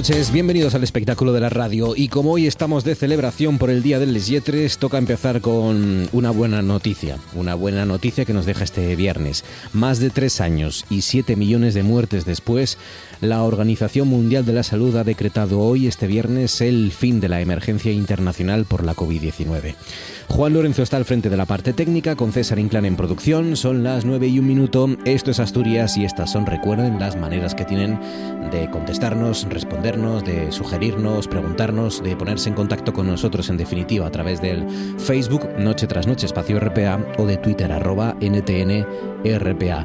[0.00, 3.82] Noches, bienvenidos al espectáculo de la radio y como hoy estamos de celebración por el
[3.82, 8.46] Día del Les Yetres, toca empezar con una buena noticia, una buena noticia que nos
[8.46, 9.44] deja este viernes.
[9.74, 12.78] Más de tres años y siete millones de muertes después,
[13.20, 17.42] la Organización Mundial de la Salud ha decretado hoy, este viernes, el fin de la
[17.42, 19.74] emergencia internacional por la COVID-19.
[20.28, 23.56] Juan Lorenzo está al frente de la parte técnica, con César Inclán en producción.
[23.56, 24.88] Son las 9 y un minuto.
[25.04, 27.98] Esto es Asturias y estas son, recuerden, las maneras que tienen
[28.50, 29.46] de contestarnos,
[29.90, 34.64] de sugerirnos, preguntarnos, de ponerse en contacto con nosotros, en definitiva, a través del
[34.98, 38.86] Facebook Noche tras Noche Espacio RPA o de Twitter arroba NTN
[39.24, 39.84] RPA.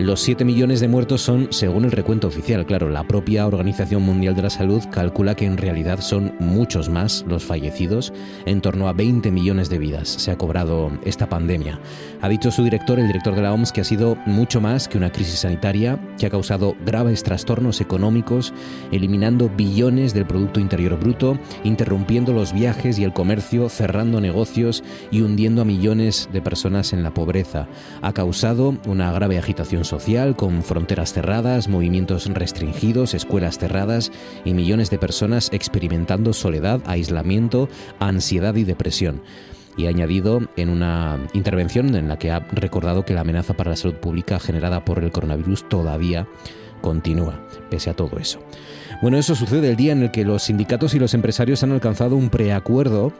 [0.00, 2.64] Los 7 millones de muertos son según el recuento oficial.
[2.64, 7.22] Claro, la propia Organización Mundial de la Salud calcula que en realidad son muchos más
[7.28, 8.10] los fallecidos.
[8.46, 11.78] En torno a 20 millones de vidas se ha cobrado esta pandemia.
[12.22, 14.96] Ha dicho su director, el director de la OMS, que ha sido mucho más que
[14.96, 18.54] una crisis sanitaria, que ha causado graves trastornos económicos,
[18.92, 25.20] eliminando billones del Producto Interior Bruto, interrumpiendo los viajes y el comercio, cerrando negocios y
[25.20, 27.68] hundiendo a millones de personas en la pobreza.
[28.00, 34.12] Ha causado una grave agitación social con fronteras cerradas, movimientos restringidos, escuelas cerradas
[34.44, 37.68] y millones de personas experimentando soledad, aislamiento,
[37.98, 39.20] ansiedad y depresión
[39.76, 43.70] y ha añadido en una intervención en la que ha recordado que la amenaza para
[43.70, 46.28] la salud pública generada por el coronavirus todavía
[46.80, 48.40] continúa, pese a todo eso.
[49.02, 52.16] Bueno, eso sucede el día en el que los sindicatos y los empresarios han alcanzado
[52.16, 53.12] un preacuerdo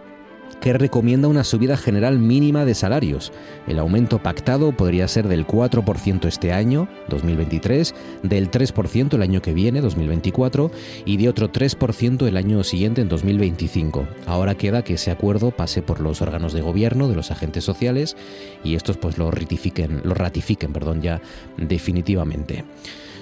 [0.60, 3.32] que recomienda una subida general mínima de salarios.
[3.66, 9.54] El aumento pactado podría ser del 4% este año, 2023, del 3% el año que
[9.54, 10.70] viene, 2024,
[11.04, 14.06] y de otro 3% el año siguiente, en 2025.
[14.26, 18.16] Ahora queda que ese acuerdo pase por los órganos de gobierno, de los agentes sociales,
[18.62, 21.20] y estos pues lo ratifiquen, lo ratifiquen perdón, ya
[21.56, 22.64] definitivamente.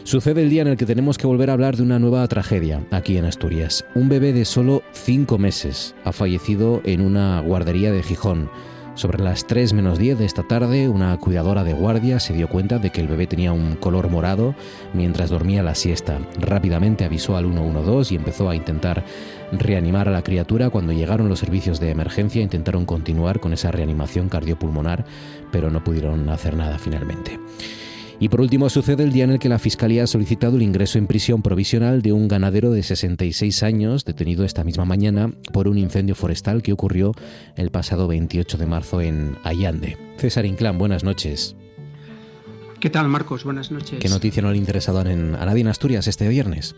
[0.08, 2.82] Sucede el día en el que tenemos que volver a hablar de una nueva tragedia
[2.90, 3.84] aquí en Asturias.
[3.94, 8.50] Un bebé de solo cinco meses ha fallecido en una guardería de Gijón.
[8.94, 12.78] Sobre las 3 menos 10 de esta tarde, una cuidadora de guardia se dio cuenta
[12.78, 14.54] de que el bebé tenía un color morado
[14.94, 16.18] mientras dormía la siesta.
[16.40, 19.04] Rápidamente avisó al 112 y empezó a intentar
[19.52, 20.70] reanimar a la criatura.
[20.70, 25.04] Cuando llegaron los servicios de emergencia intentaron continuar con esa reanimación cardiopulmonar,
[25.52, 27.38] pero no pudieron hacer nada finalmente.
[28.20, 30.98] Y por último sucede el día en el que la Fiscalía ha solicitado el ingreso
[30.98, 35.78] en prisión provisional de un ganadero de 66 años detenido esta misma mañana por un
[35.78, 37.12] incendio forestal que ocurrió
[37.54, 39.96] el pasado 28 de marzo en Allande.
[40.16, 41.54] César Inclán, buenas noches.
[42.80, 43.44] ¿Qué tal, Marcos?
[43.44, 44.00] Buenas noches.
[44.00, 46.74] ¿Qué noticia no le interesado en, a nadie en Asturias este viernes?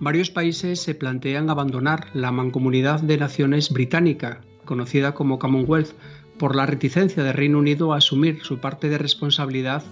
[0.00, 5.92] Varios países se plantean abandonar la mancomunidad de naciones británica, conocida como Commonwealth,
[6.38, 9.82] por la reticencia del Reino Unido a asumir su parte de responsabilidad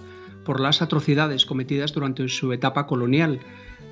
[0.45, 3.41] por las atrocidades cometidas durante su etapa colonial,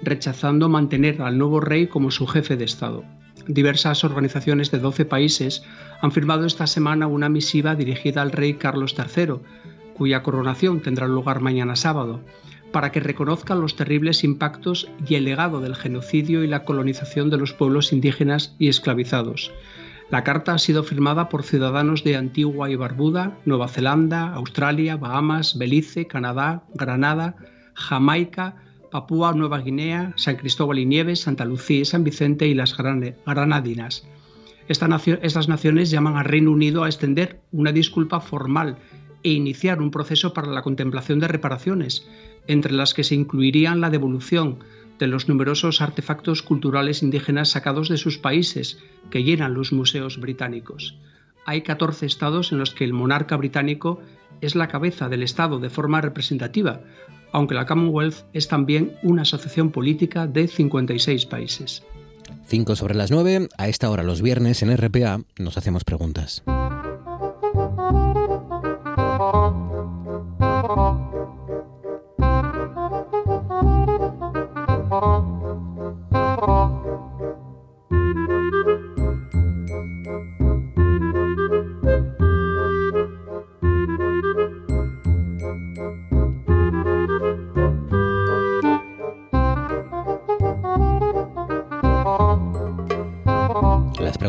[0.01, 3.03] rechazando mantener al nuevo rey como su jefe de Estado.
[3.47, 5.63] Diversas organizaciones de 12 países
[6.01, 9.35] han firmado esta semana una misiva dirigida al rey Carlos III,
[9.93, 12.21] cuya coronación tendrá lugar mañana sábado,
[12.71, 17.37] para que reconozcan los terribles impactos y el legado del genocidio y la colonización de
[17.37, 19.51] los pueblos indígenas y esclavizados,
[20.09, 25.57] la carta ha sido firmada por ciudadanos de Antigua y Barbuda, Nueva Zelanda, Australia, Bahamas,
[25.57, 27.35] Belice, Canadá, Granada,
[27.73, 28.55] Jamaica,
[28.91, 34.07] Papúa Nueva Guinea, San Cristóbal y Nieves, Santa Lucía y San Vicente y las Granadinas.
[34.67, 38.77] estas naciones llaman al Reino Unido a extender una disculpa formal
[39.23, 42.07] e iniciar un proceso para la contemplación de reparaciones,
[42.45, 44.59] entre las que se incluirían la devolución
[44.99, 50.97] de los numerosos artefactos culturales indígenas sacados de sus países que llenan los museos británicos.
[51.45, 54.01] Hay 14 estados en los que el monarca británico
[54.41, 56.81] es la cabeza del Estado de forma representativa,
[57.31, 61.83] aunque la Commonwealth es también una asociación política de 56 países.
[62.47, 66.43] 5 sobre las 9, a esta hora los viernes en RPA nos hacemos preguntas.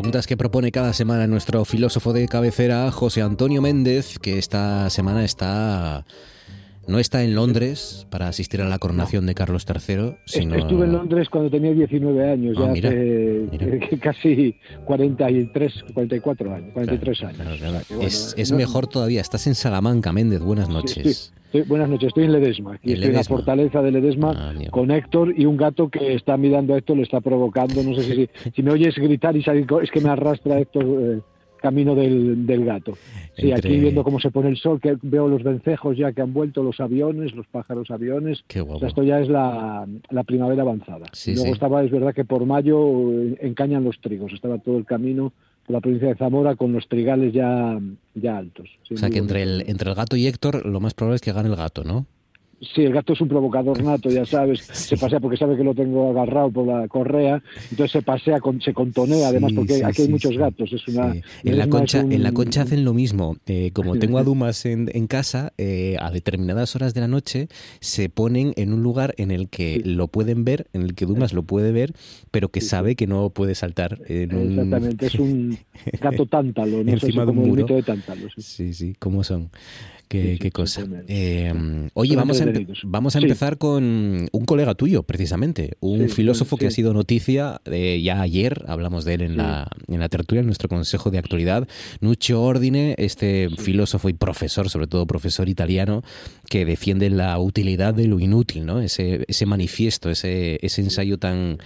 [0.07, 6.07] Que propone cada semana nuestro filósofo de cabecera, José Antonio Méndez, que esta semana está
[6.89, 10.55] no está en Londres para asistir a la coronación de Carlos III, sino...
[10.55, 17.23] Estuve en Londres cuando tenía 19 años, ah, ya hace casi 43, 44 años, 43
[17.25, 17.93] años.
[18.37, 21.33] es, mejor todavía, estás en Salamanca, Méndez, buenas noches.
[21.67, 25.47] buenas noches, estoy en Ledesma, estoy en la fortaleza de Ledesma ah, con Héctor y
[25.47, 28.71] un gato que está mirando a Héctor, le está provocando, no sé si, si me
[28.71, 30.85] oyes gritar y salir, es que me arrastra Héctor...
[30.85, 31.21] Eh,
[31.61, 32.97] camino del, del gato.
[33.37, 36.33] Sí, aquí viendo cómo se pone el sol, que veo los vencejos ya que han
[36.33, 38.43] vuelto, los aviones, los pájaros aviones.
[38.47, 41.07] Qué esto ya es la, la primavera avanzada.
[41.27, 45.33] Luego estaba, es verdad que por mayo eh, encañan los trigos, estaba todo el camino
[45.69, 47.79] la provincia de Zamora con los trigales ya,
[48.15, 48.69] ya altos.
[48.91, 51.33] o sea que entre el, entre el gato y Héctor lo más probable es que
[51.33, 52.07] gane el gato, ¿no?
[52.61, 54.61] Sí, el gato es un provocador nato, ya sabes.
[54.73, 58.61] Se pasea porque sabe que lo tengo agarrado por la correa, entonces se pasea, con,
[58.61, 60.73] se contonea, además, porque aquí hay muchos gatos.
[60.73, 61.15] Es una,
[61.45, 63.37] en, la concha, en la concha hacen lo mismo.
[63.47, 67.49] Eh, como tengo a Dumas en, en casa, eh, a determinadas horas de la noche
[67.81, 71.33] se ponen en un lugar en el que lo pueden ver, en el que Dumas
[71.33, 71.93] lo puede ver,
[72.31, 74.01] pero que sabe que no puede saltar.
[74.09, 75.59] Exactamente, es un
[76.01, 77.67] gato tántalo, no Encima de un muro.
[77.67, 78.29] de tántalo.
[78.37, 79.51] Sí, sí, ¿cómo son?
[80.09, 80.85] Qué, cosa.
[81.09, 81.53] Eh,
[81.95, 82.47] oye, vamos a,
[82.85, 88.01] vamos a empezar con un colega tuyo, precisamente, un filósofo que ha sido noticia eh,
[88.03, 91.67] ya ayer, hablamos de él en, la, en la tertulia, en nuestro consejo de actualidad,
[92.01, 96.03] Nuccio Ordine, este filósofo y profesor, sobre todo profesor italiano,
[96.49, 98.81] que defiende la utilidad de lo inútil, ¿no?
[98.81, 101.59] Ese, ese manifiesto, ese, ese ensayo tan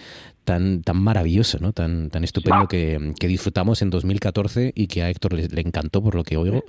[0.44, 1.72] tan, tan maravilloso, ¿no?
[1.72, 6.14] tan, tan estupendo que, que, disfrutamos en 2014 y que a Héctor le, encantó por
[6.14, 6.64] lo que oigo.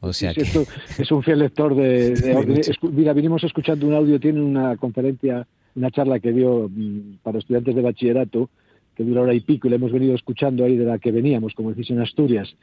[0.00, 0.42] O sea que...
[0.42, 6.20] es un fiel lector de, Mira, vinimos escuchando un audio, tiene una conferencia, una charla
[6.20, 8.50] que dio mm, para estudiantes de bachillerato,
[8.96, 11.54] que dura hora y pico, y le hemos venido escuchando ahí de la que veníamos,
[11.54, 12.54] como decís en Asturias.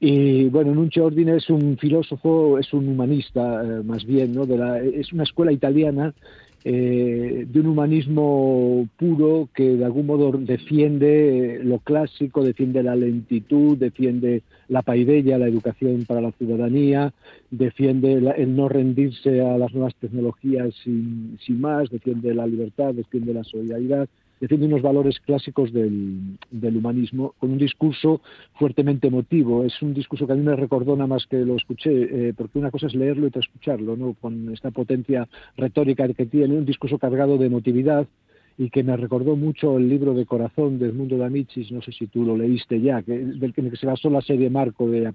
[0.00, 4.44] Y bueno, Nuncio Ordine es un filósofo, es un humanista eh, más bien, ¿no?
[4.44, 6.12] De la, es una escuela italiana
[6.66, 13.76] eh, de un humanismo puro que de algún modo defiende lo clásico, defiende la lentitud,
[13.76, 17.12] defiende la paideia, la educación para la ciudadanía,
[17.50, 23.34] defiende el no rendirse a las nuevas tecnologías sin, sin más, defiende la libertad, defiende
[23.34, 24.08] la solidaridad
[24.44, 28.20] defiende unos valores clásicos del, del, humanismo con un discurso
[28.58, 29.64] fuertemente emotivo.
[29.64, 32.58] Es un discurso que a mí me recordó nada más que lo escuché, eh, porque
[32.58, 34.12] una cosa es leerlo y escucharlo, ¿no?
[34.20, 35.26] con esta potencia
[35.56, 38.06] retórica que tiene, un discurso cargado de emotividad
[38.56, 41.90] y que me recordó mucho el libro de Corazón del Mundo de Amicis, no sé
[41.92, 45.12] si tú lo leíste ya, que, del que se basó la serie Marco de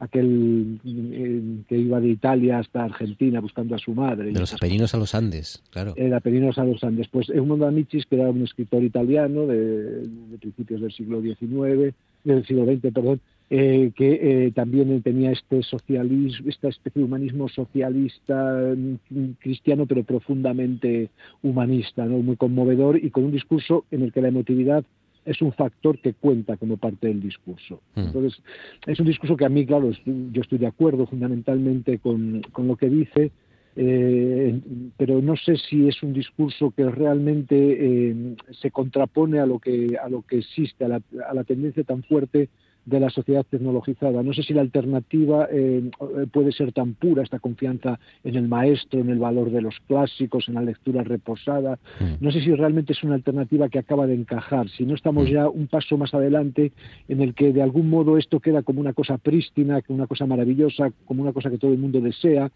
[0.00, 4.32] aquel eh, que iba de Italia hasta Argentina buscando a su madre.
[4.32, 5.94] De los Apeninos a los Andes, claro.
[5.94, 7.06] De Apeninos a los Andes.
[7.08, 11.22] Pues El Mundo de Amicis, que era un escritor italiano de, de principios del siglo
[11.22, 11.94] XIX,
[12.24, 13.20] del siglo XX, perdón,
[13.50, 20.02] eh, que eh, también tenía este socialismo, esta especie de humanismo socialista mm, cristiano, pero
[20.02, 21.10] profundamente
[21.42, 22.18] humanista, ¿no?
[22.18, 24.82] muy conmovedor y con un discurso en el que la emotividad
[25.26, 27.82] es un factor que cuenta como parte del discurso.
[27.94, 28.00] Hmm.
[28.00, 28.42] Entonces,
[28.86, 32.76] es un discurso que a mí, claro, yo estoy de acuerdo fundamentalmente con, con lo
[32.76, 33.30] que dice,
[33.76, 34.58] eh,
[34.96, 38.14] pero no sé si es un discurso que realmente
[38.52, 42.02] se contrapone a lo que, a lo que existe, a la, a la tendencia tan
[42.04, 42.48] fuerte
[42.86, 44.22] de la sociedad tecnologizada.
[44.22, 45.90] No sé si la alternativa eh,
[46.32, 50.48] puede ser tan pura, esta confianza en el maestro, en el valor de los clásicos,
[50.48, 51.78] en la lectura reposada.
[52.00, 52.24] Mm.
[52.24, 55.32] No sé si realmente es una alternativa que acaba de encajar, si no estamos mm.
[55.32, 56.72] ya un paso más adelante
[57.08, 60.26] en el que de algún modo esto queda como una cosa prístina, como una cosa
[60.26, 62.50] maravillosa, como una cosa que todo el mundo desea,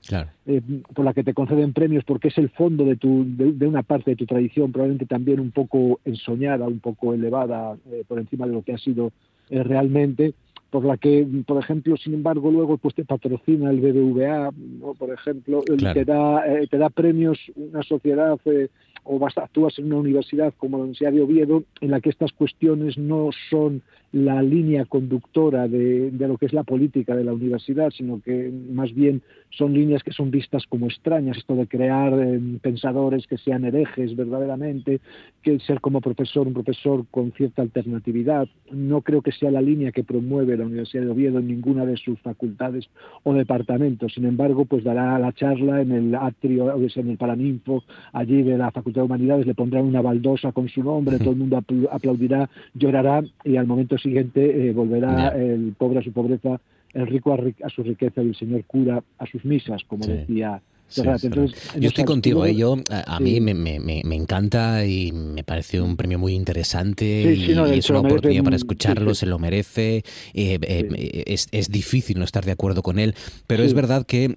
[0.47, 0.61] eh,
[0.95, 4.13] por la que te conceden premios porque es el fondo de, tu, de, una parte
[4.13, 8.53] de tu tradición, probablemente también un poco ensoñada, un poco elevada eh, por encima de
[8.53, 9.13] lo que ha sido
[9.51, 10.35] realmente,
[10.71, 14.51] por la que, por ejemplo, sin embargo, luego pues te patrocina el BBVA,
[14.81, 14.95] ¿no?
[14.95, 18.69] por ejemplo, te, da, eh, te da premios una sociedad eh,
[19.05, 22.33] o vas, actúas en una universidad como la Universidad de Oviedo, en la que estas
[22.33, 27.35] cuestiones no son la línea conductora de, de, lo que es la política de la
[27.35, 32.13] universidad, sino que más bien son líneas que son vistas como extrañas, esto de crear
[32.15, 35.01] eh, pensadores que sean herejes verdaderamente,
[35.43, 38.49] que ser como profesor, un profesor con cierta alternatividad.
[38.71, 41.97] No creo que sea la línea que promueve la Universidad de Oviedo en ninguna de
[41.97, 42.89] sus facultades
[43.25, 44.15] o departamentos.
[44.15, 48.71] Sin embargo, pues dará la charla en el atrio, en el Paraninfo, allí de la
[48.71, 53.23] Facultad de Humanidades, le pondrán una baldosa con su nombre, todo el mundo aplaudirá, llorará
[53.45, 56.61] y al momento siguiente eh, volverá el pobre a su pobreza,
[56.95, 60.61] el rico a, su riqueza y el señor cura a sus misas, como decía
[60.97, 62.55] yo estoy contigo, ¿eh?
[62.55, 67.51] yo, a, mí me, me, me, encanta y me parece un premio muy interesante y,
[67.77, 70.05] es una oportunidad para escucharlo, se lo merece.
[70.33, 73.15] Eh, eh, es, es, difícil no estar de acuerdo con él,
[73.47, 74.37] pero es verdad que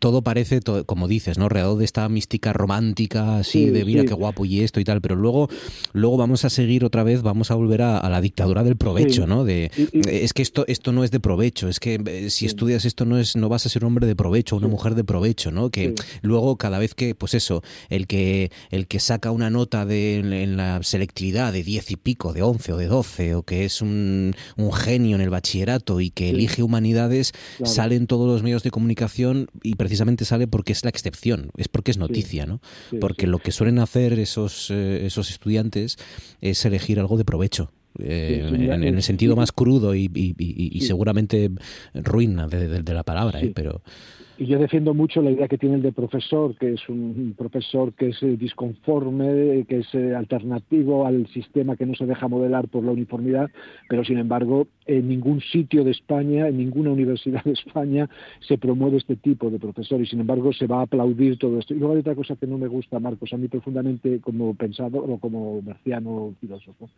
[0.00, 1.48] todo parece, como dices, ¿no?
[1.48, 5.16] rodeado de esta mística romántica, así de mira qué guapo y esto y tal, pero
[5.16, 5.48] luego,
[5.92, 9.44] luego vamos a seguir otra vez, vamos a volver a, la dictadura del provecho, ¿no?
[9.44, 9.70] De,
[10.08, 13.36] es que esto, esto no es de provecho, es que si estudias esto no, es,
[13.36, 15.41] no vas a ser un hombre de provecho, una mujer de provecho.
[15.70, 20.18] Que luego cada vez que, pues eso, el que, el que saca una nota de,
[20.18, 23.82] en la selectividad de 10 y pico, de 11 o de 12, o que es
[23.82, 27.32] un, un genio en el bachillerato y que elige humanidades,
[27.64, 31.68] sale en todos los medios de comunicación y precisamente sale porque es la excepción, es
[31.68, 32.60] porque es noticia, ¿no?
[33.00, 35.96] porque lo que suelen hacer esos, eh, esos estudiantes
[36.40, 37.70] es elegir algo de provecho.
[37.98, 41.50] Eh, en, el sentido más crudo y, y, seguramente
[41.92, 43.52] ruina de, de la palabra, ¿eh?
[43.54, 43.82] pero
[44.38, 47.92] y yo defiendo mucho la idea que tiene el de profesor, que es un profesor
[47.92, 52.68] que es eh, disconforme, que es eh, alternativo al sistema que no se deja modelar
[52.68, 53.50] por la uniformidad,
[53.88, 58.08] pero sin embargo en ningún sitio de España, en ninguna universidad de España
[58.40, 61.74] se promueve este tipo de profesor y sin embargo se va a aplaudir todo esto.
[61.74, 65.10] Y luego hay otra cosa que no me gusta, Marcos, a mí profundamente como pensador
[65.10, 66.88] o como marciano filósofo,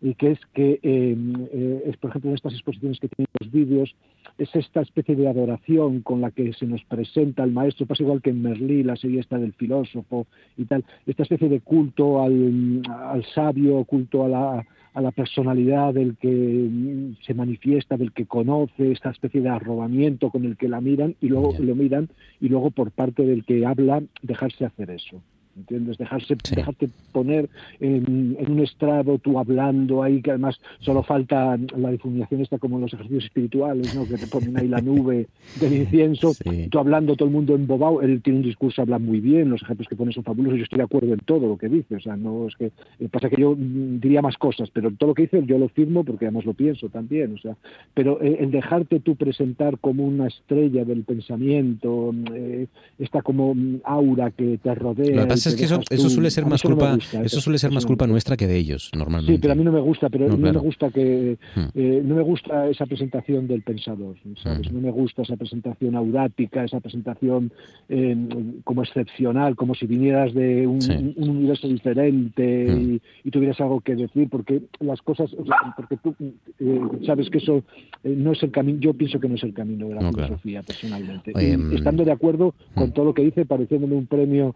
[0.00, 3.94] y que es que, eh, es, por ejemplo, en estas exposiciones que tienen los vídeos,
[4.38, 8.22] es esta especie de adoración con la que se nos presenta al maestro, pasa igual
[8.22, 10.26] que en Merlí, la serie esta del filósofo
[10.56, 15.92] y tal, esta especie de culto al, al sabio, culto a la, a la personalidad
[15.92, 20.80] del que se manifiesta, del que conoce, esta especie de arrobamiento con el que la
[20.80, 22.08] miran y luego lo miran
[22.40, 25.20] y luego por parte del que habla dejarse hacer eso.
[25.56, 25.98] ¿Entiendes?
[25.98, 27.48] Dejarse, dejarte poner
[27.80, 32.82] en, un estrado tú hablando ahí, que además solo falta la difuminación esta como en
[32.82, 34.06] los ejercicios espirituales, ¿no?
[34.06, 35.28] Que te ponen ahí la nube
[35.60, 36.32] del incienso,
[36.70, 39.88] tú hablando, todo el mundo embobado, él tiene un discurso, habla muy bien, los ejemplos
[39.88, 42.16] que pone son fabulosos, yo estoy de acuerdo en todo lo que dice, o sea,
[42.16, 45.22] no es que, eh, pasa que yo mm, diría más cosas, pero todo lo que
[45.22, 47.56] dice yo lo firmo porque además lo pienso también, o sea,
[47.94, 52.66] pero el dejarte tú presentar como una estrella del pensamiento, mm, eh,
[52.98, 56.98] esta como mm, aura que te rodea, es que eso, eso suele ser más culpa,
[57.22, 59.34] eso suele ser más culpa nuestra que de ellos, normalmente.
[59.34, 61.60] Sí, pero a mí no me gusta, pero no, me gusta que hmm.
[61.74, 64.70] eh, no me gusta esa presentación del pensador, ¿sabes?
[64.70, 64.74] Hmm.
[64.74, 67.52] No me gusta esa presentación aurática, esa presentación
[67.88, 68.16] eh,
[68.64, 70.80] como excepcional, como si vinieras de un,
[71.16, 72.98] universo diferente hmm.
[73.24, 75.30] y, tuvieras algo que decir, porque las cosas,
[75.76, 76.14] porque tú
[76.60, 77.64] eh, sabes que eso
[78.04, 81.32] no es el camino, yo pienso que no es el camino de la filosofía, personalmente.
[81.34, 81.74] Mm.
[81.74, 84.54] estando de acuerdo con todo lo que dice, pareciéndome un premio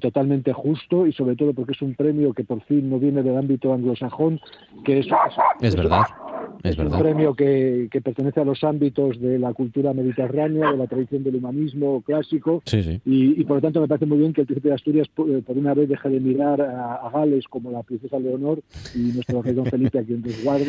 [0.00, 3.36] total justo y sobre todo porque es un premio que por fin no viene del
[3.36, 4.40] ámbito anglosajón,
[4.84, 5.06] que es,
[5.60, 6.04] es, verdad.
[6.62, 10.86] Es, un premio que, que, pertenece a los ámbitos de la cultura mediterránea, de la
[10.86, 12.62] tradición del humanismo clásico,
[13.04, 15.74] Y, por lo tanto me parece muy bien que el príncipe de Asturias por, una
[15.74, 18.60] vez deje de mirar a, Gales como la princesa Leonor
[18.94, 20.64] y nuestro rey don Felipe a quien resguarde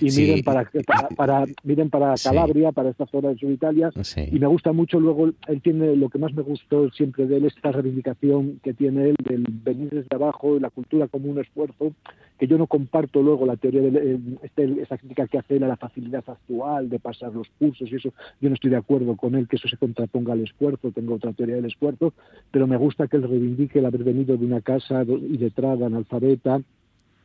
[0.00, 0.70] y, y miren para,
[1.16, 3.90] para, miren para Calabria, para esta zona de Italia.
[4.30, 7.44] Y me gusta mucho luego, él tiene lo que más me gustó siempre de él,
[7.46, 11.92] esta reivindicación que tiene él del venir desde abajo, la cultura como un esfuerzo,
[12.38, 15.64] que yo no comparto luego la teoría de eh, este, esta crítica que hace él
[15.64, 19.16] a la facilidad actual de pasar los cursos y eso, yo no estoy de acuerdo
[19.16, 22.12] con él que eso se contraponga al esfuerzo, tengo otra teoría del esfuerzo,
[22.50, 25.86] pero me gusta que él reivindique el haber venido de una casa y de trada
[25.86, 26.60] analfabeta,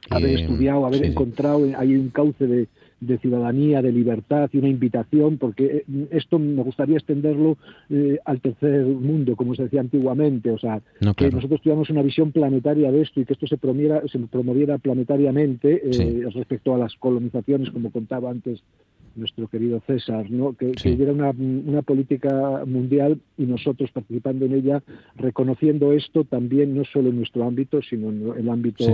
[0.09, 2.67] haber estudiado, haber encontrado ahí un cauce de,
[3.01, 7.57] de ciudadanía, de libertad y una invitación, porque eh, esto me gustaría extenderlo
[7.89, 10.81] eh, al tercer mundo, como se decía antiguamente, o sea,
[11.17, 14.77] que nosotros tuviéramos una visión planetaria de esto y que esto se promoviera, se promoviera
[14.77, 18.61] planetariamente eh, respecto a las colonizaciones, como contaba antes
[19.15, 20.53] nuestro querido César, ¿no?
[20.53, 24.83] que, hubiera una, una, política mundial y nosotros participando en ella,
[25.15, 28.85] reconociendo esto también no solo en nuestro ámbito, sino en el ámbito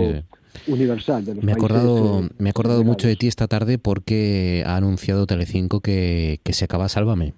[0.66, 1.24] universal.
[1.24, 4.62] De los me he acordado, me he acordado mucho de ti esta tarde por porque
[4.64, 7.32] ha anunciado Telecinco que, que se acaba Sálvame,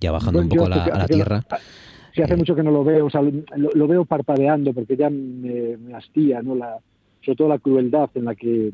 [0.00, 1.42] ya bajando un poco a la, tierra.
[2.14, 5.10] Sí, hace eh, mucho que no lo veo, o sea, lo, veo parpadeando porque ya
[5.10, 6.54] me, me, hastía, ¿no?
[6.54, 6.76] La,
[7.20, 8.70] sobre todo la crueldad en la que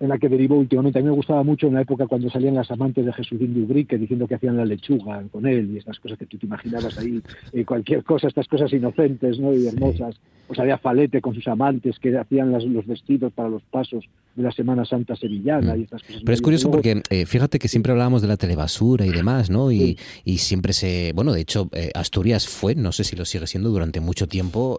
[0.00, 0.98] en la que derivó últimamente.
[0.98, 3.98] A mí me gustaba mucho en la época cuando salían las amantes de Jesús Dubrique
[3.98, 7.20] diciendo que hacían la lechuga con él y estas cosas que tú te imaginabas ahí,
[7.52, 9.52] eh, cualquier cosa, estas cosas inocentes ¿no?
[9.52, 10.16] y hermosas.
[10.46, 14.50] Pues había Falete con sus amantes que hacían los vestidos para los pasos de la
[14.50, 16.22] Semana Santa sevillana y estas cosas.
[16.24, 19.70] Pero es curioso porque eh, fíjate que siempre hablábamos de la telebasura y demás, ¿no?
[19.70, 21.12] Y, y siempre se.
[21.14, 24.78] Bueno, de hecho, eh, Asturias fue, no sé si lo sigue siendo durante mucho tiempo,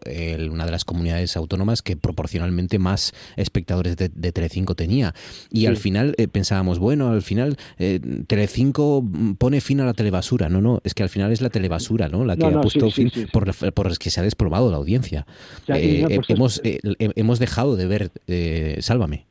[0.52, 5.09] una de las comunidades autónomas que proporcionalmente más espectadores de, de Telecinco tenía.
[5.52, 9.04] Y al final eh, pensábamos, bueno, al final eh, Telecinco
[9.38, 10.50] pone fin a la telebasura.
[10.50, 12.26] No, no, es que al final es la telebasura, ¿no?
[12.26, 15.26] La que ha puesto fin por, por que se ha desplomado la audiencia.
[15.68, 19.29] Eh, pues hemos, hemos dejado de ver Sálvame.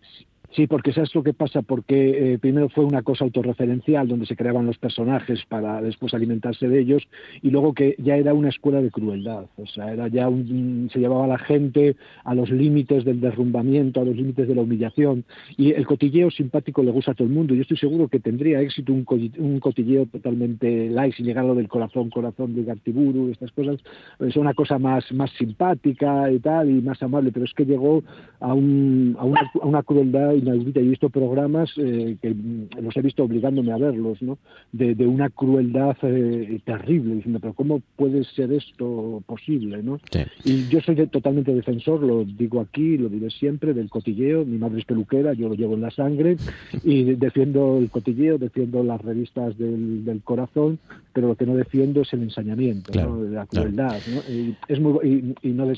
[0.56, 4.24] Sí, porque eso es lo que pasa, porque eh, primero fue una cosa autorreferencial donde
[4.24, 7.06] se creaban los personajes para después alimentarse de ellos
[7.42, 11.00] y luego que ya era una escuela de crueldad, o sea, era ya un, se
[11.00, 15.24] llevaba a la gente a los límites del derrumbamiento, a los límites de la humillación
[15.58, 17.54] y el cotilleo simpático le gusta a todo el mundo.
[17.54, 19.04] Yo estoy seguro que tendría éxito un,
[19.38, 23.80] un cotilleo totalmente light sin llegar lo del corazón, corazón de Gartiburu, estas cosas,
[24.20, 28.02] es una cosa más, más simpática y tal y más amable, pero es que llegó
[28.40, 30.80] a, un, a una crueldad inaudita.
[30.80, 32.34] He visto programas eh, que
[32.80, 34.38] los he visto obligándome a verlos, ¿no?
[34.72, 40.00] De, una crueldad eh, terrible, diciendo, pero ¿cómo puede ser esto posible, no?
[40.44, 44.44] Y yo soy totalmente defensor, lo digo aquí, lo diré siempre, del cotilleo.
[44.44, 46.36] Mi madre es peluquera, yo lo llevo en la sangre
[46.84, 50.78] y defiendo el cotilleo, defiendo las revistas del, corazón,
[51.12, 54.32] pero lo que no defiendo es el ensañamiento, la crueldad, ¿no?
[54.32, 55.72] Y, es muy, y, no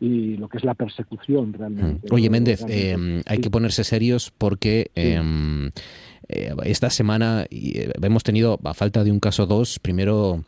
[0.00, 2.08] y, lo que es la persecución realmente.
[2.10, 5.70] Oye, Méndez, eh, hay que poner serios porque em,
[6.28, 10.44] eh, esta semana eh, hemos tenido, a falta de un caso dos, primero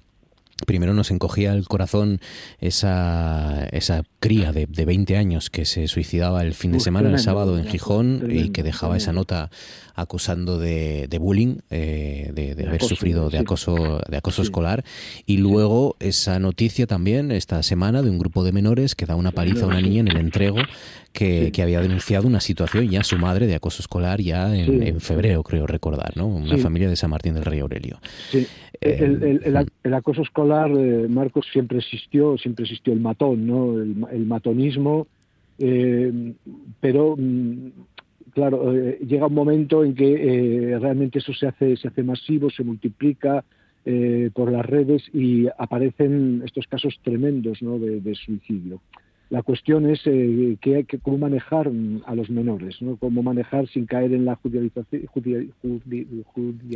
[0.66, 2.20] Primero nos encogía el corazón
[2.60, 7.18] esa, esa cría de, de 20 años que se suicidaba el fin de semana, el
[7.18, 9.50] sábado en Gijón, y que dejaba esa nota
[9.94, 14.84] acusando de, de bullying, eh, de, haber sufrido de acoso, de acoso escolar.
[15.26, 19.32] Y luego esa noticia también esta semana de un grupo de menores que da una
[19.32, 20.58] paliza a una niña en el entrego
[21.12, 25.42] que, que, había denunciado una situación ya su madre de acoso escolar ya en, febrero,
[25.44, 26.26] creo recordar, ¿no?
[26.26, 27.98] Una familia de San Martín del Rey Aurelio.
[28.30, 28.46] Sí.
[28.80, 33.80] el, el, el, acoso escolar, eh, Marcos, siempre existió, siempre existió el matón, ¿no?
[33.80, 35.06] El, matonismo,
[35.58, 36.34] eh,
[36.80, 37.68] pero mm,
[38.34, 42.64] claro, eh, llega un momento en que realmente eso se hace, se hace masivo, se
[42.64, 43.44] multiplica,
[44.32, 47.78] por las redes y aparecen estos casos tremendos ¿no?
[47.78, 48.80] de, suicidio.
[49.34, 51.68] La cuestión es eh, que, cómo manejar
[52.06, 52.94] a los menores, ¿no?
[52.94, 55.08] cómo manejar sin caer en la judicialización,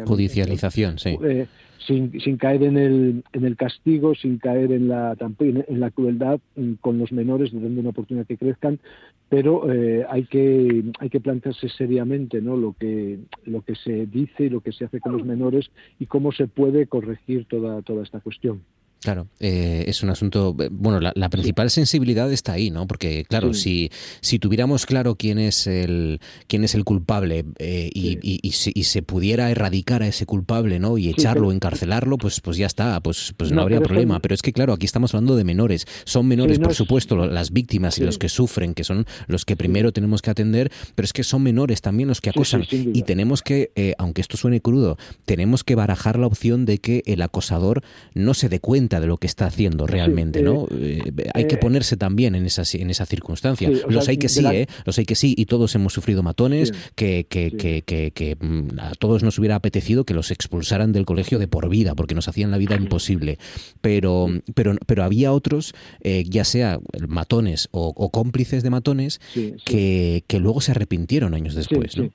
[0.04, 1.16] judicialización sí.
[1.22, 1.46] Eh,
[1.86, 6.40] sin, sin, caer en el, en el castigo, sin caer en la, en la crueldad
[6.56, 8.80] mm, con los menores, dando una oportunidad que crezcan,
[9.28, 12.56] pero eh, hay que hay que plantearse seriamente ¿no?
[12.56, 16.06] lo que lo que se dice y lo que se hace con los menores y
[16.06, 18.62] cómo se puede corregir toda toda esta cuestión.
[19.00, 20.56] Claro, eh, es un asunto.
[20.58, 22.88] Eh, bueno, la, principal sensibilidad está ahí, ¿no?
[22.88, 28.18] Porque, claro, si, si tuviéramos claro quién es el quién es el culpable eh, y,
[28.22, 30.98] y, se pudiera erradicar a ese culpable, ¿no?
[30.98, 34.18] Y echarlo, encarcelarlo, pues, pues ya está, pues, pues no, habría problema.
[34.20, 35.86] Pero es que, claro, aquí estamos hablando de menores.
[36.04, 39.92] Son menores, por supuesto, las víctimas y los que sufren, que son los que primero
[39.92, 42.64] tenemos que atender, pero es que son menores también los que acosan.
[42.70, 47.22] y tenemos que, aunque esto suene crudo, tenemos que barajar la opción de que el
[47.22, 47.84] acosador
[48.14, 50.66] no se dé cuenta de lo que está haciendo realmente, ¿no?
[50.70, 53.70] Eh, eh, hay que eh, ponerse también en esa, en esa circunstancia.
[53.88, 54.66] los hay que sí, ¿eh?
[54.84, 58.92] Los hay que sí, y todos hemos sufrido matones, que, que, que, que, mm, a
[58.98, 62.50] todos nos hubiera apetecido que los expulsaran del colegio de por vida, porque nos hacían
[62.50, 63.38] la vida imposible.
[63.80, 69.20] Pero, pero, pero había otros, ya sea matones o, cómplices de matones,
[69.64, 72.10] que, que luego se arrepintieron años después, ¿no?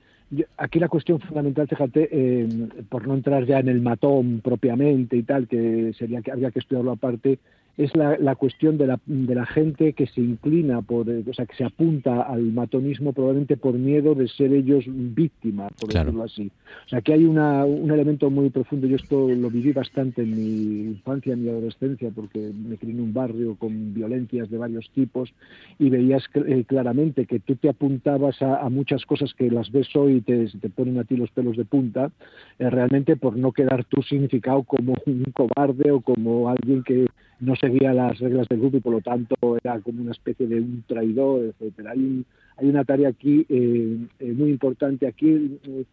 [0.56, 2.48] Aquí la cuestión fundamental, fíjate, eh,
[2.88, 6.60] por no entrar ya en el matón propiamente y tal, que sería que habría que
[6.60, 7.38] estudiarlo aparte,
[7.76, 11.46] es la, la cuestión de la, de la, gente que se inclina por, o sea,
[11.46, 16.52] que se apunta al matonismo probablemente por miedo de ser ellos víctimas, por decirlo así.
[16.86, 18.86] O sea, que hay una, un elemento muy profundo.
[18.86, 23.00] Yo esto lo viví bastante en mi infancia, en mi adolescencia, porque me crié en
[23.00, 25.32] un barrio con violencias de varios tipos
[25.78, 30.14] y veías eh, claramente que tú te apuntabas a, muchas cosas que las ves hoy
[30.16, 32.10] y te, te ponen a ti los pelos de punta,
[32.58, 37.06] eh, realmente por no quedar tú significado como un cobarde o como alguien que
[37.40, 40.60] no seguía las reglas del grupo y por lo tanto era como una especie de
[40.60, 41.92] un traidor, etcétera.
[41.92, 42.24] Hay,
[42.56, 45.06] hay una tarea aquí eh, eh, muy importante.
[45.06, 45.84] Aquí eh,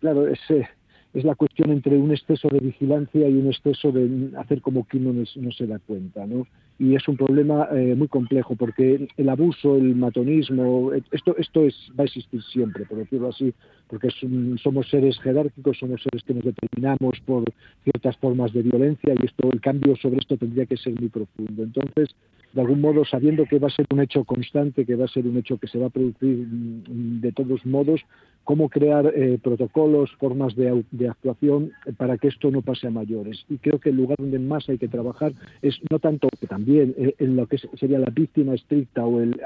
[0.00, 0.40] claro, es,
[1.14, 4.98] es la cuestión entre un exceso de vigilancia y un exceso de hacer como que
[4.98, 6.46] uno no, se da cuenta, ¿no?
[6.78, 11.74] Y es un problema eh, muy complejo porque el abuso, el matonismo, esto, esto es,
[11.98, 13.52] va a existir siempre, por decirlo así,
[13.88, 14.08] porque
[14.62, 17.44] somos seres jerárquicos, somos seres que nos determinamos por
[17.82, 21.64] ciertas formas de violencia y esto, el cambio sobre esto tendría que ser muy profundo.
[21.64, 22.14] Entonces,
[22.52, 25.26] de algún modo, sabiendo que va a ser un hecho constante, que va a ser
[25.26, 28.00] un hecho que se va a producir mm, de todos modos,
[28.48, 33.44] cómo crear eh, protocolos, formas de, actuación para que esto no pase a mayores.
[33.50, 36.94] Y creo que el lugar donde más hay que trabajar es no tanto que también
[36.96, 39.38] eh, en lo que sería la víctima estricta o el,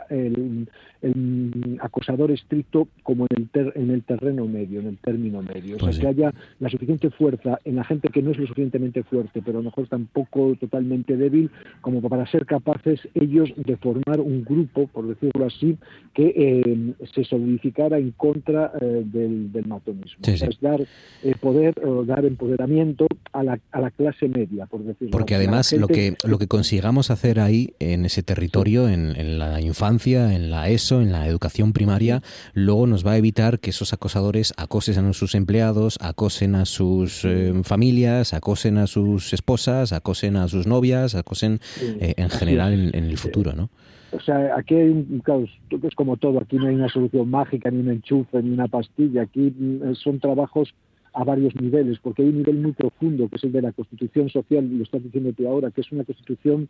[1.81, 5.75] acosador estricto como en el, en el terreno medio, en el término medio.
[5.75, 8.47] o sea, pues que haya la suficiente fuerza en la gente que no es lo
[8.47, 13.77] suficientemente fuerte, pero a lo mejor tampoco totalmente débil, como para ser capaces ellos de
[13.77, 15.77] formar un grupo, por decirlo así,
[16.15, 20.19] que eh, se solidificara en contra del, del matonismo.
[20.23, 20.81] Es dar
[21.23, 25.73] eh, poder o dar empoderamiento a la, a la clase media, por decirlo Porque además
[25.73, 30.69] lo, que, lo que consigamos hacer ahí, en ese territorio, en, la infancia, en la
[30.69, 32.23] ESO, en la educación primaria,
[32.55, 37.25] luego nos va a evitar que esos acosadores acosen a sus empleados, acosen a sus
[37.25, 42.97] eh, familias, acosen a sus esposas, acosen a sus novias, acosen eh, en general en,
[42.97, 43.71] en el futuro, ¿no?
[44.13, 47.71] O sea, aquí hay un, claro, es como todo, aquí no hay una solución mágica,
[47.71, 50.75] ni un enchufe, ni una pastilla, aquí mm, son trabajos
[51.15, 54.29] a varios niveles, porque hay un nivel muy profundo, que es el de la constitución
[54.29, 56.69] social, y lo estás diciendo tú ahora, que es una constitución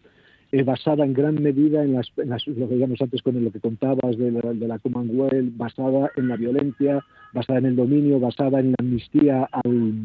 [0.52, 4.16] eh, basada en gran medida en, las, lo que digamos antes con lo que contabas
[4.18, 8.70] de la, de la Commonwealth, basada en la violencia, basada en el dominio, basada en
[8.70, 10.02] la amnistía al,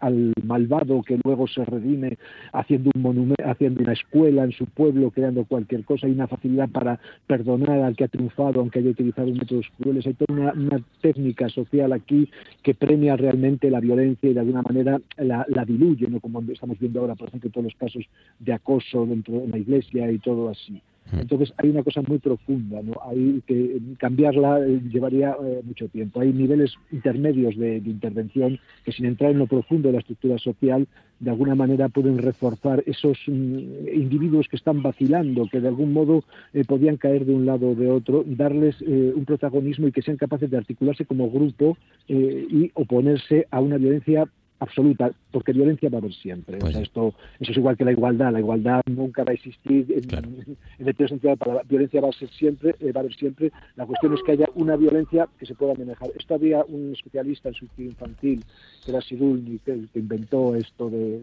[0.00, 2.18] al, malvado que luego se redime
[2.52, 6.68] haciendo un monumento, haciendo una escuela en su pueblo, creando cualquier cosa, hay una facilidad
[6.68, 10.06] para perdonar al que ha triunfado, aunque haya utilizado métodos crueles.
[10.06, 12.28] Hay toda una, técnica social aquí
[12.62, 16.20] que premia realmente la violencia y de alguna manera la, diluye, ¿no?
[16.20, 18.04] como estamos viendo ahora, por ejemplo, todos los casos
[18.38, 20.80] de acoso dentro de la iglesia y todo así.
[21.12, 21.20] Mm.
[21.20, 22.94] Entonces hay una cosa muy profunda, ¿no?
[23.08, 26.20] Hay que cambiarla eh, llevaría eh, mucho tiempo.
[26.20, 30.86] Hay niveles intermedios de, intervención que sin entrar en lo profundo de la estructura social,
[31.20, 36.24] de alguna manera pueden reforzar esos mm, individuos que están vacilando, que de algún modo
[36.52, 40.16] eh, podían caer de un lado o de otro, darles un protagonismo y que sean
[40.16, 41.76] capaces de articularse como grupo
[42.08, 44.28] y oponerse a una violencia
[44.64, 46.58] absoluta, porque violencia va a haber siempre.
[46.58, 48.32] Pues esto, eso es igual que la igualdad.
[48.32, 52.74] La igualdad nunca va a existir en, el sentido la violencia va a ser siempre,
[52.80, 53.52] eh, va a haber siempre.
[53.76, 56.10] La cuestión es que haya una violencia que se pueda manejar.
[56.18, 58.44] Esto había un especialista en suicidio infantil,
[58.84, 61.22] que era Sidulny, que, que inventó esto de,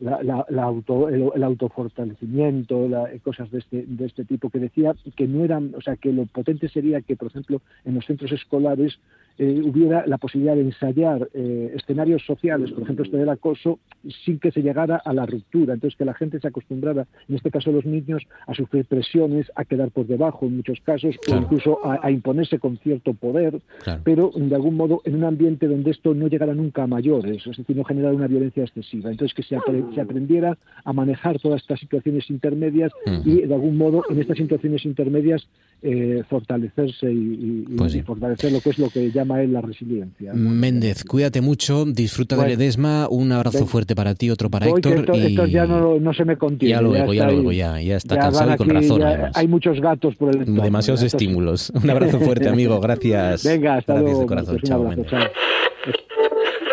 [0.00, 2.88] la, auto, el, autofortalecimiento,
[3.22, 6.26] cosas de este, de este tipo, que decía que no eran, o sea, que lo
[6.26, 8.98] potente sería que, por ejemplo, en los centros escolares
[9.38, 13.78] eh, hubiera la posibilidad de ensayar eh, escenarios sociales, por ejemplo, este del acoso,
[14.24, 15.74] sin que se llegara a la ruptura.
[15.74, 19.64] Entonces, que la gente se acostumbrara, en este caso los niños, a sufrir presiones, a
[19.64, 23.60] quedar por debajo en muchos casos, o incluso a, imponerse con cierto poder,
[24.02, 27.56] pero de algún modo en un ambiente donde esto no llegara nunca a mayores, es
[27.56, 29.10] decir, no generara una violencia excesiva.
[29.10, 29.56] Entonces, que se,
[29.94, 32.92] se aprendiera a manejar todas estas situaciones intermedias
[33.24, 35.46] y, de algún modo, en estas situaciones intermedias,
[35.80, 40.32] eh, fortalecerse y, pues fortalecer lo que es lo que llama la resiliencia.
[40.34, 45.06] Méndez, cuídate mucho, disfruta de Ledesma, un abrazo fuerte para ti, otro para Héctor.
[45.10, 46.74] Esto, ya no, se me contiene.
[46.74, 49.02] Ya luego, ya, luego, ya, ya está cansado y con razón.
[49.34, 50.62] Hay muchos gatos por el entorno.
[50.62, 51.70] Demasiados estímulos.
[51.70, 53.44] Un abrazo fuerte, amigo, gracias.
[53.44, 54.20] Venga, hasta gracias luego.
[54.20, 54.58] De corazón.
[54.62, 54.84] chao,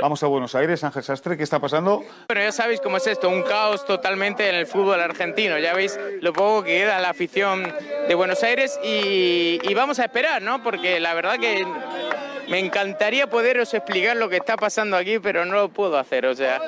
[0.02, 2.04] Vamos a Buenos Aires, Ángel Sastre, ¿qué está pasando?
[2.28, 5.58] Bueno, ya sabéis cómo es esto, un caos totalmente en el fútbol argentino.
[5.58, 7.64] Ya veis lo poco que queda la afición
[8.08, 10.62] de Buenos Aires y, y vamos a esperar, ¿no?
[10.62, 11.66] Porque la verdad que
[12.50, 16.36] me encantaría poderos explicar lo que está pasando aquí, pero no lo puedo hacer, o
[16.36, 16.62] sea.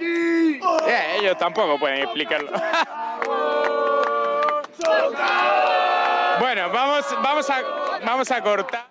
[0.00, 2.50] Eh, ellos tampoco pueden explicarlo.
[6.40, 7.62] bueno, vamos, vamos, a,
[8.04, 8.86] vamos a cortar.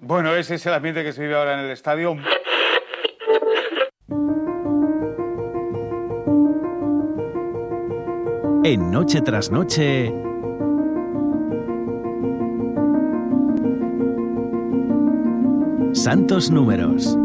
[0.00, 2.16] Bueno, ese es el ambiente que se vive ahora en el estadio.
[8.64, 10.27] En Noche tras Noche.
[15.98, 17.18] Santos Números.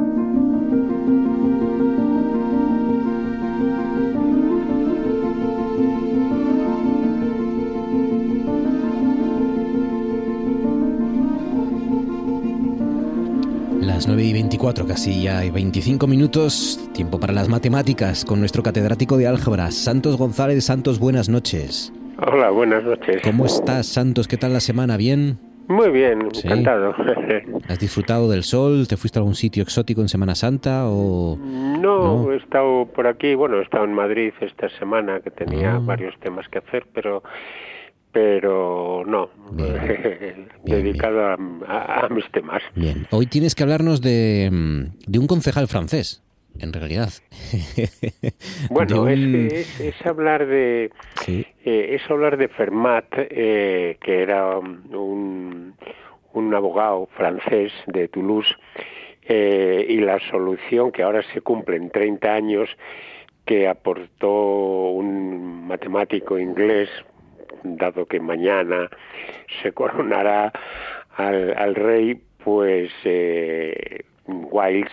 [13.79, 18.63] Las 9 y 24, casi ya hay 25 minutos, tiempo para las matemáticas con nuestro
[18.63, 20.65] catedrático de álgebra, Santos González.
[20.65, 21.93] Santos, buenas noches.
[22.17, 23.21] Hola, buenas noches.
[23.23, 24.27] ¿Cómo estás, Santos?
[24.27, 24.97] ¿Qué tal la semana?
[24.97, 25.53] ¿Bien?
[25.67, 26.93] Muy bien, encantado.
[27.67, 28.88] ¿Has disfrutado del sol?
[28.88, 31.38] ¿Te fuiste a algún sitio exótico en Semana Santa o
[31.84, 35.80] no, he estado por aquí, bueno, he estado en Madrid esta semana que tenía ah.
[35.80, 37.23] varios temas que hacer, pero
[38.13, 39.30] pero no,
[40.63, 41.36] dedicado
[41.67, 42.62] A, mis temas.
[42.76, 44.49] Bien, hoy tienes que hablarnos de,
[45.08, 46.23] de un concejal francés
[46.60, 47.10] en realidad.
[48.70, 50.92] bueno, es, hablar de
[51.28, 55.76] eh, es hablar de Fermat, eh, que era un,
[56.34, 58.56] un abogado francés de Toulouse,
[59.26, 62.70] eh, y la solución que ahora se cumple en 30 años
[63.46, 66.89] que aportó un matemático inglés,
[67.63, 68.89] dado que mañana
[69.62, 70.52] se coronará
[71.16, 74.92] al, al rey, pues eh, Wiles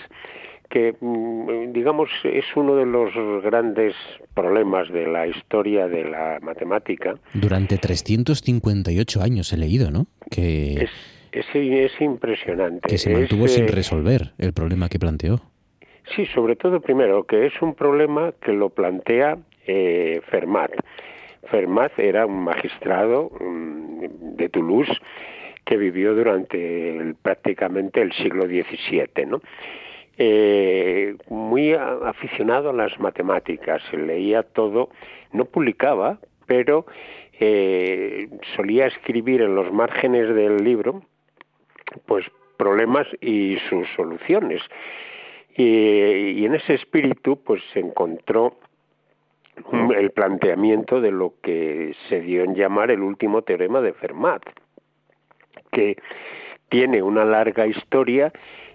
[0.71, 3.95] que mm, digamos es uno de los grandes
[4.35, 7.15] problemas de la historia de la matemática.
[7.35, 10.07] Durante 358 años he leído, ¿no?
[10.31, 10.89] Que
[11.33, 12.89] es, es, impresionante.
[12.89, 15.41] Que se mantuvo sin eh, resolver el problema que planteó.
[16.15, 20.71] Sí, sobre todo primero que es un problema que lo plantea eh, Fermat.
[21.51, 24.93] Fermat era un magistrado mm, de Toulouse
[25.65, 29.41] que vivió durante prácticamente el siglo XVII, ¿no?
[30.23, 34.91] Eh, muy aficionado a las matemáticas, leía todo,
[35.33, 36.85] no publicaba, pero
[37.39, 41.01] eh, solía escribir en los márgenes del libro,
[42.05, 42.27] pues
[42.59, 44.61] problemas y sus soluciones.
[45.57, 48.59] Y, en ese espíritu, pues se encontró
[49.97, 54.43] el planteamiento de lo que se dio en llamar el último teorema de Fermat,
[55.73, 55.97] que
[56.69, 58.31] tiene una larga historia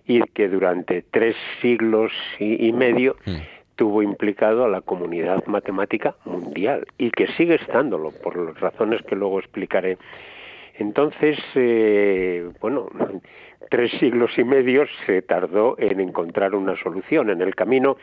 [0.07, 3.37] y que durante tres siglos y, medio mm.
[3.75, 9.15] tuvo implicado a la comunidad matemática mundial y que sigue estándolo por las razones que
[9.15, 9.97] luego explicaré.
[10.77, 12.87] Entonces, eh, bueno,
[13.69, 17.29] tres siglos y medio se tardó en encontrar una solución.
[17.29, 17.97] En el camino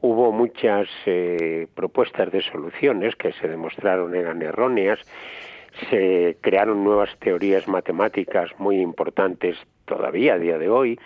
[0.00, 5.00] hubo muchas eh, propuestas de soluciones que se demostraron eran erróneas.
[5.90, 10.98] Se crearon nuevas teorías matemáticas muy importantes todavía a día de hoy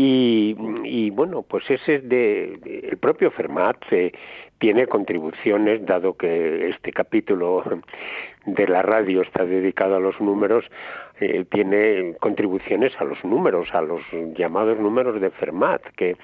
[0.00, 4.12] y, bueno, pues ese de, el propio Fermat eh,
[4.58, 7.64] tiene contribuciones, dado que este capítulo
[8.46, 10.64] de la radio está dedicado a los números,
[11.18, 14.00] eh, tiene contribuciones a los números, a los
[14.36, 16.16] llamados números de Fermat, que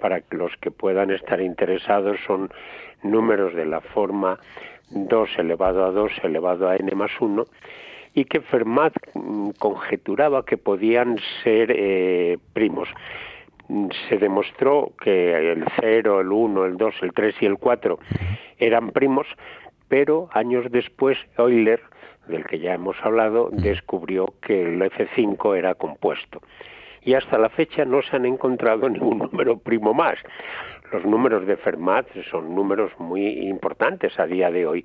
[0.00, 2.48] para los que puedan estar interesados son
[3.02, 4.38] números de la forma
[4.90, 7.44] 2 elevado a 2 elevado a n más 1
[8.16, 12.88] y que Fermat mm, conjeturaba que podían ser eh, primos.
[13.68, 17.98] Mm, se demostró que el 0, el 1, el 2, el 3 y el 4
[18.58, 19.26] eran primos,
[19.88, 21.82] pero años después Euler,
[22.26, 26.40] del que ya hemos hablado, descubrió que el F5 era compuesto.
[27.02, 30.16] Y hasta la fecha no se han encontrado ningún número primo más.
[30.90, 34.84] Los números de Fermat son números muy importantes a día de hoy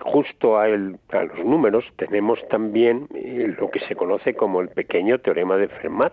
[0.00, 5.56] justo a, los números tenemos también eh, lo que se conoce como el pequeño teorema
[5.56, 6.12] de Fermat,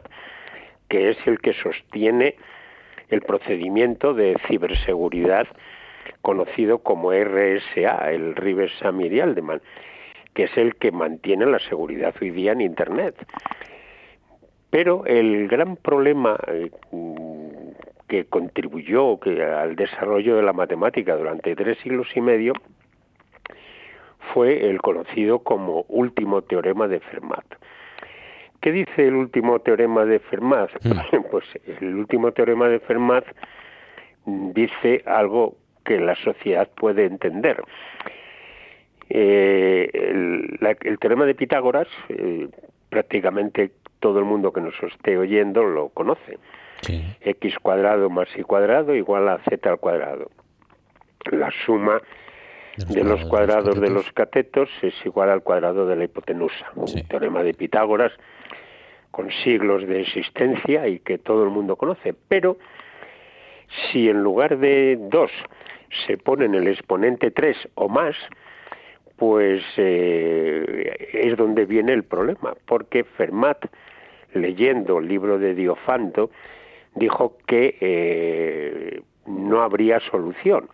[0.89, 2.36] que es el que sostiene
[3.10, 5.48] el procedimiento de ciberseguridad
[6.21, 9.62] conocido como RSA, el Reverse Samir Aldeman,
[10.34, 13.15] que es el que mantiene la seguridad hoy día en Internet.
[14.69, 16.71] Pero el gran problema eh,
[18.08, 19.19] que contribuyó
[19.58, 22.54] al desarrollo de la matemática durante tres siglos y medio
[24.33, 27.45] fue el conocido como último teorema de Fermat.
[28.61, 30.71] ¿Qué dice el último teorema de Fermat?
[30.83, 31.21] Mm.
[31.31, 33.25] Pues el último teorema de Fermat
[34.25, 37.61] dice algo que la sociedad puede entender.
[39.09, 42.47] Eh, el, teorema de Pitágoras, eh,
[42.89, 46.39] prácticamente todo el mundo que nos esté oyendo lo conoce.
[47.21, 50.29] X cuadrado más Y cuadrado igual a Z al cuadrado.
[51.31, 52.01] La suma
[52.77, 56.71] de los, cuadrados de los, catetos es igual al cuadrado de la hipotenusa.
[56.75, 58.11] Un teorema de Pitágoras
[59.11, 62.13] con siglos de existencia y que todo el mundo conoce.
[62.27, 62.57] Pero
[63.91, 65.31] si en lugar de 2
[66.05, 68.15] se pone en el exponente 3 o más,
[69.15, 73.65] pues eh, es donde viene el problema, porque Fermat,
[74.33, 76.29] leyendo el libro de Diofanto,
[76.95, 80.67] dijo que eh, no habría solución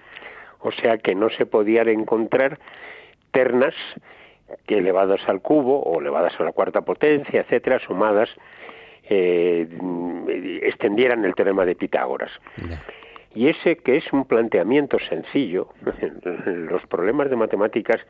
[0.62, 2.60] o sea que no se podían encontrar
[3.32, 3.74] ternas
[4.68, 8.30] que elevadas al cubo o elevadas a la cuarta potencia, etcétera, sumadas,
[9.04, 9.68] eh,
[10.62, 12.32] extendieran el teorema de Pitágoras.
[13.34, 15.70] Y ese que es un planteamiento sencillo,
[16.46, 18.02] los problemas de matemáticas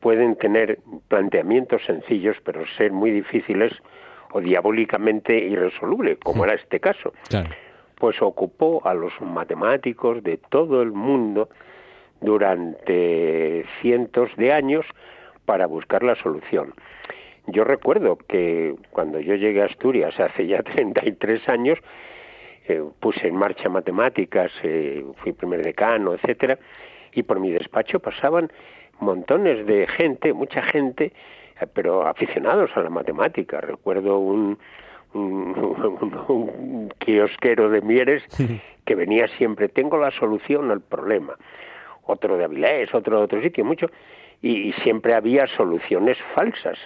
[0.00, 3.72] pueden tener planteamientos sencillos, pero ser muy difíciles
[4.32, 7.12] o diabólicamente irresolubles, como era este caso.
[7.98, 11.48] Pues ocupó a los matemáticos de todo el mundo
[12.20, 14.86] durante cientos de años
[15.44, 16.74] para buscar la solución.
[17.46, 21.78] Yo recuerdo que cuando yo llegué a Asturias hace ya 33 años,
[22.68, 26.58] eh, puse en marcha matemáticas, eh, fui primer decano, etcétera,
[27.12, 28.50] y por mi despacho pasaban
[28.98, 31.12] montones de gente, mucha gente,
[31.60, 33.60] eh, pero aficionados a la matemática.
[33.60, 34.58] Recuerdo un,
[35.14, 38.22] un, kiosquero de Mieres
[38.84, 41.36] que venía siempre, tengo la solución al problema.
[42.04, 43.90] Otro de Avilés, otro de otro sitio, mucho,
[44.42, 46.78] y, siempre había soluciones falsas.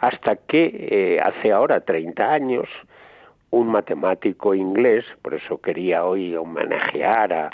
[0.00, 2.68] Hasta que hace ahora 30 años,
[3.50, 7.50] un matemático inglés, por eso quería hoy homenajear a,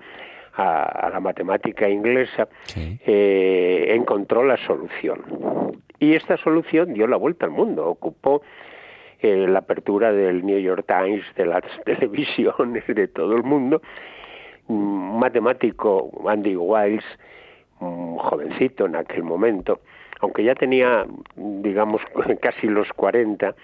[0.56, 5.22] a, la matemática inglesa, eh, encontró la solución.
[5.98, 8.42] Y esta solución dio la vuelta al mundo, ocupó
[9.32, 13.82] eh, la apertura del New York Times, de las televisiones, de todo el mundo.
[14.68, 17.04] Un matemático, Andy Wiles,
[17.78, 19.80] jovencito en aquel momento,
[20.20, 22.00] aunque ya tenía, digamos,
[22.40, 23.54] casi los 40,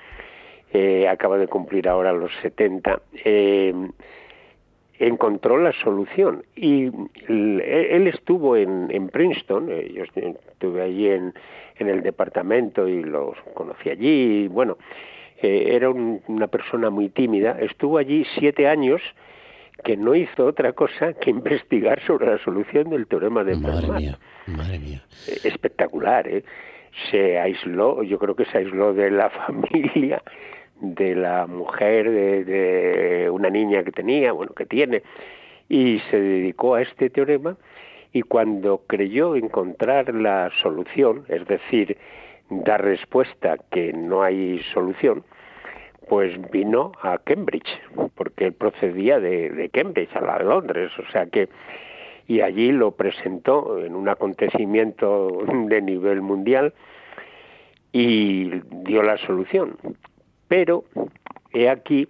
[0.75, 3.75] eh, acaba de cumplir ahora los 70, eh,
[4.99, 6.45] encontró la solución.
[6.55, 6.91] Y
[7.29, 11.35] él estuvo en, en Princeton, eh, yo estuve allí en,
[11.79, 14.79] en, el departamento y los conocí allí, y bueno,
[15.43, 19.01] era una persona muy tímida, estuvo allí siete años
[19.85, 24.19] que no hizo otra cosa que investigar sobre la solución del teorema de Madre mía,
[24.47, 25.03] madre mía.
[25.45, 26.45] Espectacular, ¿eh?
[27.11, 30.23] Se aisló, yo creo que se aisló de la familia,
[30.81, 35.03] de la mujer de, una niña que tenía, bueno, que tiene,
[35.69, 37.57] y se dedicó a este teorema
[38.13, 41.97] y cuando creyó encontrar la solución, es decir,
[42.65, 45.25] dar respuesta que no hay solución,
[46.09, 47.81] pues vino a Cambridge,
[48.15, 51.49] porque él procedía de, Cambridge, a la de Londres, o sea que,
[52.27, 56.75] y allí lo presentó en un acontecimiento de nivel mundial
[57.93, 58.51] y
[58.85, 59.77] dio la solución.
[60.49, 60.85] Pero
[61.53, 62.09] he aquí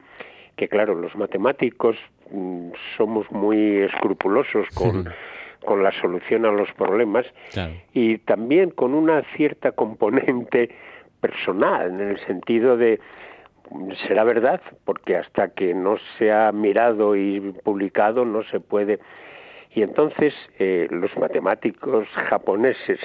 [0.56, 1.96] que, claro, los matemáticos
[2.30, 5.08] mm, somos muy escrupulosos con,
[5.62, 7.26] con la solución a los problemas
[7.92, 10.70] y también con una cierta componente
[11.20, 13.00] personal, en el sentido de
[14.06, 18.98] será verdad, porque hasta que no se ha mirado y publicado no se puede.
[19.74, 23.00] Y entonces eh, los matemáticos japoneses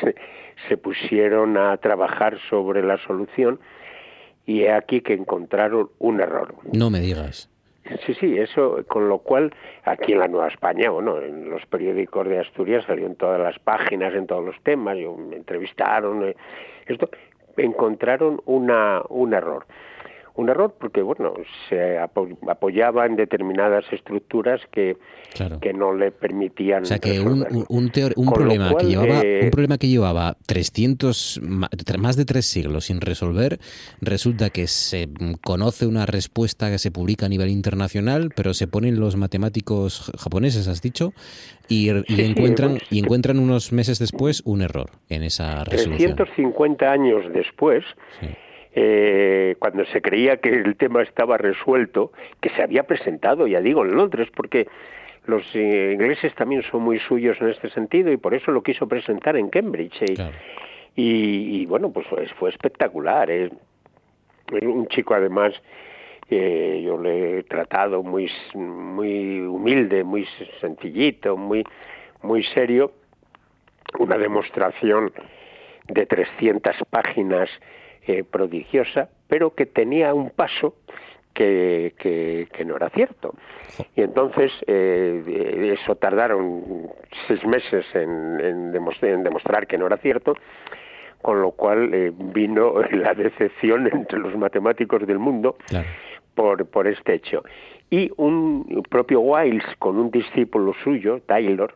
[0.68, 3.60] se pusieron a trabajar sobre la solución
[4.46, 6.56] y he aquí que encontraron un error.
[6.74, 7.50] No me digas.
[8.06, 12.28] Sí, sí, eso, con lo cual aquí en la Nueva España, bueno, en los periódicos
[12.28, 16.36] de Asturias salió en todas las páginas, en todos los temas, yo, me entrevistaron, eh,
[16.86, 17.10] esto,
[17.56, 19.66] encontraron una, un error
[20.38, 21.34] un error porque bueno
[21.68, 24.98] se apoyaba en determinadas estructuras que,
[25.62, 29.78] que no le permitían o sea que un, un, problema que llevaba eh, un problema
[29.78, 33.60] que llevaba 300 más de tres siglos sin resolver
[34.00, 35.10] resulta que se
[35.44, 40.68] conoce una respuesta que se publica a nivel internacional pero se ponen los matemáticos japoneses
[40.68, 41.14] has dicho
[41.68, 46.16] y, encuentran y encuentran unos meses después un error en esa resolución.
[46.16, 47.84] 350 años después
[48.80, 53.84] eh, cuando se creía que el tema estaba resuelto, que se había presentado, ya digo,
[53.84, 54.68] en Londres, porque
[55.26, 58.88] los eh, ingleses también son muy suyos en este sentido y por eso lo quiso
[58.88, 60.00] presentar en Cambridge.
[60.96, 62.06] Y, bueno, pues
[62.38, 63.32] fue, espectacular.
[63.32, 63.50] ¿eh?
[64.62, 65.56] Un chico además,
[66.30, 70.28] yo le he tratado muy, muy humilde, muy
[70.62, 71.64] sencillito, muy,
[72.22, 72.92] muy serio.
[73.98, 75.12] Una demostración
[75.88, 77.50] de 300 páginas
[78.10, 80.76] eh, prodigiosa, pero que tenía un paso
[81.34, 83.34] que, que, no era cierto.
[83.98, 86.88] Y entonces eh, eso tardaron
[87.28, 90.36] seis meses en, demostrar, que no era cierto,
[91.22, 95.58] con lo cual eh, vino la decepción entre los matemáticos del mundo
[96.34, 97.44] por, por este hecho.
[97.90, 101.74] Y un propio Wiles, con un discípulo suyo, Taylor,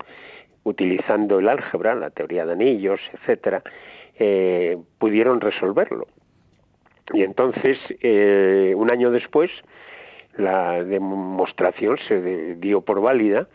[0.63, 3.61] utilizando el álgebra, la teoría de anillos, etcétera,
[4.97, 6.07] pudieron resolverlo.
[7.13, 9.51] Y entonces, eh, un año después,
[10.37, 13.47] la demostración se dio por válida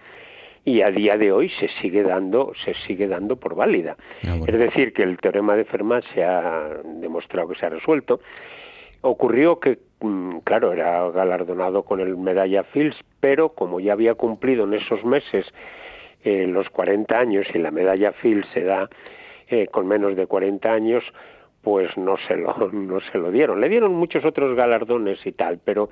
[0.65, 3.97] y a día de hoy se sigue dando se sigue dando por válida.
[4.27, 8.21] Ah, es decir, que el teorema de Fermat se ha demostrado que se ha resuelto.
[9.01, 14.65] Ocurrió que, mm, claro, era galardonado con el medalla Fields, pero como ya había cumplido
[14.65, 15.47] en esos meses
[16.25, 18.91] eh, los 40 años y la medalla Fields se da
[19.49, 21.05] eh, con menos de 40 años,
[21.67, 23.61] pues no se lo no se lo dieron.
[23.61, 25.89] Le dieron muchos otros galardones y tal, pero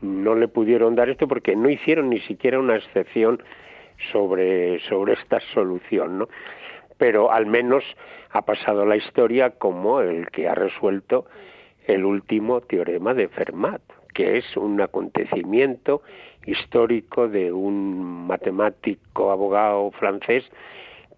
[0.00, 3.42] no le pudieron dar esto porque no hicieron ni siquiera una excepción
[4.12, 6.28] sobre sobre esta solución, ¿no?
[6.98, 7.82] Pero al menos
[8.30, 11.24] ha pasado la historia como el que ha resuelto
[11.88, 13.82] el último teorema de Fermat,
[14.14, 16.00] que es un acontecimiento
[16.46, 20.44] histórico de un matemático abogado francés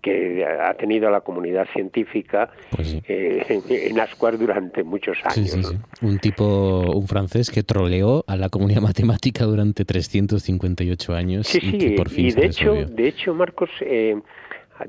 [0.01, 5.75] que ha tenido la comunidad científica pues eh, en, Ascuas durante muchos años.
[6.01, 12.09] Un tipo, un francés que troleó a la comunidad matemática durante 358 años y por
[12.09, 14.19] fin y de hecho, de hecho, Marcos, eh,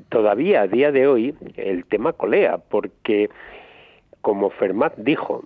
[0.08, 3.28] todavía a día de hoy el tema colea, porque
[4.20, 5.44] como Fermat dijo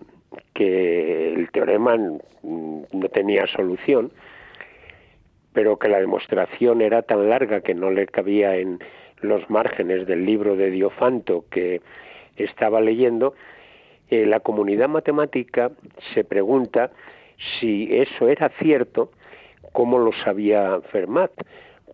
[0.54, 4.12] que el teorema no tenía solución,
[5.52, 8.78] pero que la demostración era tan larga que no le cabía en
[9.20, 11.80] los márgenes del libro de Diofanto que
[12.36, 13.34] estaba leyendo,
[14.10, 15.70] eh, la comunidad matemática
[16.14, 16.90] se pregunta
[17.58, 19.10] si eso era cierto,
[19.72, 21.32] cómo lo sabía Fermat,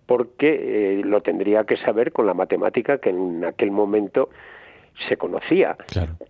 [0.06, 4.28] porque eh, lo tendría que saber con la matemática que en aquel momento
[5.08, 5.76] se conocía,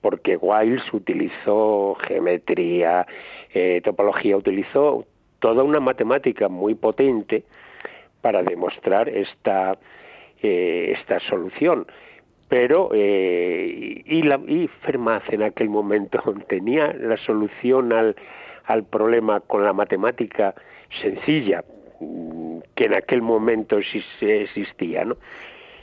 [0.01, 3.07] porque Wiles utilizó geometría,
[3.53, 5.05] eh, topología, utilizó
[5.41, 7.43] toda una matemática muy potente
[8.21, 9.79] para demostrar esta,
[10.43, 11.87] eh, esta solución.
[12.49, 18.15] Pero, eh, y, la, y Fermat en aquel momento tenía la solución al,
[18.67, 20.55] al problema con la matemática
[21.01, 21.65] sencilla,
[22.01, 25.17] mm, que en aquel momento existía, ¿no?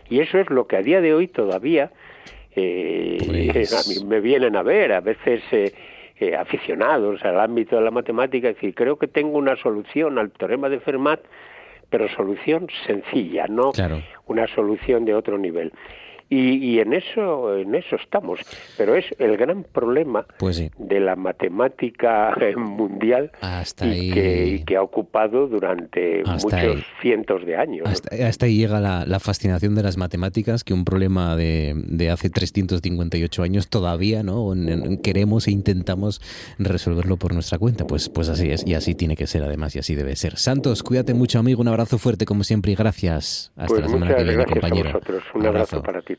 [0.10, 1.92] Y eso es lo que a día de hoy todavía
[2.56, 5.74] eh, pues a mí me vienen a ver, a veces eh,
[6.20, 10.32] eh, aficionados al ámbito de la matemática, y decir, creo que tengo una solución al
[10.32, 11.22] teorema de Fermat,
[11.90, 13.72] pero solución sencilla, no
[14.28, 15.72] una solución de otro nivel.
[16.30, 18.40] Y, en eso en eso estamos.
[18.78, 23.32] Pero es el gran problema pues de la matemática mundial
[23.82, 27.88] y, que, ha ocupado durante muchos cientos de años.
[27.88, 33.44] Hasta, ahí llega la, fascinación de las matemáticas que un problema de, de hace 358
[33.44, 34.54] años todavía no
[35.04, 36.22] queremos e intentamos
[36.58, 37.86] resolverlo por nuestra cuenta.
[37.86, 40.38] Pues pues así es y así tiene que ser además y así debe ser.
[40.38, 41.62] Santos cuídate mucho amigo.
[41.62, 43.52] Un abrazo fuerte como siempre y gracias.
[43.56, 45.02] Hasta pues la semana que viene compañero.
[45.34, 45.82] un, abrazo.
[45.82, 46.16] para ti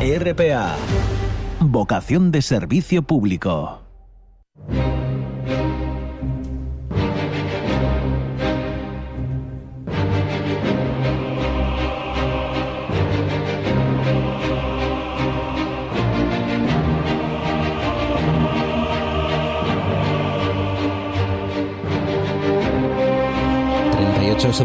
[0.00, 0.76] RPA.
[1.58, 3.87] Vocación de servicio público.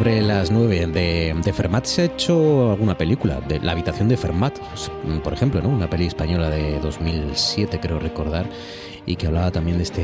[0.04, 4.18] Sobre las 9 de, de, Fermat se ha hecho alguna película, de La habitación de
[4.18, 4.60] Fermat,
[5.24, 5.70] por ejemplo, ¿no?
[5.70, 8.46] una peli española de 2007 creo recordar
[9.06, 10.02] y que hablaba también de este,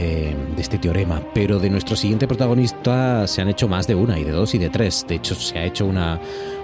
[0.56, 1.22] de este teorema.
[1.34, 4.58] Pero de nuestro siguiente protagonista se han hecho más de una, y de dos, y
[4.58, 5.06] de tres.
[5.06, 6.18] De hecho, se ha hecho una,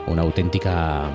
[0.07, 1.11] una auténtica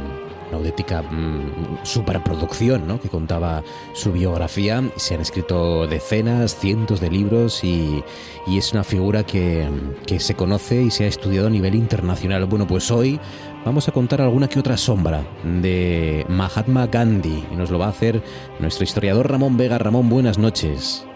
[0.50, 3.00] una auténtica mm, superproducción ¿no?
[3.00, 4.82] que contaba su biografía.
[4.96, 8.02] Se han escrito decenas, cientos de libros y,
[8.46, 9.68] y es una figura que,
[10.06, 12.44] que, se conoce y se ha estudiado a nivel internacional.
[12.46, 13.18] Bueno, pues hoy
[13.64, 17.90] vamos a contar alguna que otra sombra de Mahatma Gandhi y nos lo va a
[17.90, 18.22] hacer
[18.58, 19.78] nuestro historiador Ramón Vega.
[19.78, 21.06] Ramón, buenas noches.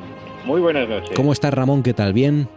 [0.44, 1.10] Muy buenas noches.
[1.16, 1.82] ¿Cómo estás, Ramón?
[1.82, 2.12] ¿Qué tal?
[2.12, 2.48] ¿Bien?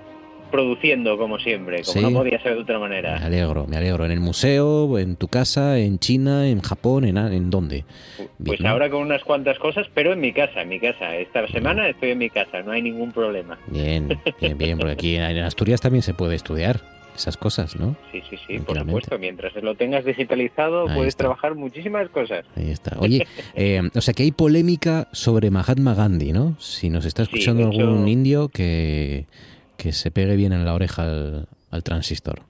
[0.49, 3.19] Produciendo como siempre, como no podía ser de otra manera.
[3.19, 4.05] Me alegro, me alegro.
[4.05, 7.85] ¿En el museo, en tu casa, en China, en Japón, en, en dónde?
[8.43, 11.15] Pues ahora con unas cuantas cosas, pero en mi casa, en mi casa.
[11.15, 13.57] Esta semana estoy en mi casa, no hay ningún problema.
[13.67, 16.81] Bien, bien, bien, porque aquí en Asturias también se puede estudiar
[17.17, 17.95] esas cosas, ¿no?
[18.11, 19.17] Sí, sí, sí, por supuesto.
[19.19, 22.45] Mientras lo tengas digitalizado, puedes trabajar muchísimas cosas.
[22.55, 22.97] Ahí está.
[22.99, 26.55] Oye, eh, o sea que hay polémica sobre Mahatma Gandhi, ¿no?
[26.59, 29.25] Si nos está escuchando algún indio que
[29.77, 31.03] que se pegue bien en la oreja
[31.71, 32.41] al, transistor.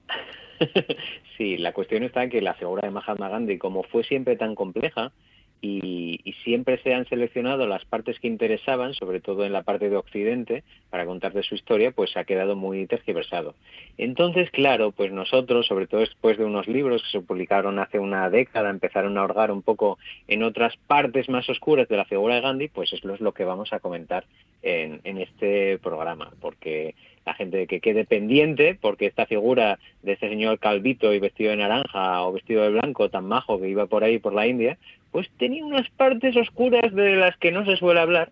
[1.36, 4.54] sí, la cuestión está en que la figura de Mahatma Gandhi, como fue siempre tan
[4.54, 5.12] compleja,
[5.60, 9.96] y, siempre se han seleccionado las partes que interesaban, sobre todo en la parte de
[9.96, 13.54] Occidente, para contar de su historia, pues ha quedado muy tergiversado.
[13.98, 18.30] Entonces, claro, pues nosotros, sobre todo después de unos libros que se publicaron hace una
[18.30, 22.40] década, empezaron a hurgar un poco en otras partes más oscuras de la figura de
[22.40, 24.24] Gandhi, pues eso es lo que vamos a comentar
[24.62, 26.94] en, en este programa, porque
[27.28, 31.58] la gente que quede pendiente, porque esta figura de este señor calvito y vestido de
[31.58, 34.78] naranja o vestido de blanco tan majo que iba por ahí por la India,
[35.12, 38.30] pues tenía unas partes oscuras de las que no se suele hablar.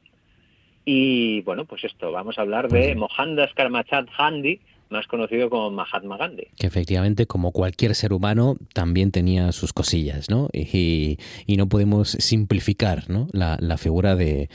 [0.87, 6.17] Y bueno, pues esto, vamos a hablar de Mohandas Karmachand Gandhi, más conocido como Mahatma
[6.17, 6.49] Gandhi.
[6.57, 10.49] Que efectivamente, como cualquier ser humano, también tenía sus cosillas, ¿no?
[10.53, 11.19] Y,
[11.57, 13.29] no podemos simplificar ¿no?
[13.33, 14.49] La, figura de,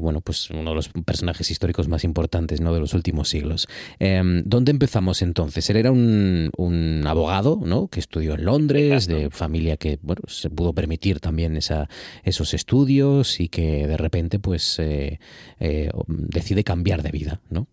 [0.00, 2.74] bueno, pues uno de los personajes históricos más importantes ¿no?
[2.74, 3.68] de los últimos siglos.
[4.00, 5.70] Em, ¿Dónde empezamos entonces?
[5.70, 7.86] Él era un, un abogado, ¿no?
[7.86, 11.88] Que estudió en Londres, de familia que, bueno, se pudo permitir también esa,
[12.24, 15.20] esos estudios y que de repente, pues, eh,
[15.60, 17.68] eh, decide cambiar de vida, ¿no?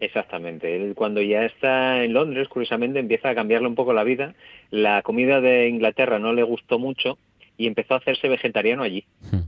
[0.00, 0.74] Exactamente.
[0.74, 4.34] Él cuando ya está en Londres, curiosamente, empieza a cambiarle un poco la vida.
[4.70, 7.18] La comida de Inglaterra no le gustó mucho
[7.58, 9.04] y empezó a hacerse vegetariano allí.
[9.30, 9.40] Hmm.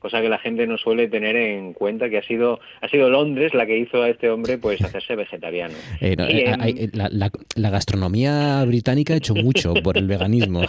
[0.00, 3.52] Cosa que la gente no suele tener en cuenta que ha sido ha sido Londres
[3.52, 5.74] la que hizo a este hombre pues hacerse vegetariano.
[6.00, 10.62] Eh, eh, eh, la, gastronomía británica ha hecho mucho por el veganismo.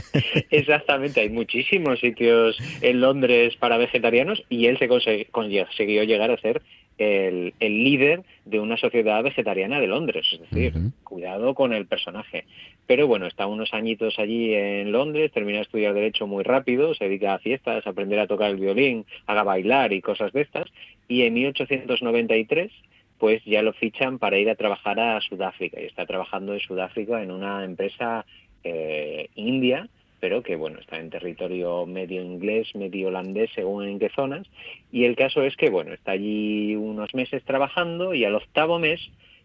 [0.50, 4.86] Exactamente, hay muchísimos sitios en Londres para vegetarianos y él se
[5.30, 6.62] consiguió llegar a ser
[6.98, 10.26] el, líder de una sociedad vegetariana de Londres.
[10.32, 10.72] Es decir,
[11.04, 12.44] cuidado con el personaje.
[12.86, 17.04] Pero bueno, está unos añitos allí en Londres, termina de estudiar Derecho muy rápido, se
[17.04, 20.66] dedica a fiestas, a aprender a tocar el violín, a bailar y cosas de estas.
[21.08, 22.70] Y en 1893
[23.18, 27.22] pues ya lo fichan para ir a trabajar a Sudáfrica y está trabajando en Sudáfrica
[27.22, 28.26] en una empresa
[28.62, 29.88] eh, india
[30.20, 34.46] pero que bueno, está en territorio medio inglés, medio holandés, según en qué zonas.
[34.92, 39.00] Y el caso es que bueno, está allí unos meses trabajando y al octavo mes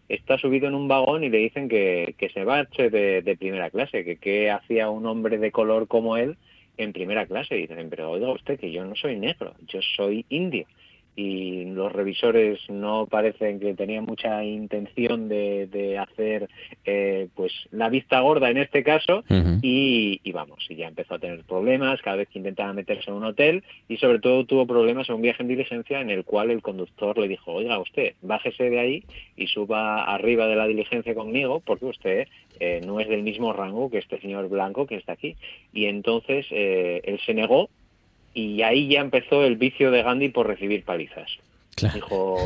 [0.08, 3.70] está subido en un vagón y le dicen que, que se va de, de primera
[3.70, 6.36] clase, que qué hacía un hombre de color como él
[6.76, 7.56] en primera clase.
[7.56, 10.66] Y dicen, pero oiga usted que yo no soy negro, yo soy indio
[11.14, 16.48] y los revisores no parecen que tenían mucha intención de, de hacer
[16.86, 19.22] eh, pues la vista gorda en este caso
[19.60, 23.16] y, y, vamos y ya empezó a tener problemas cada vez que intentaba meterse en
[23.16, 26.50] un hotel y sobre todo tuvo problemas en un viaje en diligencia en el cual
[26.50, 29.04] el conductor le dijo oiga usted bájese de ahí
[29.36, 33.90] y suba arriba de la diligencia conmigo porque usted eh, no es del mismo rango
[33.90, 35.36] que este señor blanco que está aquí
[35.74, 37.68] y entonces eh, él se negó
[38.34, 41.30] y ahí ya empezó el vicio de Gandhi por recibir palizas.
[41.94, 42.36] Dijo,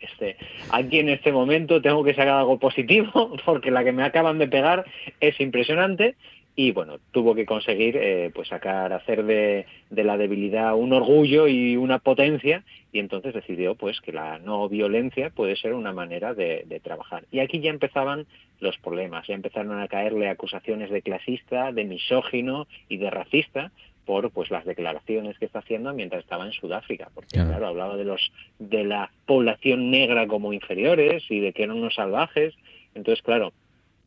[0.00, 0.36] este,
[0.70, 4.48] aquí en este momento tengo que sacar algo positivo porque la que me acaban de
[4.48, 4.84] pegar
[5.20, 6.16] es impresionante
[6.56, 11.48] y bueno, tuvo que conseguir eh, pues sacar, hacer de, de, la debilidad un orgullo
[11.48, 12.62] y una potencia
[12.92, 17.24] y entonces decidió pues que la no violencia puede ser una manera de, de, trabajar.
[17.32, 18.26] Y aquí ya empezaban
[18.60, 23.72] los problemas, ya empezaron a caerle acusaciones de clasista, de misógino y de racista,
[24.04, 27.66] por pues las declaraciones que está haciendo mientras estaba en Sudáfrica, porque claro.
[27.66, 32.54] hablaba de los de la población negra como inferiores y de que eran unos salvajes.
[32.94, 33.52] Entonces, claro,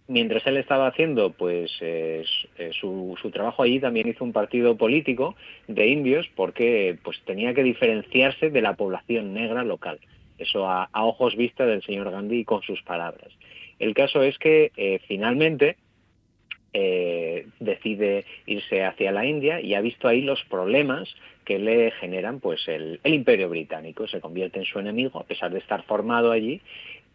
[0.07, 2.23] mientras él estaba haciendo pues eh,
[2.57, 5.35] eh, su, su, trabajo allí también hizo un partido político
[5.67, 9.99] de indios porque pues tenía que diferenciarse de la población negra local
[10.37, 13.33] eso a, ojos vista del señor Gandhi con sus palabras
[13.79, 15.75] el caso es que eh, finalmente
[16.79, 21.09] eh, decide irse hacia la India y ha visto ahí los problemas
[21.43, 24.07] que le generan pues el, imperio británico.
[24.07, 26.61] Se convierte en su enemigo a pesar de estar formado allí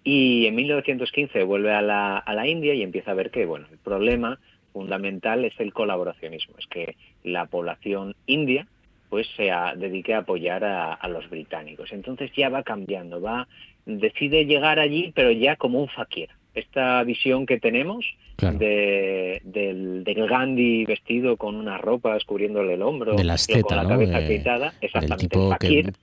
[0.02, 3.68] y en 1915 vuelve a la, a la India y empieza a ver que bueno
[3.70, 4.40] el problema
[4.72, 8.66] fundamental es el colaboracionismo, es que la población india
[9.10, 11.92] pues se dedique a apoyar a, a, los británicos.
[11.92, 13.46] Entonces ya va cambiando, va
[13.86, 18.04] decide llegar allí, pero ya como un fakir, esta visión que tenemos
[18.38, 24.26] de, del, Gandhi vestido con unas ropas cubriéndole el hombro, de la con la cabeza
[24.26, 25.28] quitada, exactamente.
[25.28, 25.54] tipo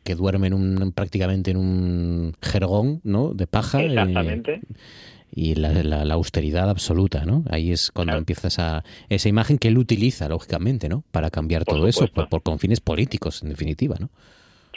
[0.04, 3.34] que, duerme en un, prácticamente en un jergón ¿no?
[3.34, 3.84] de paja.
[3.84, 4.62] Exactamente.
[5.32, 7.44] Y, la, la, austeridad absoluta, ¿no?
[7.50, 11.04] Ahí es cuando empieza esa, esa imagen que él utiliza, lógicamente, ¿no?
[11.12, 14.10] Para cambiar todo eso, por, por, con fines políticos, en definitiva, ¿no?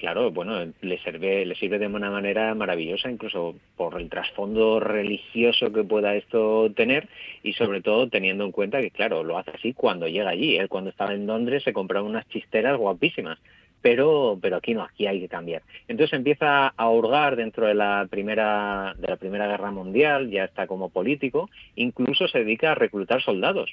[0.03, 5.72] Claro, bueno, le sirve, le sirve de una manera maravillosa, incluso por el trasfondo religioso
[5.72, 7.09] que pueda esto tener
[7.44, 10.57] y sobre todo teniendo en cuenta que, claro, lo hace así cuando llega allí.
[10.57, 13.38] Él cuando estaba en Londres se compraba unas chisteras guapísimas,
[13.80, 15.62] pero, pero aquí no, aquí hay que cambiar.
[15.86, 20.66] Entonces empieza a hurgar dentro de la primera, de la primera guerra mundial, ya está
[20.66, 23.70] como político, incluso se dedica a reclutar soldados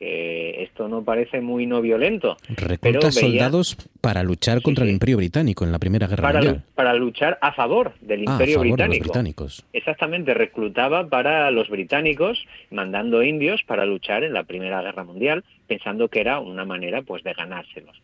[0.00, 2.38] que esto no parece muy no violento.
[2.56, 6.64] Recluta soldados para luchar contra el Imperio Británico en la Primera Guerra para, Mundial.
[6.74, 9.04] Para luchar a favor del Ah, a Imperio favor de los Británico.
[9.04, 9.64] británicos.
[9.74, 16.08] Exactamente, reclutaba para los británicos, mandando indios para luchar en la Primera Guerra Mundial, pensando
[16.08, 18.00] que era una manera pues de ganárselos.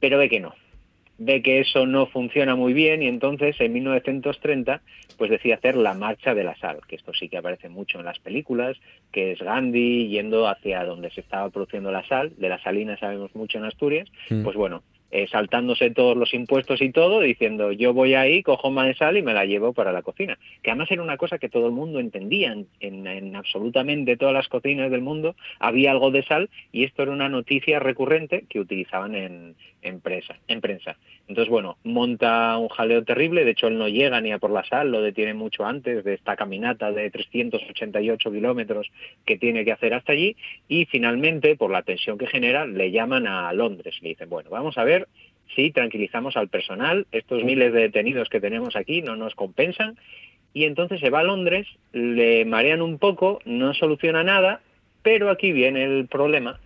[0.00, 0.54] Pero ve que no.
[1.18, 4.82] Ve que eso no funciona muy bien y entonces en 1930
[5.16, 8.04] pues decide hacer la marcha de la sal, que esto sí que aparece mucho en
[8.04, 8.76] las películas,
[9.12, 13.34] que es Gandhi yendo hacia donde se estaba produciendo la sal, de la salina sabemos
[13.34, 14.42] mucho en Asturias, Mm.
[14.42, 18.96] pues bueno, eh, saltándose todos los impuestos y todo, diciendo yo voy ahí, cojo más
[18.96, 20.38] sal y me la llevo para la cocina.
[20.62, 24.34] Que además era una cosa que todo el mundo entendía, en, en- en absolutamente todas
[24.34, 28.60] las cocinas del mundo había algo de sal y esto era una noticia recurrente que
[28.60, 30.96] utilizaban en, en prensa.
[31.28, 34.64] Entonces, bueno, monta un jaleo terrible, de hecho él no llega ni a por la
[34.64, 38.90] sal, lo detiene mucho antes de esta caminata de 388 kilómetros
[39.24, 40.36] que tiene que hacer hasta allí.
[40.68, 43.96] Y finalmente, por la tensión que genera, le llaman a Londres.
[44.00, 45.08] Y le dicen, bueno, vamos a ver
[45.54, 49.96] si tranquilizamos al personal, estos miles de detenidos que tenemos aquí no nos compensan
[50.52, 54.60] y entonces se va a Londres, le marean un poco, no soluciona nada,
[55.02, 56.58] pero aquí viene el problema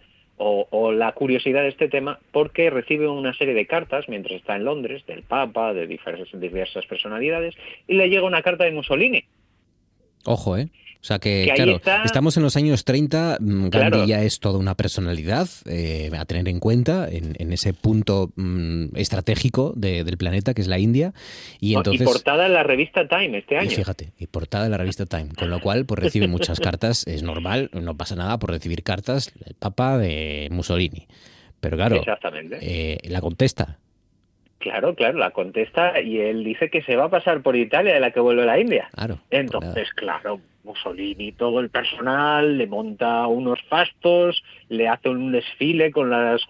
[0.43, 4.57] o, o la curiosidad de este tema porque recibe una serie de cartas mientras está
[4.57, 7.55] en Londres del Papa, de diversas, diversas personalidades
[7.87, 9.25] y le llega una carta de Mussolini.
[10.25, 10.69] Ojo, ¿eh?
[11.03, 14.05] O sea que, claro, está- estamos en los años 30, mm, Gandhi Claro.
[14.07, 18.97] ya es toda una personalidad eh, a tener en cuenta en, en ese punto mm,
[18.97, 21.15] estratégico de- del planeta que es la India.
[21.59, 22.03] Y entonces...
[22.03, 23.71] y portada en la revista Time este Y año.
[23.71, 27.23] fíjate, y portada de la revista Time, con lo cual pues recibe muchas cartas, es
[27.23, 31.07] normal, no pasa nada por recibir cartas del Papa de Mussolini.
[31.61, 32.03] Pero claro,
[32.61, 33.79] eh, la contesta.
[34.61, 38.01] Claro, claro, la contesta y él dice que se va a pasar por Italia de
[38.01, 38.91] la que vuelve a la India.
[38.93, 39.19] Claro.
[39.31, 46.11] Entonces, claro, Mussolini, todo el personal, le monta unos fastos, le hace un desfile con
[46.11, 46.43] las,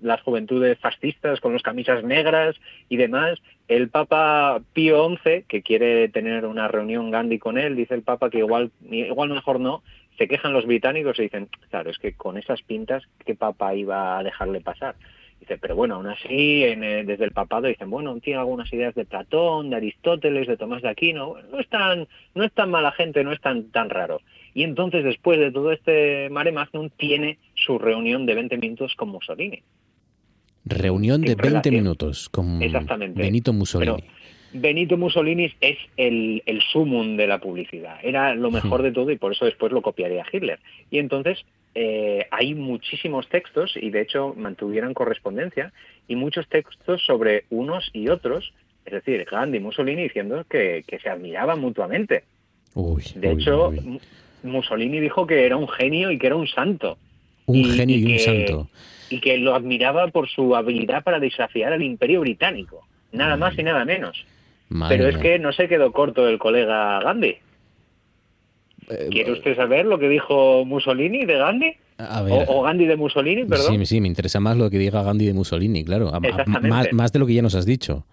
[0.00, 2.54] las juventudes fascistas, con las camisas negras
[2.88, 3.40] y demás.
[3.66, 8.30] El Papa Pío XI, que quiere tener una reunión Gandhi con él, dice el Papa
[8.30, 9.82] que igual, igual mejor no,
[10.18, 14.18] se quejan los británicos y dicen, claro, es que con esas pintas, ¿qué Papa iba
[14.18, 14.94] a dejarle pasar?
[15.40, 18.94] Dice, pero bueno, aún así, en, eh, desde el papado dicen, bueno, tiene algunas ideas
[18.94, 22.90] de Platón, de Aristóteles, de Tomás de Aquino, no es tan, no es tan mala
[22.92, 24.20] gente, no es tan, tan raro.
[24.54, 29.10] Y entonces, después de todo este mare magnum, tiene su reunión de 20 minutos con
[29.10, 29.62] Mussolini.
[30.64, 31.74] Reunión de En 20 relación.
[31.74, 33.20] minutos con Exactamente.
[33.20, 33.92] Benito Mussolini.
[33.92, 34.12] Pero
[34.52, 37.98] Benito Mussolini es el, el sumum de la publicidad.
[38.02, 40.58] Era lo mejor de todo y por eso después lo copiaría Hitler.
[40.90, 41.44] Y entonces
[41.78, 45.72] eh, hay muchísimos textos y de hecho mantuvieron correspondencia
[46.08, 48.54] y muchos textos sobre unos y otros,
[48.86, 52.24] es decir, Gandhi y Mussolini diciendo que, que se admiraban mutuamente.
[52.74, 54.00] Uy, De uy, hecho, uy.
[54.42, 56.96] Mussolini dijo que era un genio y que era un santo.
[57.46, 58.68] un y- genio y, y un que- santo.
[59.10, 62.84] Y que lo admiraba por su habilidad para desafiar al imperio británico.
[63.12, 64.24] Nada más y nada menos.
[64.68, 65.22] Madre Pero es mía.
[65.22, 67.36] que no se quedó corto el colega Gandhi.
[68.88, 71.72] Eh, ¿Quiere usted saber lo que dijo Mussolini de Gandhi?
[71.98, 73.78] a O, ver, o Gandhi de Mussolini, perdón.
[73.78, 76.10] sí, sí, me interesa más lo que diga Gandhi de Mussolini, claro.
[76.22, 76.92] Exactamente.
[76.94, 78.04] Más de lo que ya nos has dicho.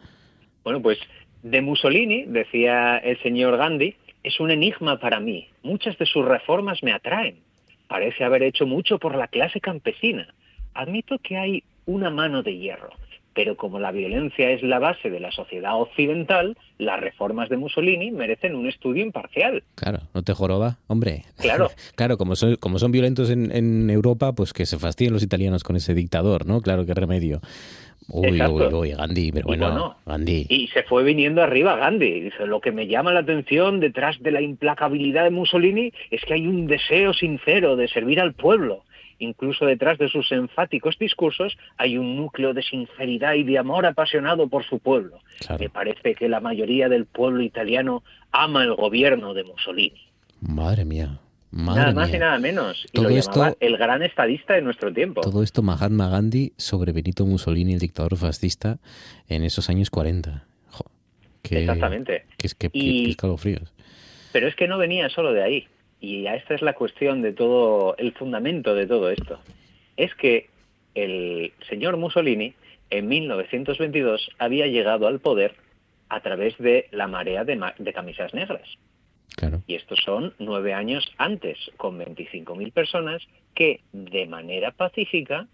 [0.64, 0.98] Bueno, pues
[1.44, 5.48] de Mussolini, decía el señor Gandhi, es un enigma para mí.
[5.64, 7.36] Muchas de sus reformas me atraen.
[7.88, 10.34] Parece haber hecho mucho por la clase campesina.
[10.74, 12.90] Admito que hay una mano de hierro,
[13.34, 18.12] pero como la violencia es la base de la sociedad occidental, las reformas de Mussolini
[18.12, 19.64] merecen un estudio imparcial.
[19.76, 21.24] Claro, no te joroba, hombre.
[21.38, 21.70] Claro.
[21.96, 25.64] Claro, como son, como son violentos en, en Europa, pues que se fastidien los italianos
[25.64, 26.62] con ese dictador, ¿no?
[26.62, 27.40] Claro, qué remedio.
[28.10, 30.46] Uy, uy, uy, Gandhi, pero Y bueno, bueno, Gandhi.
[30.50, 32.22] Y se fue viniendo arriba Gandhi.
[32.22, 36.34] Dice, lo que me llama la atención detrás de la implacabilidad de Mussolini es que
[36.34, 38.84] hay un deseo sincero de servir al pueblo.
[39.20, 44.48] Incluso detrás de sus enfáticos discursos hay un núcleo de sinceridad y de amor apasionado
[44.48, 45.20] por su pueblo.
[45.40, 45.60] Claro.
[45.64, 50.02] Me parece que la mayoría del pueblo italiano ama el gobierno de Mussolini.
[50.42, 51.20] Madre mía.
[51.52, 52.18] Madre nada más mía.
[52.18, 52.86] y nada menos.
[52.92, 55.22] Y Todo lo esto- el gran estadista de nuestro tiempo.
[55.22, 58.80] Todo esto Mahatma Gandhi sobre Benito Mussolini, el dictador fascista,
[59.30, 60.46] en esos años 40.
[60.72, 60.86] Jo,
[61.44, 62.26] qué, Exactamente.
[62.38, 63.72] Qué- qué- Y- qué escalofríos.
[64.32, 65.68] Pero es que no venía solo de ahí.
[66.04, 69.40] Y a esta es la cuestión de todo, el fundamento de todo esto.
[69.96, 70.50] Es que
[70.96, 72.54] el señor Mussolini
[72.90, 75.56] en 1922 había llegado al poder
[76.10, 78.68] a través de la marea de, ma- de camisas negras.
[79.38, 79.62] Claro.
[79.66, 83.22] Y estos son nueve años antes, con 25.000 personas
[83.56, 85.48] que de manera pacífica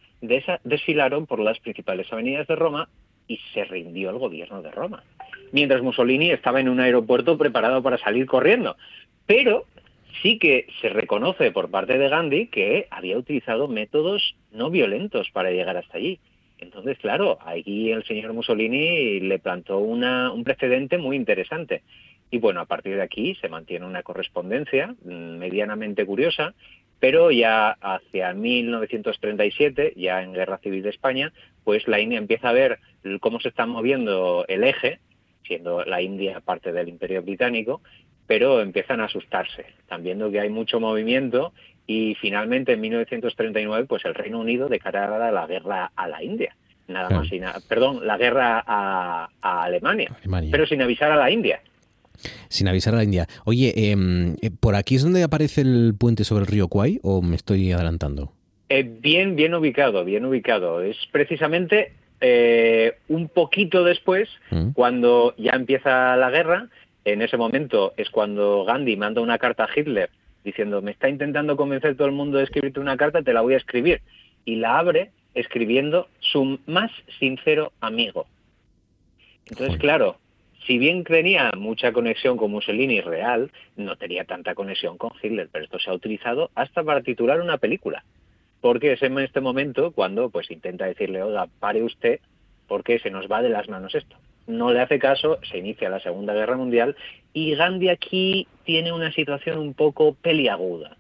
[0.64, 2.90] desfilaron por las principales avenidas de Roma
[3.28, 5.04] y se rindió el gobierno de Roma.
[5.52, 8.76] Mientras Mussolini estaba en un aeropuerto preparado para salir corriendo.
[9.28, 9.66] Pero
[10.22, 15.52] sí que se reconoce por parte de Gandhi que había utilizado métodos no violentos para
[15.52, 16.20] llegar hasta allí.
[16.60, 21.84] Entonces, claro, aquí el señor Mussolini le plantó una, un precedente muy interesante.
[22.32, 26.54] Y bueno, a partir de aquí se mantiene una correspondencia mm, medianamente curiosa,
[27.00, 31.32] pero ya hacia 1937, ya en Guerra Civil de España,
[31.64, 32.80] pues la India empieza a ver
[33.22, 35.00] cómo se está moviendo el eje,
[35.46, 37.82] siendo la India parte del Imperio Británico,
[38.30, 41.52] pero empiezan a asustarse, están viendo que hay mucho movimiento
[41.88, 46.56] y finalmente en 1939 pues el Reino Unido declara la guerra a la India,
[46.88, 50.16] nada más, sin, perdón, la guerra a, Alemania,
[50.52, 51.60] pero sin avisar a la India.
[52.50, 53.26] Sin avisar a la India.
[53.46, 57.24] Oye, em, eh, ¿por aquí es donde aparece el puente sobre el río Kwai o
[57.24, 58.32] me estoy adelantando?
[58.70, 60.84] Eh, bien, bien ubicado, bien ubicado.
[60.84, 64.74] Es precisamente eh, un poquito después, mm.
[64.74, 66.70] cuando ya empieza la guerra,
[67.12, 70.10] en ese momento es cuando Gandhi manda una carta a Hitler
[70.44, 73.54] diciendo, me está intentando convencer todo el mundo de escribirte una carta, te la voy
[73.54, 74.02] a escribir.
[74.46, 78.26] Y la abre escribiendo su más sincero amigo.
[79.48, 80.18] Entonces, claro,
[80.66, 85.66] si bien tenía mucha conexión con Mussolini real, no tenía tanta conexión con Hitler, pero
[85.66, 88.04] esto se ha utilizado hasta para titular una película.
[88.62, 92.20] Porque es en este momento cuando pues intenta decirle, oiga, pare usted,
[92.68, 94.18] porque se nos va de las manos esto
[94.50, 96.96] no le hace caso, se inicia la Segunda Guerra Mundial
[97.34, 100.98] y Gandhi aquí tiene una situación un poco peliaguda.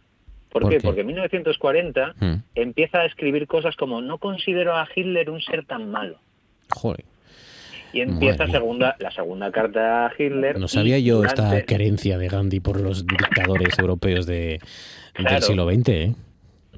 [0.51, 0.79] ¿Por, qué?
[0.79, 2.35] Porque en 1940 hmm.
[2.55, 6.17] empieza a escribir cosas como no considero a Hitler un ser tan malo.
[6.71, 7.05] Joder.
[7.91, 10.59] Y empieza segunda, la segunda carta a Hitler.
[10.59, 14.59] No sabía yo esta creencia de Gandhi por los dictadores europeos de,
[15.17, 15.89] del siglo XX.
[15.89, 16.15] ¿eh?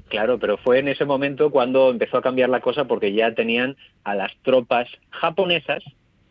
[0.08, 3.76] Claro, pero fue en ese momento cuando empezó a cambiar la cosa porque ya tenían
[4.04, 5.82] a las tropas japonesas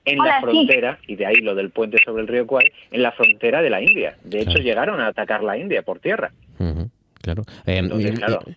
[0.05, 3.11] en la frontera, y de ahí lo del puente sobre el río Kwai, en la
[3.11, 4.15] frontera de la India.
[4.23, 6.31] De hecho, llegaron a atacar la India por tierra.
[7.21, 7.43] Claro.
[7.67, 7.81] Eh,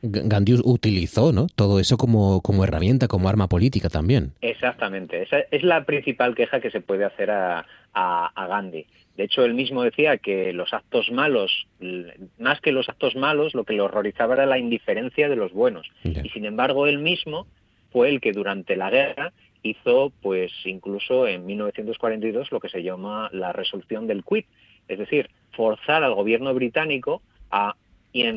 [0.03, 1.47] Gandhi utilizó ¿no?
[1.55, 4.33] todo eso como, como herramienta, como arma política también.
[4.41, 5.23] Exactamente.
[5.23, 8.87] Esa es la principal queja que se puede hacer a, a, Gandhi.
[9.17, 11.67] De hecho, él mismo decía que los actos malos,
[12.39, 15.87] más que los actos malos, lo que le horrorizaba era la indiferencia de los buenos.
[16.03, 17.47] Y sin embargo, él mismo
[17.93, 19.33] fue el que durante la guerra
[19.65, 24.47] hizo pues incluso en 1942 lo que se llama la resolución del quit,
[24.87, 27.75] es decir, forzar al gobierno británico a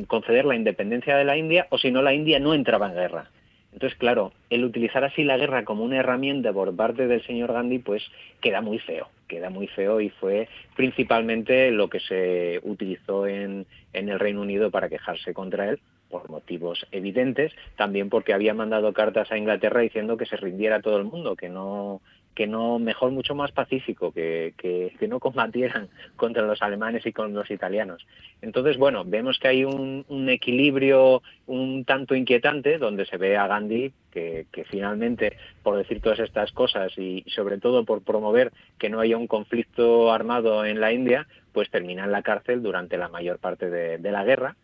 [0.07, 3.29] conceder la independencia de la India o si no la India no entraba en guerra.
[3.73, 7.79] Entonces, claro, el utilizar así la guerra como una herramienta por parte del señor Gandhi,
[7.79, 8.01] pues
[8.41, 14.09] queda muy feo, queda muy feo y fue principalmente lo que se utilizó en, en
[14.09, 19.31] el Reino Unido para quejarse contra él, por motivos evidentes, también porque había mandado cartas
[19.31, 22.01] a Inglaterra diciendo que se rindiera todo el mundo, que no
[22.37, 27.33] que no mejor mucho más pacífico, que, que, no combatieran contra los alemanes y con
[27.33, 28.05] los italianos.
[28.43, 33.91] Entonces, bueno, vemos que hay un, equilibrio un tanto inquietante donde se ve a Gandhi
[34.11, 39.17] que, finalmente, por decir todas estas cosas y sobre todo por promover que no haya
[39.17, 43.71] un conflicto armado en la India, pues termina en la cárcel durante la mayor parte
[43.71, 44.55] de la guerra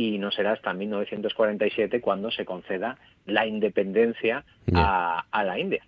[0.00, 2.96] y no será hasta 1947 cuando se conceda
[3.26, 4.44] la independencia
[4.74, 5.84] a, a la India.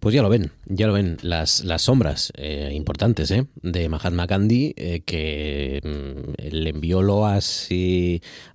[0.00, 3.46] Pues ya lo ven, ya lo ven, las, las sombras eh, importantes ¿eh?
[3.62, 7.68] de Mahatma Gandhi, eh, que mm, le envió loas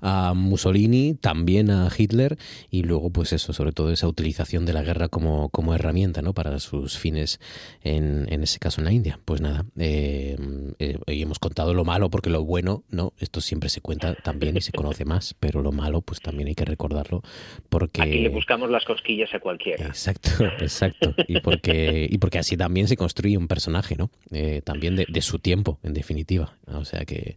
[0.01, 2.37] a Mussolini, también a Hitler,
[2.69, 6.33] y luego, pues eso, sobre todo esa utilización de la guerra como, como herramienta ¿no?
[6.33, 7.39] para sus fines,
[7.83, 9.19] en, en ese caso en la India.
[9.25, 14.15] Pues nada, hoy hemos contado lo malo, porque lo bueno, no, esto siempre se cuenta
[14.15, 17.23] también y se conoce más, pero lo malo, pues también hay que recordarlo,
[17.69, 18.01] porque...
[18.01, 19.87] Aquí le buscamos las cosquillas a cualquiera.
[19.87, 20.29] Exacto,
[20.59, 20.88] exacto
[21.27, 24.09] y porque, y porque así también se construye un personaje, ¿no?
[24.31, 26.53] Eh, también de, de, su tiempo, en definitiva.
[26.67, 27.35] O sea que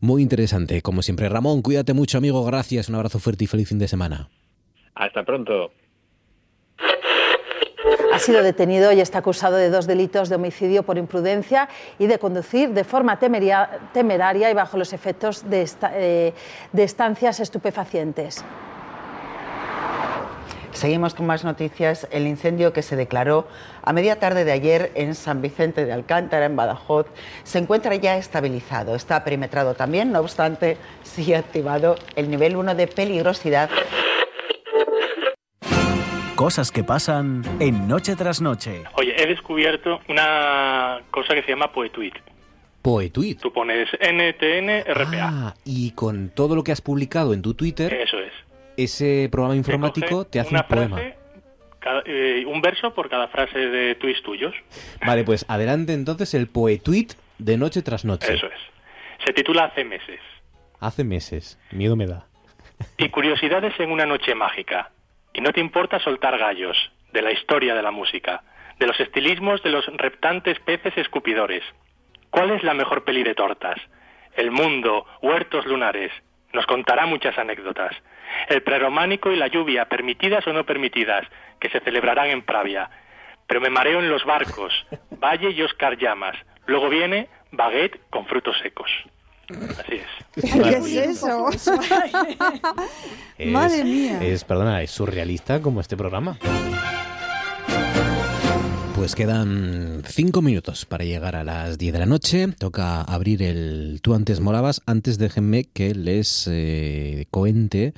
[0.00, 1.28] muy interesante, como siempre.
[1.28, 2.44] Ramón, cuídate mucho, amigo.
[2.44, 4.28] Gracias, un abrazo fuerte y feliz fin de semana.
[4.94, 5.72] Hasta pronto.
[8.12, 12.18] Ha sido detenido y está acusado de dos delitos de homicidio por imprudencia y de
[12.18, 16.32] conducir de forma temeraria y bajo los efectos de, eh,
[16.72, 18.44] de estancias estupefacientes.
[20.74, 22.08] Seguimos con más noticias.
[22.10, 23.46] El incendio que se declaró
[23.82, 27.06] a media tarde de ayer en San Vicente de Alcántara, en Badajoz,
[27.44, 28.96] se encuentra ya estabilizado.
[28.96, 33.70] Está perimetrado también, no obstante, sigue activado el nivel 1 de peligrosidad.
[36.34, 38.82] Cosas que pasan en Noche tras Noche.
[38.94, 42.14] Oye, he descubierto una cosa que se llama Poetuit.
[42.82, 43.40] Poetuit.
[43.40, 45.30] Tú pones NTN RPA.
[45.32, 47.94] Ah, y con todo lo que has publicado en tu Twitter.
[47.94, 48.32] Eso es
[48.76, 51.00] ese programa informático te hace un poema.
[52.06, 54.54] Eh, un verso por cada frase de tweets tuyos.
[55.04, 58.32] Vale, pues adelante entonces el poetuit de noche tras noche.
[58.32, 58.60] Eso es.
[59.24, 60.20] Se titula Hace meses.
[60.80, 61.58] Hace meses.
[61.72, 62.26] Miedo me da.
[62.96, 64.90] Y curiosidades en una noche mágica.
[65.32, 66.76] Y no te importa soltar gallos
[67.12, 68.42] de la historia de la música,
[68.78, 71.62] de los estilismos de los reptantes peces escupidores.
[72.30, 73.78] ¿Cuál es la mejor peli de tortas?
[74.36, 76.10] El mundo, huertos lunares.
[76.52, 77.94] Nos contará muchas anécdotas.
[78.48, 81.26] El prerománico y la lluvia, permitidas o no permitidas,
[81.60, 82.90] que se celebrarán en Pravia.
[83.46, 84.72] Pero me mareo en los barcos,
[85.10, 86.36] Valle y Oscar Llamas.
[86.66, 88.90] Luego viene baguette con frutos secos.
[89.78, 90.52] Así es.
[90.52, 91.48] ¿Qué es eso?
[93.46, 94.18] Madre mía.
[94.22, 96.38] Es, perdona, es surrealista como este programa.
[98.94, 102.46] Pues quedan cinco minutos para llegar a las 10 de la noche.
[102.56, 104.82] Toca abrir el Tú antes molabas.
[104.86, 107.92] Antes déjenme que les eh, cuente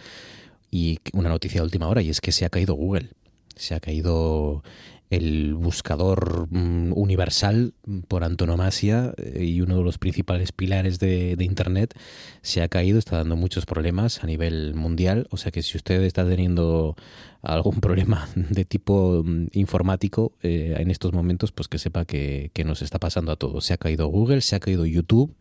[0.71, 3.11] y una noticia de última hora y es que se ha caído Google.
[3.57, 4.65] Se ha caído
[5.11, 7.75] el buscador mm, universal
[8.09, 11.95] por antonomasia eh, y uno de los principales pilares de, Internet
[12.43, 15.29] se ha caído, está dando muchos problemas a nivel mundial.
[15.31, 16.97] O sea que si usted está teniendo
[17.43, 22.65] algún problema de tipo mm, informático eh, en estos momentos, pues que sepa que, que
[22.65, 23.65] nos está pasando a todos.
[23.65, 25.35] Se ha caído Google, se ha caído YouTube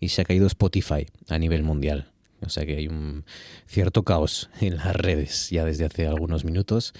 [0.00, 2.13] y se ha caído Spotify a nivel mundial.
[2.44, 3.24] O sea que hay un
[3.66, 6.94] cierto caos en las redes ya desde hace algunos minutos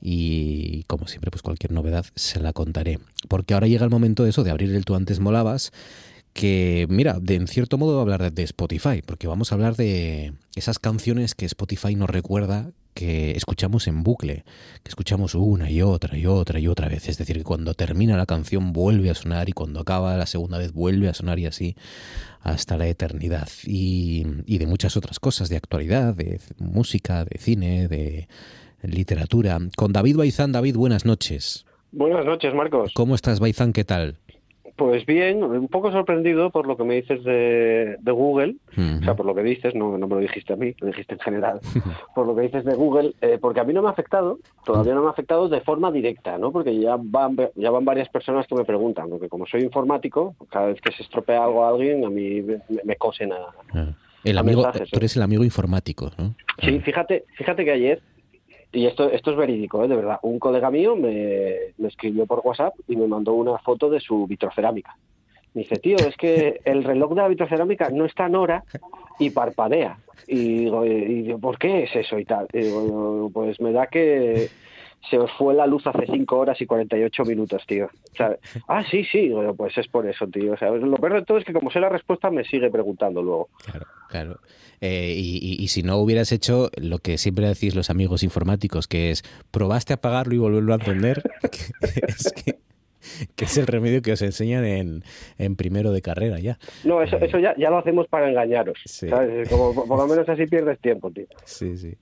[0.00, 2.98] y como siempre pues cualquier novedad se la contaré.
[3.28, 5.72] Porque ahora llega el momento de eso, de abrir el tú antes molabas,
[6.32, 10.78] que mira, de en cierto modo hablar de Spotify, porque vamos a hablar de esas
[10.78, 14.44] canciones que Spotify nos recuerda que escuchamos en bucle,
[14.82, 17.08] que escuchamos una y otra y otra y otra vez.
[17.08, 20.58] Es decir, que cuando termina la canción vuelve a sonar y cuando acaba la segunda
[20.58, 21.76] vez vuelve a sonar y así
[22.40, 23.48] hasta la eternidad.
[23.64, 28.28] Y, y de muchas otras cosas, de actualidad, de música, de cine, de
[28.82, 29.58] literatura.
[29.76, 30.52] Con David Baizán.
[30.52, 31.66] David, buenas noches.
[31.92, 32.92] Buenas noches, Marcos.
[32.94, 33.72] ¿Cómo estás, Baizán?
[33.72, 34.16] ¿Qué tal?
[34.80, 39.26] Pues bien, un poco sorprendido por lo que me dices de, Google, o sea, por
[39.26, 41.60] lo que dices, no, no me lo dijiste a mí, lo dijiste en general,
[42.14, 44.94] por lo que dices de Google, eh, porque a mí no me ha afectado, todavía
[44.94, 46.50] no me ha afectado de forma directa, ¿no?
[46.50, 50.68] Porque ya van, ya van varias personas que me preguntan, porque como soy informático, cada
[50.68, 53.94] vez que se estropea algo a alguien, a mí me, cosen a...
[54.24, 56.34] El amigo, tú eres el amigo informático, ¿no?
[56.62, 58.00] Sí, fíjate, fíjate que ayer
[58.72, 59.88] y esto, esto es verídico, ¿eh?
[59.88, 60.18] de verdad.
[60.22, 64.96] Un colega mío me, escribió por WhatsApp y me mandó una foto de su vitrocerámica.
[65.54, 68.64] Me dice, tío, es que el reloj de la vitrocerámica no está en hora
[69.18, 69.98] y parpadea.
[70.28, 72.46] Y digo, y ¿por qué es eso y tal?
[72.52, 74.48] Y digo, pues me da que
[75.08, 77.88] se os fue la luz hace 5 horas y 48 minutos, tío.
[78.68, 80.56] ah, sí, sí, bueno, pues es por eso, tío.
[80.56, 83.48] Sea, lo peor de todo es que como sé la respuesta me sigue preguntando luego.
[83.64, 84.40] Claro, claro.
[84.82, 89.22] Eh, y, si no hubieras hecho lo que siempre decís los amigos informáticos, que es,
[89.50, 91.22] probaste a apagarlo y volverlo a encender,
[92.08, 95.04] es que, es el remedio que os enseñan en,
[95.36, 96.58] en primero de carrera ya.
[96.84, 98.78] No, eso, eso ya, ya lo hacemos para engañaros.
[98.86, 99.50] ¿sabes?
[99.50, 101.26] Como, por lo menos así pierdes tiempo, tío.
[101.44, 101.94] Sí, sí.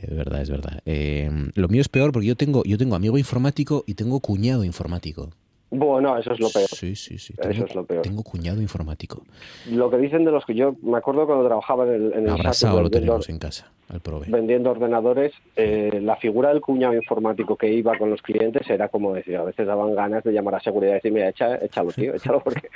[0.00, 0.80] Es verdad, es verdad.
[0.84, 4.64] Eh, lo mío es peor porque yo tengo, yo tengo amigo informático y tengo cuñado
[4.64, 5.30] informático.
[5.70, 6.68] Bueno, eso es lo peor.
[6.68, 7.34] Sí, sí, sí.
[7.38, 8.02] eso es lo peor.
[8.02, 9.24] Tengo cuñado informático.
[9.68, 12.80] Lo que dicen de los que yo me acuerdo cuando trabajaba en el, en Abrazado
[12.80, 14.26] lo tenemos en casa, al prove.
[14.28, 19.12] Vendiendo ordenadores, eh, la figura del cuñado informático que iba con los clientes era como
[19.14, 22.40] decir, a veces daban ganas de llamar a seguridad y decir, mira, échalo, tío, échalo
[22.44, 22.68] porque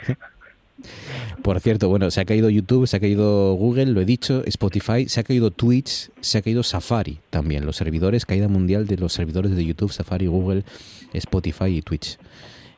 [1.42, 5.08] Por cierto, bueno, se ha caído YouTube, se ha caído Google, lo he dicho, Spotify,
[5.08, 9.12] se ha caído Twitch, se ha caído Safari también, los servidores, caída mundial de los
[9.12, 10.64] servidores de YouTube, Safari, Google,
[11.12, 12.18] Spotify y Twitch.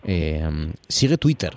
[0.04, 1.56] Eh, sigue Twitter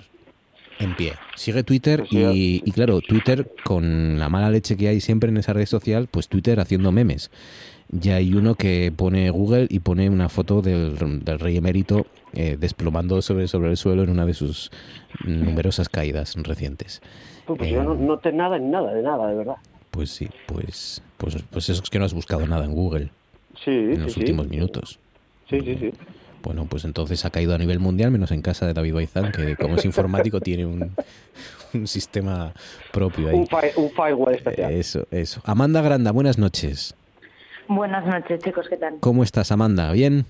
[0.78, 5.30] en pie, sigue Twitter y, y claro, Twitter con la mala leche que hay siempre
[5.30, 7.30] en esa red social, pues Twitter haciendo memes
[7.88, 13.22] ya hay uno que pone Google y pone una foto del, rey emérito eh, desplomando
[13.22, 14.70] sobre, sobre el suelo en una de sus
[15.24, 17.00] numerosas caídas recientes.
[17.46, 19.56] Pues, yo no eh, noté nada en nada, de nada, de verdad.
[19.90, 23.10] Pues sí, pues, pues, pues eso es que no has buscado nada en Google.
[23.64, 24.98] Sí, en los últimos minutos.
[25.48, 25.92] Sí, sí, sí.
[26.42, 29.56] Bueno, pues entonces ha caído a nivel mundial, menos en casa de David Baizán, que
[29.56, 30.92] como es informático tiene un,
[31.72, 32.52] un sistema
[32.92, 33.34] propio ahí.
[33.34, 34.72] Un, un firewall especial.
[34.72, 35.40] Eso, eso.
[35.44, 36.94] Amanda Granda, buenas noches.
[37.68, 38.96] Buenas noches, chicos, ¿qué tal?
[39.00, 39.92] ¿Cómo estás, Amanda?
[39.92, 40.24] ¿Bien?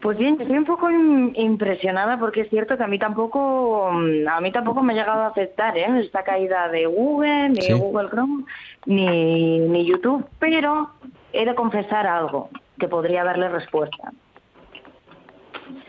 [0.00, 4.40] Pues bien, estoy un poco impresionada porque es cierto que a mí tampoco mm, a
[4.40, 5.86] mí tampoco me ha llegado a afectar ¿eh?
[6.00, 8.44] esta caída de Google, ni Google Chrome,
[8.84, 10.90] ni, ni YouTube, pero
[11.32, 14.12] he de confesar algo que podría darle respuesta.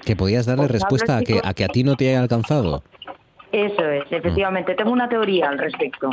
[0.05, 2.83] ¿Que podías darle respuesta a que, a que a ti no te haya alcanzado?
[3.51, 4.75] Eso es, efectivamente.
[4.75, 6.09] Tengo una teoría al respecto.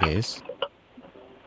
[0.00, 0.44] ¿Qué es?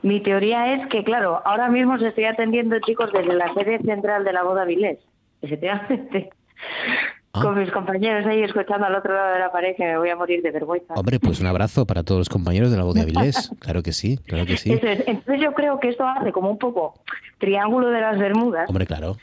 [0.03, 4.23] Mi teoría es que, claro, ahora mismo se estoy atendiendo, chicos, desde la sede central
[4.23, 4.99] de la boda Vilés,
[5.41, 6.29] efectivamente.
[7.35, 7.41] Ah.
[7.41, 10.15] con mis compañeros ahí escuchando al otro lado de la pared que me voy a
[10.15, 10.93] morir de vergüenza.
[10.93, 13.51] Hombre, pues un abrazo para todos los compañeros de la voz de Avilés.
[13.59, 14.71] Claro que sí, claro que sí.
[14.73, 15.03] Eso es.
[15.07, 16.93] Entonces yo creo que esto hace como un poco
[17.39, 19.17] triángulo de las Bermudas Hombre, claro.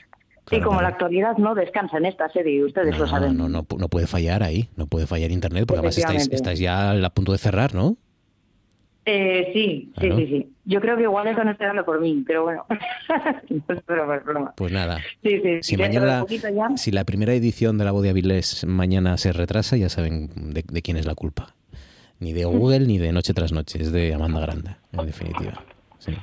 [0.50, 3.36] y como la actualidad no descansa en esta serie y ustedes lo saben.
[3.36, 6.90] no, no, no puede fallar ahí, no puede fallar internet, porque además estáis, estáis ya
[6.90, 7.96] a punto de cerrar, ¿no?
[9.12, 10.16] Eh, sí, Claro.
[10.16, 10.52] sí, sí, sí.
[10.66, 12.64] Yo creo que igual eso no está dando por mí, pero bueno.
[14.34, 14.52] no.
[14.56, 14.98] Pues nada.
[15.22, 16.68] Sí, sí, Si mañana, poquito ya.
[16.76, 20.62] si la primera edición de la voz de Avilés mañana se retrasa, ya saben de,
[20.70, 21.54] de quién es la culpa.
[22.18, 25.64] Ni de Google ni de Noche tras Noche, es de Amanda Granda, en definitiva.
[25.98, 26.14] Sí.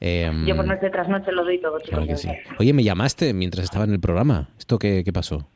[0.00, 1.90] Em, Yo por noche tras noche lo doy todo, chicos.
[1.90, 2.28] claro que sí.
[2.58, 4.48] Oye, me llamaste mientras estaba en el programa.
[4.58, 5.46] ¿Esto qué, qué pasó?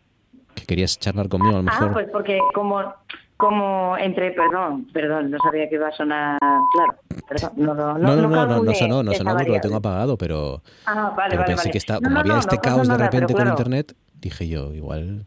[0.54, 1.88] ¿Que querías charlar conmigo a lo mejor?
[1.88, 2.94] Ah, pues porque como
[3.36, 6.38] como entre, perdón, perdón, no sabía que iba a sonar,
[6.72, 6.94] claro,
[7.28, 10.16] perdón, no, no, no, no, no, no, no sonó, no sonó porque lo tengo apagado,
[10.16, 11.70] pero, Ah, vale, pero vale, pensé vale.
[11.72, 14.72] que está, como no, había no, este caos de repente con claro, internet, dije yo,
[14.74, 15.26] igual...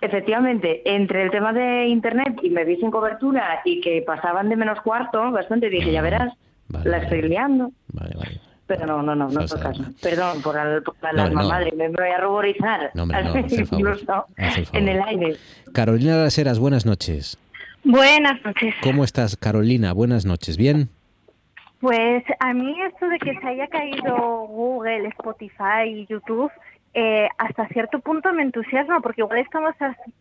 [0.00, 4.54] Efectivamente, entre el tema de internet y me vi sin cobertura y que pasaban de
[4.54, 6.32] menos cuarto, bastante dije, ya verás,
[6.84, 7.72] la estoy liando.
[8.68, 9.82] Pero no, no, no, no fue caso.
[10.00, 11.48] Perdón por, al, por la No, alarma no.
[11.48, 12.90] madre, me voy a ruborizar.
[12.94, 14.26] No, hombre, no, Incluso favor.
[14.72, 15.36] en el aire.
[15.72, 17.36] Carolina Las Heras, buenas noches.
[17.84, 18.74] Buenas noches.
[18.82, 19.92] ¿Cómo estás, Carolina?
[19.92, 20.56] Buenas noches.
[20.56, 20.88] ¿Bien?
[21.80, 24.16] Pues a mí esto de que se haya caído
[24.48, 26.50] Google, Spotify y YouTube,
[26.94, 29.74] eh, hasta cierto punto me entusiasma, porque igual estamos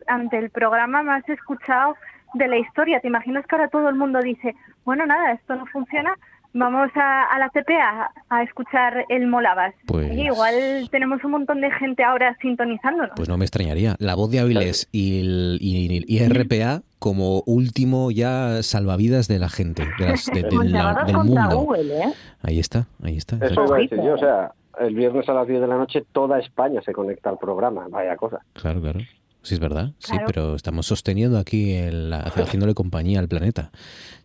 [0.05, 1.95] ante el programa más escuchado
[2.35, 2.99] de la historia.
[2.99, 4.53] ¿Te imaginas que ahora todo el mundo dice,
[4.85, 6.13] bueno, nada, esto no funciona,
[6.53, 9.73] vamos a, a la CP a, a escuchar el Molabas?
[9.87, 10.53] Pues- Y igual
[10.91, 13.13] tenemos un montón de gente ahora sintonizándonos.
[13.15, 13.95] Pues no me extrañaría.
[13.97, 19.49] La voz de Avilés y, el, y, y RPA como último ya salvavidas de la
[19.49, 21.57] gente, de las- de- de Pues la- del mundo.
[21.59, 22.13] Google, ¿eh?
[22.41, 23.37] Ahí está, ahí está.
[23.45, 26.03] Eso iba a decir yo, o sea, el viernes a las 10 de la noche
[26.11, 28.39] toda España se conecta al programa, vaya cosa.
[28.53, 28.99] Claro, claro.
[29.43, 29.91] Sí, es verdad.
[29.99, 30.25] Sí, Claro.
[30.27, 32.11] pero estamos sosteniendo aquí, el,
[32.59, 33.71] haciéndole compañía al planeta.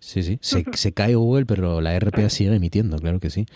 [0.00, 0.38] Sí, sí.
[0.40, 3.46] Se, se cae Google, pero la RPA sigue emitiendo, claro que sí.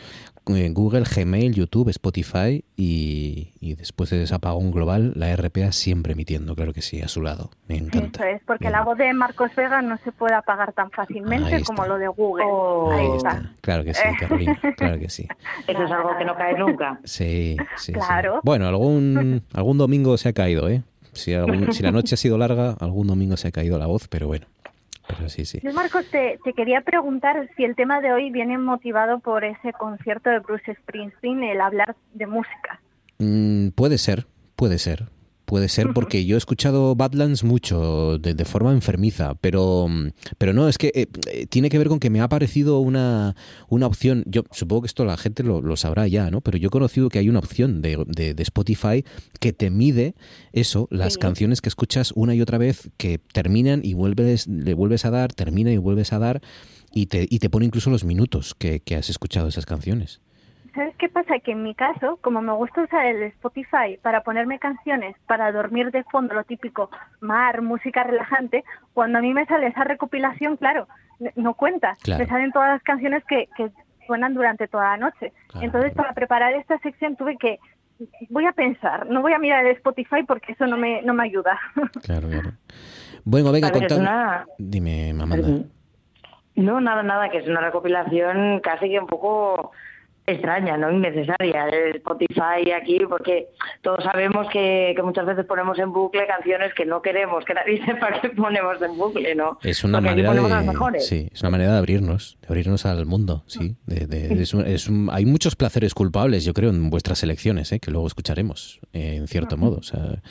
[0.47, 6.55] Google, Gmail, YouTube, Spotify y, y después de ese apagón global, la RPA siempre emitiendo,
[6.55, 7.51] claro que sí, a su lado.
[7.66, 8.28] Me encanta.
[8.28, 11.66] Eso es, porque la voz de Marcos Vega no se puede apagar tan fácilmente está.
[11.74, 12.44] como lo de Google.
[12.94, 13.53] Ahí está.
[13.61, 15.26] Claro que sí, Carolina, claro que sí.
[15.66, 17.01] Eso es algo que no cae nunca.
[17.05, 17.92] Sí, sí, sí.
[17.92, 18.40] Claro.
[18.44, 20.82] Bueno, algún, algún domingo se ha caído, ¿eh?
[21.12, 24.07] Si, algún- si la noche ha sido larga, algún domingo se ha caído la voz,
[24.07, 24.47] pero bueno.
[25.07, 25.61] Pero sí, sí.
[25.62, 29.72] Yo, Marcos, te, te quería preguntar si el tema de hoy viene motivado por ese
[29.72, 32.80] concierto de Bruce Springsteen, el hablar de música.
[33.18, 34.26] Mm, puede ser,
[34.57, 35.04] puede ser.
[35.47, 39.86] Puede ser porque yo he escuchado Badlands mucho, de, de forma enfermiza, pero,
[40.38, 43.36] pero no, es que eh, eh, tiene que ver con que me ha parecido una,
[43.68, 46.40] una opción, yo supongo que esto la gente lo, lo sabrá ya, ¿no?
[46.40, 49.05] Pero yo he conocido que hay una opción de, de- de Spotify
[49.38, 50.14] que te mide
[50.53, 55.05] eso, las canciones que escuchas una y otra vez, que terminan y vuelves, le vuelves
[55.05, 56.42] a dar, termina y vuelves a dar,
[56.92, 60.20] y te, y te pone incluso los minutos que, que has escuchado esas canciones.
[60.77, 61.39] ¿Sabes qué pasa?
[61.41, 65.91] Que en mi caso, como me gusta usar el Spotify para ponerme canciones, para dormir
[65.91, 68.62] de fondo, lo típico, mar, música relajante,
[68.95, 70.87] cuando a mí me sale esa recopilación, claro,
[71.35, 71.95] no cuenta.
[72.03, 72.22] Claro.
[72.22, 73.70] Me salen todas las canciones que, que
[74.07, 75.33] suenan durante toda la noche.
[75.61, 77.59] Entonces, para preparar esta sección tuve que,
[78.29, 81.24] voy a pensar, no voy a mirar el Spotify porque eso no me, no me
[81.24, 81.59] ayuda.
[82.05, 82.51] Claro, claro.
[83.24, 85.49] Bueno, venga, contad- una- Dime, Amanda.
[86.55, 89.72] No, nada, nada, que es una recopilación casi que un poco
[90.27, 90.91] extraña, ¿no?
[90.91, 91.68] Innecesaria.
[91.68, 93.49] El Spotify aquí, porque
[93.83, 97.81] todos sabemos que, que muchas veces ponemos en bucle canciones que no queremos que nadie
[97.87, 99.59] sepa que ponemos en bucle, ¿no?
[99.62, 100.33] Es una Porque manera
[100.93, 103.77] de, sí, es una manera de abrirnos, de abrirnos al mundo, sí.
[103.87, 107.70] De- de- es un- es un- hay muchos placeres culpables, yo creo, en vuestras elecciones,
[107.72, 107.81] ¿eh?
[107.81, 109.77] que luego escucharemos, eh, en cierto modo.
[109.79, 110.22] O sea,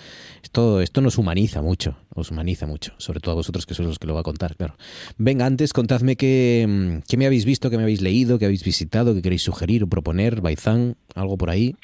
[0.43, 3.99] esto, esto nos humaniza mucho, os humaniza mucho, sobre todo a vosotros que sois los
[3.99, 4.76] que lo va a contar, claro.
[5.18, 8.63] Venga, antes contadme qué, mm, qué me habéis visto, qué me habéis leído, qué habéis
[8.63, 11.76] visitado, qué queréis sugerir o proponer, Baizán, algo por ahí.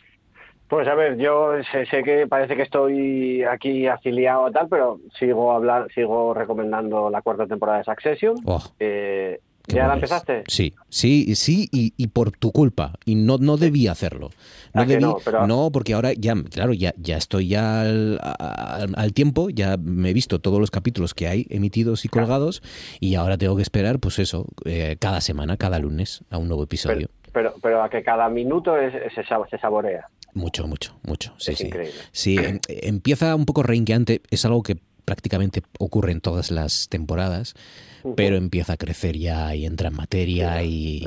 [0.70, 5.02] Pues a ver, yo sé, sé que parece que estoy aquí afiliado a tal, pero
[5.20, 8.36] sigo hablar, sigo recomendando la cuarta temporada de Succession.
[8.46, 10.44] Oh, Eh, ¿Ya la empezaste?
[10.48, 12.94] Sí, sí, sí, y, y por tu culpa.
[13.06, 14.30] Y no, no debía hacerlo.
[14.74, 15.18] No ¿A que debí, no?
[15.24, 19.78] Pero- no, porque ahora ya, claro, ya, ya estoy ya al, al- al tiempo, ya
[19.78, 22.62] me he visto todos los capítulos que hay emitidos y colgados,
[23.00, 26.64] y ahora tengo que esperar, pues eso, eh, cada semana, cada lunes, a un nuevo
[26.64, 27.10] episodio.
[27.34, 30.08] Pero, pero a que cada minuto es- se, se saborea.
[30.34, 31.34] Mucho, mucho, mucho.
[31.38, 31.68] Sí, Es sí.
[31.68, 31.94] increíble.
[32.14, 34.22] Sí, em- empieza un poco reinqueante.
[34.32, 37.56] Es algo que prácticamente ocurre en todas las temporadas,
[38.16, 41.06] pero empieza a crecer ya y entra en materia y,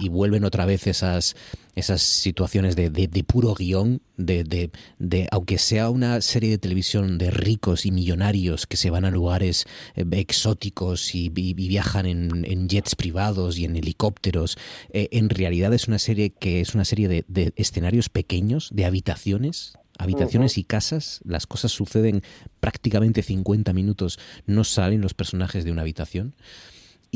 [0.00, 1.34] y, vuelven otra vez esas,
[1.74, 7.18] esas situaciones de, de, puro guion, de, de, de, aunque sea una serie de televisión
[7.18, 12.68] de ricos y millonarios que se van a lugares eh, exóticos y, viajan en, en,
[12.68, 14.58] jets privados y en helicópteros,
[14.90, 19.74] eh, en realidad es una serie que es una serie de, escenarios pequeños, de habitaciones,
[19.98, 22.22] habitaciones y casas, las cosas suceden
[22.60, 26.34] prácticamente 50 minutos, no salen los personajes de una habitación.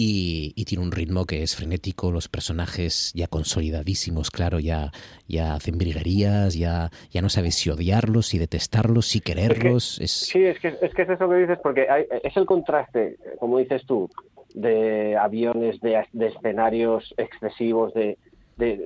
[0.02, 4.92] Y, tiene un ritmo que es frenético, los personajes ya consolidadísimos, claro, ya,
[5.28, 10.00] ya hacen briguerías, ya, ya no sabes si odiarlos, si detestarlos, si quererlos.
[10.06, 11.86] Sí, es que, es que es eso que dices, porque
[12.22, 14.08] es el contraste, como dices tú,
[14.54, 18.16] de aviones, de, de escenarios excesivos, de,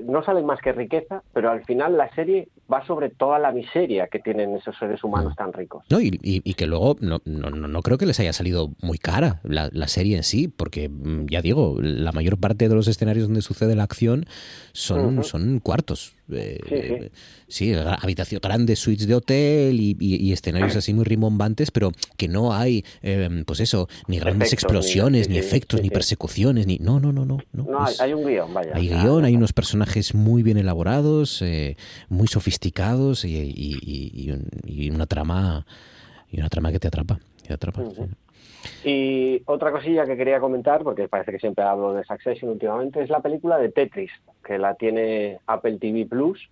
[0.07, 4.07] no salen más que riqueza, pero al final la serie va sobre toda la miseria
[4.07, 5.85] que tienen esos seres humanos tan ricos.
[5.91, 9.41] No, y, y, que luego no, no, no, creo que les haya salido muy cara
[9.43, 13.27] la, la, serie en sí, porque mm, ya digo, la mayor parte de los escenarios
[13.27, 14.27] donde sucede la acción
[14.73, 16.15] son, son cuartos.
[16.31, 17.11] Eh,
[17.49, 22.85] sí, habitación, grandes suites de hotel y, escenarios así muy rimbombantes, pero que no hay,
[23.03, 26.79] em, pues eso, ni grandes explosiones, ni, efectos, ni persecuciones, ni...
[26.79, 27.39] No, no, no, no.
[27.53, 27.67] No,
[28.01, 28.73] hay, un guion, vaya.
[28.75, 31.77] Hay guion, hay unos personajes muy bien elaborados, eh,
[32.09, 34.31] muy sofisticados y,
[34.91, 35.67] una trama
[36.31, 37.21] y una trama que te atrapa.
[37.47, 37.83] Te atrapa
[38.85, 43.11] y otra cosilla que quería comentar, porque parece que siempre hablo de Succession últimamente, es
[43.11, 44.11] la película de Tetris,
[44.45, 46.51] que la tiene Apple TV Plus.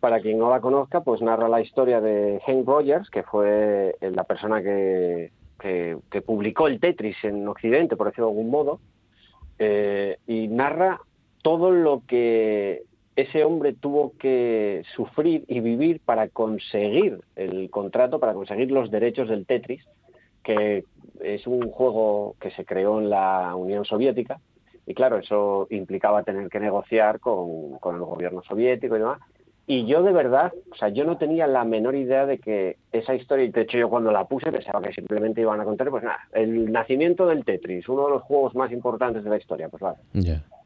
[0.00, 4.24] Para quien no la conozca, pues narra la historia de Hank Rogers, que fue la
[4.24, 8.80] persona que, que, publicó el Tetris en Occidente, por decirlo de algún modo,
[9.58, 11.00] eh, y narra
[11.42, 12.82] todo lo que
[13.16, 19.28] ese hombre tuvo que sufrir y vivir para conseguir el contrato, para conseguir los derechos
[19.28, 19.84] del Tetris,
[20.42, 20.84] que
[21.20, 24.40] es un juego que se creó en la Unión Soviética
[24.86, 29.20] y claro, eso implicaba tener que negociar con, con, el gobierno soviético y demás.
[29.64, 33.14] Y yo de verdad, o sea, yo no tenía la menor idea de que esa
[33.14, 36.02] historia, y de hecho yo cuando la puse pensaba que simplemente iban a contar, pues
[36.02, 39.80] nada, el nacimiento del Tetris, uno de los juegos más importantes de la historia, pues
[39.80, 39.98] vale.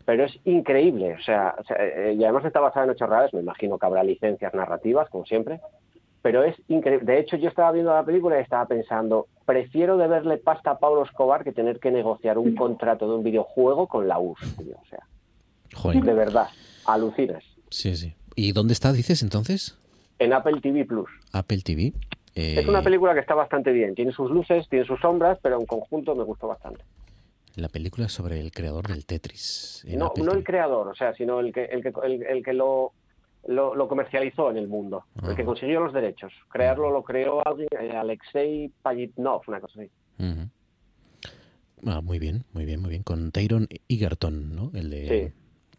[0.06, 3.76] Pero es increíble, o sea, eh, y además está basada en hechos reales, me imagino
[3.76, 5.60] que habrá licencias narrativas, como siempre,
[6.22, 7.06] pero es increíble.
[7.06, 11.04] De hecho, yo estaba viendo la película y estaba pensando, prefiero deberle pasta a Pablo
[11.04, 16.00] Escobar que tener que negociar un contrato de un videojuego con la URSS, O sea,
[16.00, 16.48] de verdad,
[16.84, 17.44] alucinas.
[17.70, 18.14] Sí, sí.
[18.34, 19.78] ¿Y dónde está, dices entonces?
[20.18, 21.10] En Apple TV Plus.
[21.32, 21.92] Apple TV.
[22.34, 23.94] Es una eh, película que está bastante bien.
[23.94, 26.82] Tiene sus luces, tiene sus sombras, pero en conjunto me gustó bastante.
[27.54, 29.82] La película sobre el creador del Tetris.
[29.88, 31.92] No, no el creador, o sea, sino el que, el que,
[32.28, 32.92] el que lo
[33.46, 36.32] lo, comercializó en el mundo, el que consiguió los derechos.
[36.48, 39.90] Crearlo lo creó alguien, eh, Alexei Pajitnov, una cosa así.
[41.86, 43.02] ah, muy bien, muy bien, muy bien.
[43.02, 44.70] Con Tyron Egerton, ¿no?
[44.74, 45.32] El de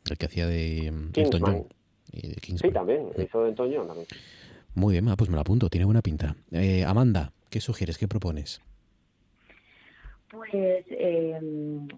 [0.09, 1.67] el que hacía de Elton John.
[2.11, 4.07] sí, también, hizo de Elton John también.
[4.75, 6.35] Muy bien, ah, pues me lo apunto, tiene buena pinta.
[6.51, 7.97] Eh, Amanda, ¿qué sugieres?
[7.97, 8.61] ¿Qué propones?
[10.29, 10.51] Pues
[10.89, 11.39] eh,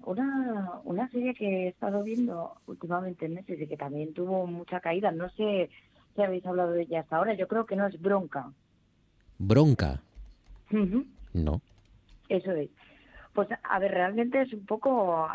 [0.05, 4.80] una, una serie que he estado viendo últimamente en meses y que también tuvo mucha
[4.80, 5.69] caída, no sé
[6.15, 8.51] si habéis hablado de ella hasta ahora, yo creo que no es Bronca.
[9.39, 10.01] ¿Bronca?
[11.34, 11.61] No.
[12.27, 12.69] Eso es.
[13.34, 15.27] Pues a ver, realmente es un poco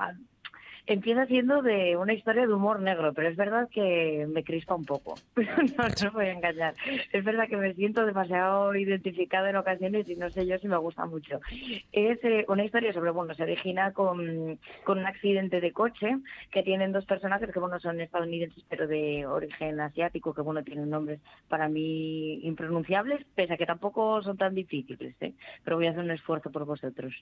[0.86, 4.84] empieza siendo de una historia de humor negro, pero es verdad que me crispa un
[4.84, 5.14] poco.
[5.36, 6.74] no, no voy a engañar.
[7.12, 10.76] Es verdad que me siento demasiado identificada en ocasiones y no sé yo si me
[10.76, 11.40] gusta mucho.
[11.92, 16.18] Es eh, una historia sobre, bueno, se origina con, con un accidente de coche
[16.50, 20.90] que tienen dos personajes que, bueno, son estadounidenses pero de origen asiático, que, bueno, tienen
[20.90, 25.32] nombres para mí impronunciables, pese a que tampoco son tan difíciles, ¿eh?
[25.64, 27.14] pero voy a hacer un esfuerzo por vosotros.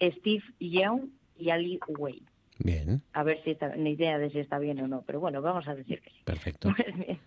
[0.00, 2.29] Steve Young y Ali Wade.
[2.62, 3.02] Bien.
[3.14, 5.66] A ver si está, ni idea de si está bien o no, pero bueno, vamos
[5.66, 6.22] a decir que sí.
[6.24, 6.68] Perfecto.
[6.76, 7.18] Pues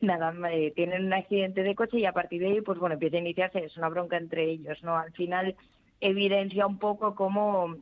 [0.00, 3.16] Nada, eh, tienen un accidente de coche y a partir de ahí, pues bueno, empieza
[3.16, 4.96] a iniciarse, es una bronca entre ellos, ¿no?
[4.96, 5.56] Al final
[6.00, 7.76] evidencia un poco cómo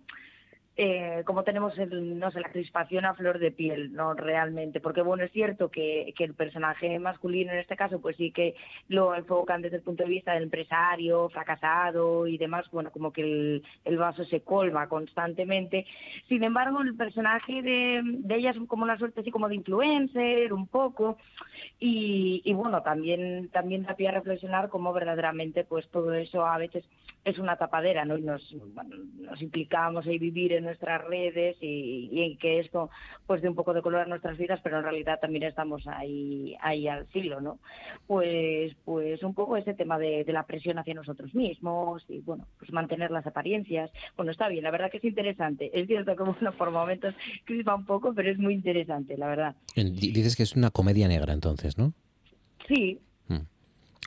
[0.81, 4.15] eh, como tenemos el, no sé, la crispación a flor de piel, ¿no?
[4.15, 8.31] Realmente, porque bueno, es cierto que, que, el personaje masculino en este caso, pues sí
[8.31, 8.55] que
[8.87, 13.61] lo enfocan desde el punto de vista del empresario, fracasado y demás, bueno, como que
[13.85, 15.85] el, vaso se colma constantemente.
[16.29, 20.53] Sin embargo, el personaje de, de ella es como una suerte así como de influencer,
[20.53, 21.19] un poco,
[21.81, 26.57] y, y bueno, también, también da pie a reflexionar cómo verdaderamente pues todo eso a
[26.57, 26.85] veces
[27.25, 28.17] es una tapadera, ¿no?
[28.17, 28.55] Y nos,
[29.19, 32.91] nos implicamos en vivir en nuestras redes y, en que esto
[33.27, 36.57] pues dé un poco de color a nuestras vidas, pero en realidad también estamos ahí,
[36.61, 37.59] ahí al siglo, ¿no?
[38.07, 42.73] Pues, pues un poco ese tema de, la presión hacia nosotros mismos y bueno, pues
[42.73, 43.91] mantener las apariencias.
[44.17, 45.71] Bueno, está bien, la verdad que es interesante.
[45.79, 47.15] Es cierto que bueno, por momentos
[47.45, 49.57] crispa un poco, pero es muy interesante, la verdad.
[49.75, 51.93] Dices que es una comedia negra entonces, ¿no?
[52.67, 53.01] Sí,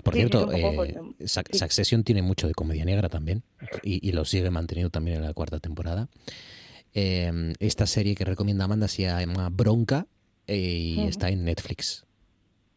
[0.02, 0.96] por cierto, eh,
[1.26, 3.44] Succession tiene mucho de comedia negra también
[3.84, 6.08] y, lo sigue manteniendo también en la cuarta temporada.
[6.94, 10.08] Em, esta serie que recomienda Amanda se llama Bronca
[10.48, 12.06] eh, y está en Netflix.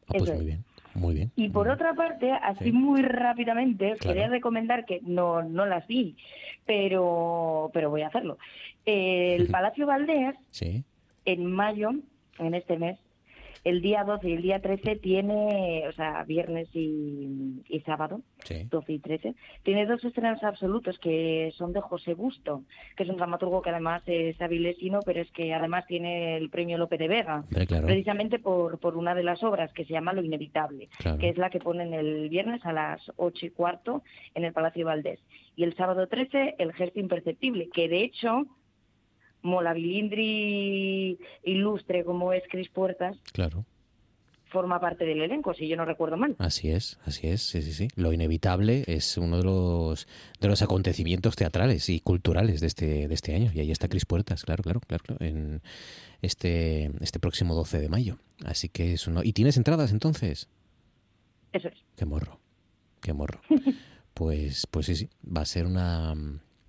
[0.06, 0.64] Ah, pues muy bien.
[0.94, 1.32] Muy bien.
[1.34, 6.16] Y por otra parte, así muy rápidamente, quería recomendar que no, no las vi,
[6.64, 8.38] pero, pero voy a hacerlo.
[8.86, 10.36] El Palacio Valdés,
[11.24, 11.90] en mayo,
[12.38, 12.98] en este mes,
[13.64, 18.20] el día 12 y el día 13 tiene, o sea, viernes y, sábado,
[18.70, 22.62] 12 y 13, tiene dos estrenos absolutos que son de José Busto,
[22.96, 26.78] que es un dramaturgo que además es avilesino, pero es que además tiene el premio
[26.78, 30.88] Lope de Vega, precisamente por, por una de las obras que se llama Lo Inevitable,
[31.18, 34.02] que es la que ponen el viernes a las 8 y cuarto
[34.34, 35.20] en el Palacio Valdés.
[35.56, 38.46] Y el sábado 13, El Gesto Imperceptible, que de hecho
[39.44, 43.16] Mola Bilindri ilustre como es Cris Puertas.
[43.32, 43.66] Claro.
[44.46, 46.34] Forma parte del elenco, si yo no recuerdo mal.
[46.38, 47.88] Así es, así es, sí, sí, sí.
[47.96, 50.08] Lo inevitable es uno de los
[50.40, 53.50] de los acontecimientos teatrales y culturales de este de este año.
[53.52, 55.60] Y ahí está Cris Puertas, claro, claro, claro, en
[56.22, 58.18] este este próximo 12 de mayo.
[58.44, 59.22] Así que es uno.
[59.22, 60.48] ¿Y tienes entradas entonces?
[61.52, 61.84] Eso es.
[61.96, 62.40] Qué morro,
[63.02, 63.40] qué morro.
[64.14, 65.10] pues, pues sí, sí.
[65.24, 66.14] Va a ser una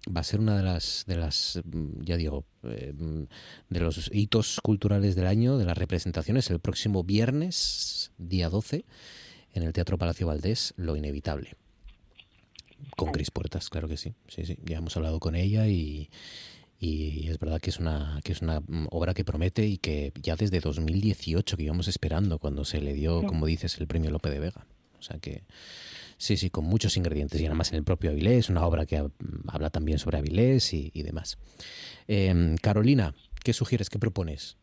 [0.07, 3.23] va a ser una de las, de las mm, ya digo, eh, mm,
[3.69, 8.85] de los hitos culturales del año, de las representaciones, el próximo viernes, día 12,
[9.53, 11.55] en el Teatro Palacio Valdés, Lo Inevitable.
[12.95, 14.13] Con Cris Puertas, claro que sí.
[14.27, 14.57] Sí, sí.
[14.63, 16.09] Ya hemos hablado con ella y,
[16.79, 20.11] y es verdad que es una que es una mm, obra que promete y que
[20.21, 24.29] ya desde 2018 que íbamos esperando cuando se le dio, como dices, el premio Lope
[24.29, 24.67] de Vega.
[24.99, 25.43] O sea que
[26.17, 27.39] Sí, sí, con muchos ingredientes.
[27.41, 29.03] Y además en el propio Avilés, una obra que
[29.47, 31.37] habla también sobre Avilés y, demás.
[32.07, 33.13] Em, Carolina,
[33.43, 34.57] ¿qué sugieres, qué propones?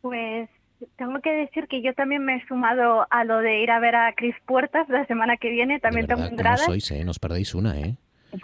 [0.00, 0.48] Pues
[0.96, 3.96] tengo que decir que yo también me he sumado a lo de ir a ver
[3.96, 5.80] a Cris Puertas la semana que viene.
[5.80, 6.64] También tengo entradas.
[6.64, 7.04] sois, eh?
[7.04, 7.96] Nos perdéis una, ¿eh?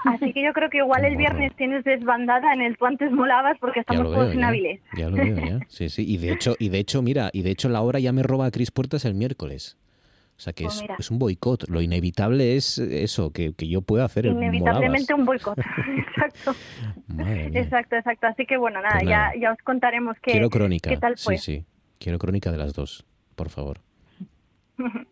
[0.05, 3.59] Así que yo creo que igual el viernes tienes desbandada en el Tú antes molabas
[3.59, 4.81] porque estamos todos en Avilés.
[4.97, 5.61] Ya lo veo, ya.
[5.69, 6.05] Sí, sí.
[6.07, 8.47] Y de hecho, y de hecho, mira, y de hecho la hora ya me roba
[8.47, 9.80] a Cris Puertas el miércoles.
[10.41, 11.69] O sea que pues es, un boicot.
[11.69, 15.59] Lo inevitable es eso, que, yo pueda hacer Inevitablemente un boicot.
[15.99, 16.55] exacto.
[17.53, 18.27] Exacto, exacto.
[18.27, 20.89] Así que bueno, nada, pues Ya, ya os contaremos qué, Quiero crónica.
[20.89, 21.37] qué tal fue.
[21.37, 21.67] Sí, sí.
[21.99, 23.05] Quiero crónica de las dos,
[23.37, 23.81] por favor.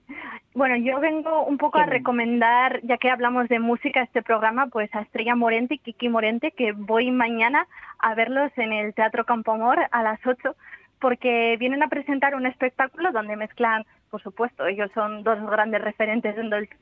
[0.55, 4.92] Bueno, yo vengo un poco a recomendar, ya que hablamos de música, este programa, pues
[4.92, 7.68] a Estrella Morente y Kiki Morente, que voy mañana
[8.00, 10.56] a verlos en el Teatro Campo Amor a las 8,
[11.00, 16.35] porque vienen a presentar un espectáculo donde mezclan por supuesto, ellos son dos grandes referentes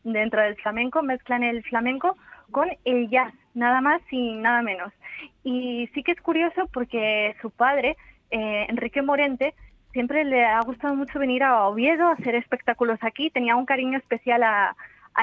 [0.05, 2.17] dentro del flamenco, mezclan el flamenco
[2.51, 4.93] con el jazz, nada más y nada menos.
[5.45, 7.97] Y sí que es curioso porque su padre,
[8.31, 9.55] eh, Enrique Morente,
[9.93, 13.99] siempre le ha gustado mucho venir a Oviedo a hacer espectáculos aquí, tenía un cariño
[13.99, 14.77] especial a,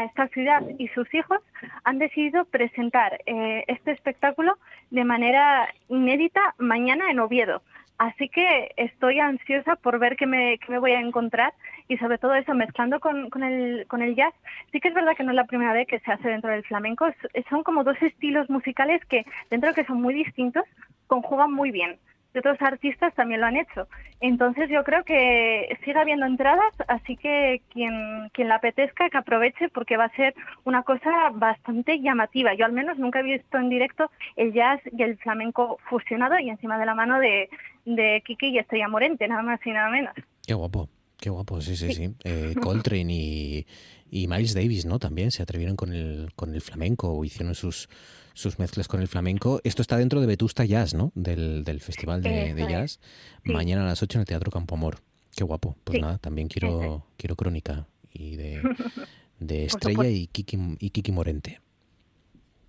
[0.06, 1.38] esta ciudad y sus hijos
[1.84, 4.58] han decidido presentar eh, este espectáculo
[4.90, 7.62] de manera inédita mañana en Oviedo.
[7.98, 11.54] Así que estoy ansiosa por ver qué me, qué me voy a encontrar
[11.88, 14.34] y sobre todo eso, mezclando con, con, el, con el jazz.
[14.72, 16.64] Sí que es verdad que no es la primera vez que se hace dentro del
[16.64, 17.08] flamenco,
[17.50, 20.64] son como dos estilos musicales que dentro de que son muy distintos,
[21.08, 21.98] conjugan muy bien.
[22.34, 23.88] Y otros artistas también lo han hecho.
[24.20, 29.70] Entonces yo creo que sigue habiendo entradas, así que quien, quien la apetezca que aproveche
[29.70, 30.34] porque va a ser
[30.64, 32.54] una cosa bastante llamativa.
[32.56, 36.50] Yo al menos nunca he visto en directo el jazz y el flamenco fusionado y
[36.50, 37.50] encima de la mano de,
[37.86, 40.14] de Kiki y Estrella Morente, nada más y nada menos.
[40.46, 40.90] Qué guapo.
[41.24, 42.14] Qué guapo, sí, sí, sí.
[42.26, 43.66] Eh, Coltrane y,
[44.14, 45.00] y, Miles Davis, ¿no?
[45.00, 47.90] También se atrevieron con el, con el flamenco o hicieron sus,
[48.34, 49.60] sus mezclas con el flamenco.
[49.64, 51.12] Esto está dentro de Vetusta Jazz, ¿no?
[51.16, 53.00] Del, del Festival de, Jazz.
[53.44, 55.00] Mañana a las 8 en el Teatro Campo Amor.
[55.36, 55.76] Qué guapo.
[55.84, 58.62] Pues nada, también quiero, quiero crónica y de,
[59.40, 61.60] de Estrella y Kiki, y Kiki Morente.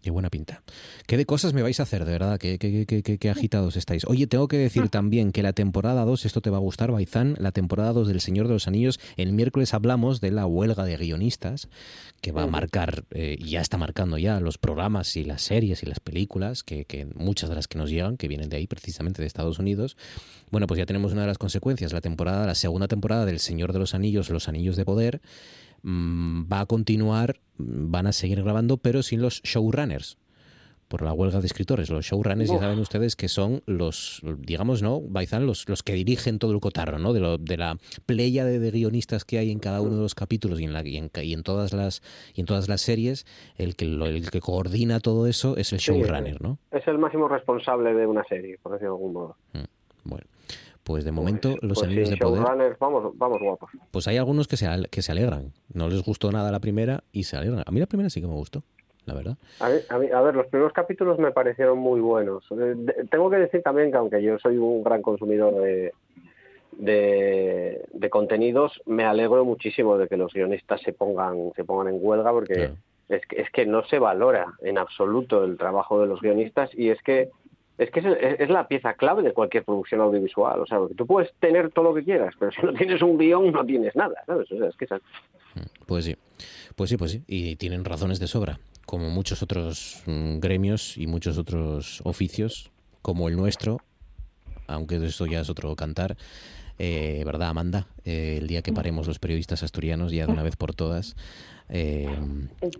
[0.04, 0.62] Qué buena pinta.
[1.06, 2.38] ¿Qué de cosas me vais a hacer, de verdad?
[2.38, 4.04] ¿Qué, qué, qué, qué agitados estáis?
[4.04, 7.36] Oye, tengo que decir también que la temporada 2, esto te va a gustar, Baizán,
[7.38, 10.98] la temporada 2 del Señor de los Anillos, el miércoles hablamos de la huelga de
[10.98, 11.70] guionistas,
[12.20, 15.86] que va a marcar, eh, ya está marcando ya los programas y las series y
[15.86, 19.22] las películas, que, que muchas de las que nos llegan, que vienen de ahí, precisamente
[19.22, 19.96] de Estados Unidos.
[20.50, 23.72] Bueno, pues ya tenemos una de las consecuencias, la temporada, la segunda temporada del Señor
[23.72, 25.22] de los Anillos, Los Anillos de Poder,
[25.84, 30.18] va a continuar, mm, van a seguir grabando, pero sin los showrunners
[30.88, 31.90] por la huelga de escritores.
[31.90, 35.00] Los showrunners ya saben ustedes que son los, digamos, ¿no?
[35.00, 37.12] Baizán, los, los que dirigen todo el cotarro, ¿no?
[37.12, 40.60] De, lo, de la playa de, guionistas que hay en cada uno de los capítulos
[40.60, 42.02] y en, la, y en, todas, las,
[42.34, 46.40] y en todas las series, el que, el que coordina todo eso es el showrunner,
[46.40, 46.58] ¿no?
[46.70, 49.36] Es el máximo responsable de una serie, por decirlo de algún modo.
[49.52, 50.26] Mm, bueno.
[50.84, 52.76] Pues de momento pues, los pues anillos de poder.
[52.78, 53.70] Vamos, vamos guapos.
[53.90, 55.52] Pues hay algunos que se, que se alegran.
[55.72, 57.64] No les gustó nada la primera y se alegran.
[57.66, 58.62] A mí la primera sí que me gustó
[59.06, 59.36] la verdad.
[59.60, 62.44] A, ver, los primeros capítulos me parecieron muy buenos.
[62.52, 62.74] Eh,
[63.10, 65.92] tengo que decir también que aunque yo soy un gran consumidor de,
[67.92, 72.30] de, contenidos, me alegro muchísimo de que los guionistas se pongan, se pongan en huelga
[72.30, 72.70] porque
[73.08, 76.90] es, que, es que no se valora en absoluto el trabajo de los guionistas y
[76.90, 77.30] es que
[77.78, 78.00] es que
[78.38, 80.60] es, la pieza clave de cualquier producción audiovisual.
[80.60, 83.52] O sea, tú puedes tener todo lo que quieras, pero si no tienes un guion
[83.52, 84.50] no tienes nada, ¿sabes?
[84.52, 84.86] O sea, es que
[85.86, 86.16] Pues sí,
[86.76, 87.22] pues sí, pues sí.
[87.26, 92.70] Y tienen razones de sobra como muchos otros mm, gremios y muchos otros oficios,
[93.02, 93.78] como el nuestro,
[94.66, 96.16] aunque eso ya es otro cantar,
[96.78, 97.86] eh, ¿verdad, Amanda?
[98.04, 101.16] Eh, el día que paremos los periodistas asturianos ya de una vez por todas,
[101.68, 102.08] eh,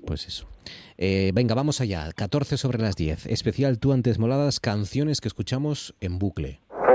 [0.07, 0.47] pues eso.
[0.99, 2.11] venga, vamos allá.
[2.15, 3.27] 14 sobre las 10.
[3.27, 6.61] Especial Tú antes moladas, canciones que escuchamos en bucle.
[6.69, 6.87] 4,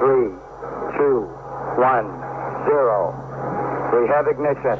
[0.00, 0.30] 3,
[0.98, 1.28] 2,
[1.78, 2.28] 1,
[2.66, 3.24] 0.
[3.90, 4.78] We have ignition.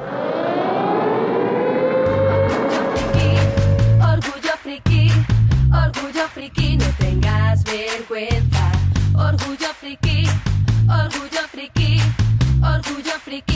[5.72, 8.72] Orgullo friki, no tengas vergüenza.
[9.16, 10.24] Orgullo friki,
[10.88, 12.00] orgullo friki,
[12.62, 13.47] orgullo friki,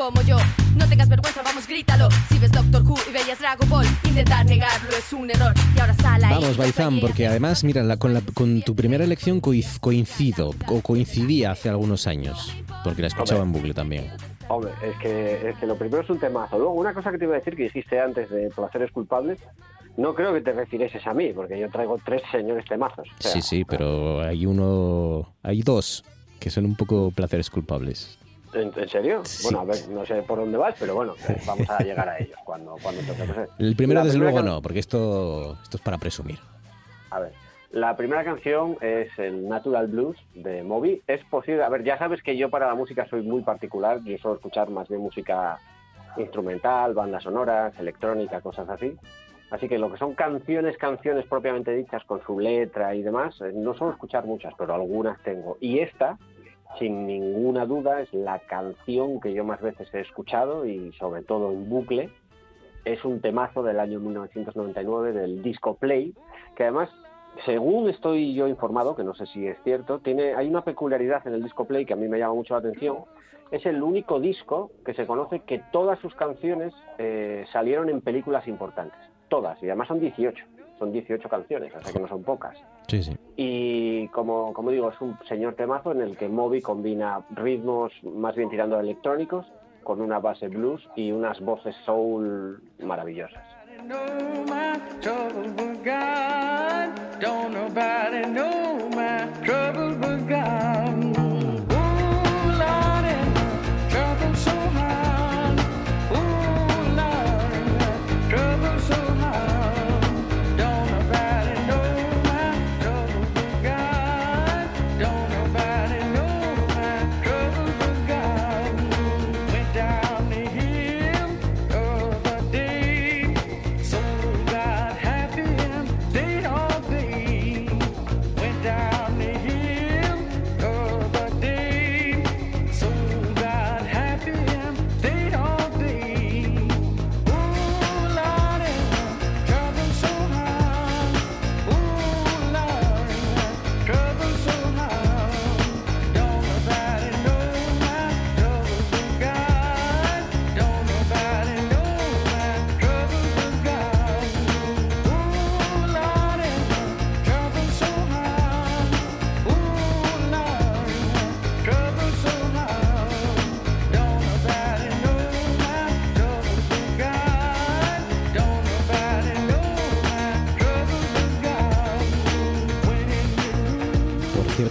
[0.00, 0.38] como yo,
[0.78, 2.08] no tengas vergüenza, vamos, grítalo.
[2.30, 5.52] Si ves Doctor Who y veías Dragon Ball, intentar negarlo es un error.
[5.76, 10.80] Y ahora sale Vamos, Baizán, porque además, mira, con, con tu primera elección coincido, o
[10.80, 14.10] coincidía hace algunos años, porque la escuchaba en bucle también.
[14.48, 16.56] Hombre, es que, es que lo primero es un temazo.
[16.56, 19.38] Luego, una cosa que te iba a decir que dijiste antes de placeres culpables,
[19.98, 23.06] no creo que te refieres a mí, porque yo traigo tres señores temazos.
[23.18, 26.04] sí, sí, pero hay uno, hay dos
[26.40, 28.18] que son un poco placeres culpables.
[28.52, 29.22] ¿En, serio?
[29.42, 31.14] Bueno, a ver, no sé por dónde vas, pero bueno,
[31.46, 33.48] vamos a llegar a ellos cuando, cuando toque.
[33.58, 36.38] El primero, desde luego, no, porque esto, esto es para presumir.
[37.10, 37.32] A ver,
[37.70, 41.02] la primera canción es el Natural Blues de Moby.
[41.06, 44.18] Es posible, a ver, ya sabes que yo para la música soy muy particular, yo
[44.18, 45.58] suelo escuchar más bien música
[46.16, 48.96] instrumental, bandas sonoras, electrónica, cosas así.
[49.50, 53.52] Así que lo que son canciones, canciones propiamente dichas con su letra y demás, eh,
[53.52, 55.56] no suelo escuchar muchas, pero algunas tengo.
[55.60, 56.18] Y esta,
[56.78, 61.50] sin ninguna duda, es la canción que yo más veces he escuchado y sobre todo
[61.50, 62.10] en bucle.
[62.84, 66.14] Es un temazo del año 1999 del disco Play,
[66.56, 66.90] que además
[67.44, 71.34] según estoy yo informado, que no sé si es cierto, tiene, hay una peculiaridad en
[71.34, 72.98] el disco Play que a mí me llama mucho la atención.
[73.50, 78.46] Es el único disco que se conoce que todas sus canciones eh, salieron en películas
[78.46, 78.98] importantes.
[79.28, 80.44] Todas, y además son 18.
[80.80, 82.56] Son 18 canciones, así que no son pocas.
[82.88, 83.12] Sí, sí.
[83.36, 88.34] Y como, como digo, es un señor temazo en el que Moby combina ritmos más
[88.34, 89.44] bien tirando a electrónicos
[89.84, 93.44] con una base blues y unas voces soul maravillosas.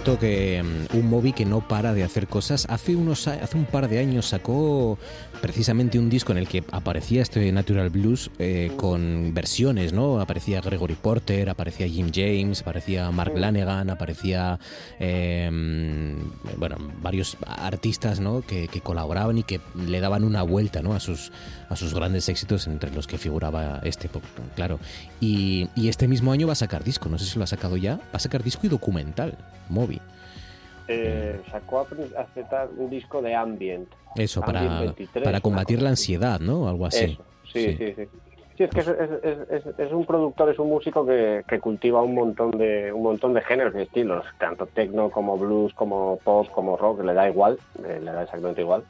[0.04, 0.18] God.
[0.18, 2.66] que mm, un móvil que no para de hacer cosas.
[2.68, 4.98] Hace, unos, hace un par de años sacó
[5.40, 10.20] precisamente un disco en el que aparecía este Natural Blues eh, con versiones, ¿no?
[10.20, 14.58] Aparecía Gregory Porter, aparecía Jim James, aparecía Mark Lanegan, aparecía
[14.98, 16.16] em,
[16.56, 18.42] bueno, varios artistas, ¿no?
[18.42, 20.94] Que, que, colaboraban y que le daban una vuelta, ¿no?
[20.94, 21.32] A sus,
[21.68, 24.10] a sus grandes éxitos, entre los que figuraba este,
[24.56, 24.80] claro.
[25.20, 27.76] Y, y este mismo año va a sacar disco, no sé si lo ha sacado
[27.76, 29.36] ya, va a sacar disco y documental,
[29.68, 30.00] Moby.
[30.92, 31.94] Eh, sacó hace
[32.76, 33.88] un disco de ambient.
[34.16, 34.92] Eso, para,
[35.22, 36.68] para combatir la ansiedad, ¿no?
[36.68, 37.18] Algo así.
[37.52, 37.94] sí, sí.
[37.94, 38.08] sí.
[38.60, 43.04] Sí, es que es, un productor, es un músico que, cultiva un montón de un
[43.04, 47.30] montón de géneros y estilos, tanto techno como blues, como pop, como rock, le da
[47.30, 48.84] igual, eh, le da exactamente igual.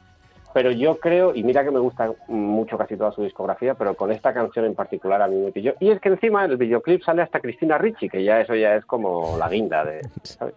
[0.53, 4.11] Pero yo creo, y mira que me gusta mucho casi toda su discografía, pero con
[4.11, 5.75] esta canción en particular a mí me pilló.
[5.79, 8.75] Y es que encima en el videoclip sale hasta Cristina Ricci, que ya eso ya
[8.75, 10.01] es como la guinda de...
[10.23, 10.55] ¿sabes?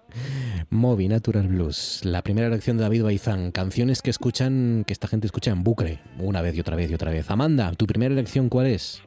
[0.71, 5.27] Moby, Natural Blues, la primera elección de David Baizán, canciones que escuchan, que esta gente
[5.27, 7.31] escucha en bucle, una vez y otra vez y otra vez.
[7.31, 9.03] Amanda, ¿tu primera elección cuál es?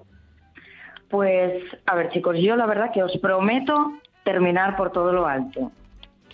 [1.10, 3.94] Pues, a ver chicos, yo la verdad que os prometo
[4.24, 5.72] terminar por todo lo alto.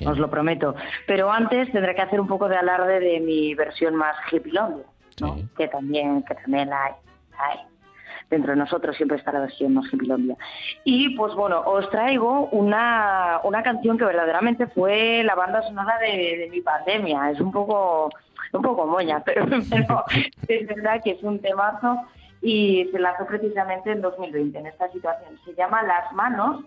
[0.06, 0.76] Os lo prometo.
[1.08, 4.86] Pero antes tendré que hacer un poco de alarde de mi versión más hippilondia,
[5.22, 5.38] ¿no?
[5.56, 6.96] Que también, que también la
[7.38, 7.60] hay,
[8.30, 10.36] Dentro de nosotros siempre está la versión más hippilondia.
[10.84, 16.48] Y pues bueno, os traigo una, una canción que verdaderamente fue la banda sonora de,
[16.50, 17.32] mi pandemia.
[17.32, 18.10] Es un poco,
[18.52, 20.06] un poco moña, pero, pero
[20.48, 22.00] es verdad que es un temazo
[22.42, 25.40] y se lanzó precisamente en 2020 en esta situación.
[25.46, 26.66] Se llama Las Manos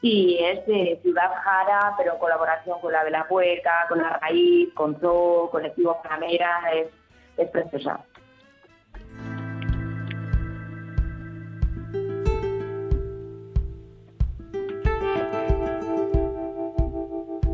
[0.00, 4.72] y es de Ciudad Jara, pero en colaboración con la Vela Hueca, con la Raíz,
[4.74, 6.88] con Zoo, Colectivo Camera, es,
[7.36, 8.00] es preciosa.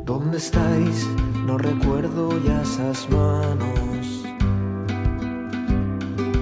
[0.05, 1.09] ¿Dónde estáis?
[1.47, 4.25] No recuerdo ya esas manos,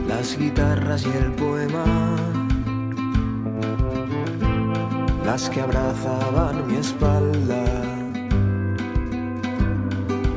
[0.07, 2.42] las guitarras y el poema
[5.25, 7.65] las que abrazaban mi espalda,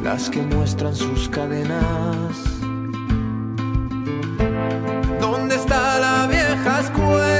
[0.03, 2.35] las que muestran sus cadenas.
[5.19, 7.34] ¿Dónde está la vieja escuela?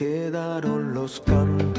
[0.00, 1.69] Quedaron los cantos?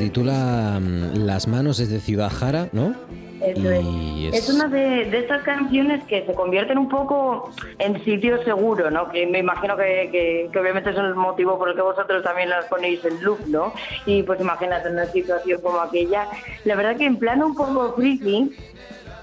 [0.00, 2.94] Titula mm, Las manos desde Ciudad Jara, ¿no?
[3.42, 4.48] es.
[4.50, 9.10] una de, de, estas canciones que se convierten un poco en sitio seguro, ¿no?
[9.10, 12.66] Que me imagino que, que, obviamente es el motivo por el que vosotros también las
[12.66, 13.72] ponéis en loop, ¿no?
[14.06, 16.26] Y pues imagínate una situación como aquella.
[16.64, 18.56] La verdad que en plano un poco freaky,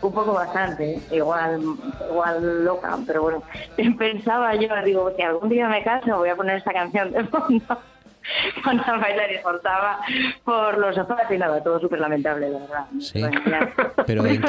[0.01, 1.61] un poco bastante, igual,
[2.09, 3.43] igual loca, pero bueno,
[3.97, 7.77] pensaba yo, digo, si algún día me caso voy a poner esta canción de fondo.
[8.65, 9.99] A bailar y soltaba
[10.43, 12.85] por los sofás y nada, todo súper lamentable, la verdad.
[12.99, 13.21] Sí.
[14.05, 14.41] Pero ¿en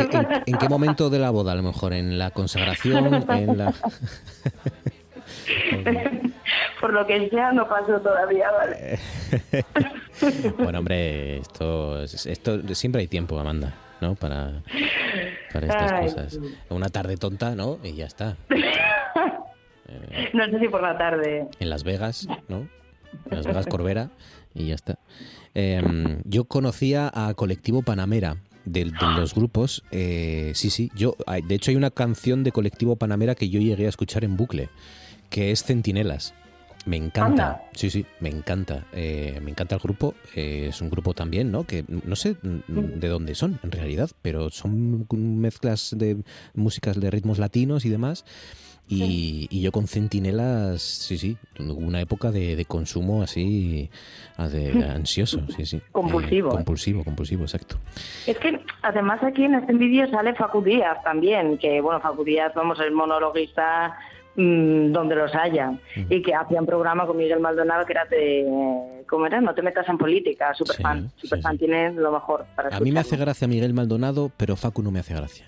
[0.58, 1.92] qué, momento de la boda, a lo mejor?
[1.92, 3.14] ¿En la consagración?
[3.14, 3.72] ¿En la...?
[6.80, 8.98] por lo que sea, no pasó todavía, ¿vale?
[10.58, 14.14] bueno, hombre, esto, esto siempre hay tiempo, Amanda, ¿no?
[14.14, 14.62] Para,
[15.52, 16.40] para estas cosas.
[16.68, 17.78] Una tarde tonta, ¿no?
[17.82, 18.36] Y ya está.
[20.32, 21.48] no sé si por la tarde.
[21.58, 22.68] En Las Vegas, ¿no?
[23.30, 24.10] Las Vegas Corbera
[24.54, 24.98] y ya está.
[25.54, 28.38] Em, yo conocía a Colectivo Panamera.
[28.64, 30.90] De, los grupos, eh, sí, sí.
[30.94, 31.16] Yo,
[31.46, 34.68] de hecho, hay una canción de Colectivo Panamera que yo llegué a escuchar en bucle,
[35.30, 36.34] que es Centinelas.
[36.84, 38.86] Me encanta, sí, sí, me encanta.
[38.92, 40.14] Eh, me encanta el grupo.
[40.34, 41.64] eh, es un grupo también, ¿no?
[41.64, 46.18] Que no sé de dónde son, en realidad, pero son mezclas de
[46.54, 48.24] músicas de ritmos latinos y demás.
[48.90, 53.90] Y, y yo con Centinelas, sí, sí, hubo una época de, de consumo así,
[54.38, 55.82] ah, de, ansioso, sí, sí.
[55.92, 56.48] Compulsivo.
[56.48, 57.76] Eh, compulsivo, compulsivo, exacto.
[58.26, 62.52] Es que además aquí en este vídeo sale Facu Díaz también, que bueno, Facu Díaz,
[62.54, 63.94] vamos, el monologuista
[64.36, 65.72] mm, donde los haya,
[66.08, 69.40] y que hacía un programa con Miguel Maldonado que era de, ¿cómo era?
[69.42, 72.90] No te metas en política, super fan, super fan, tiene lo mejor para A mí
[72.90, 73.00] me escucharlo.
[73.00, 75.44] hace gracia Miguel Maldonado, pero Facu no me hace gracia.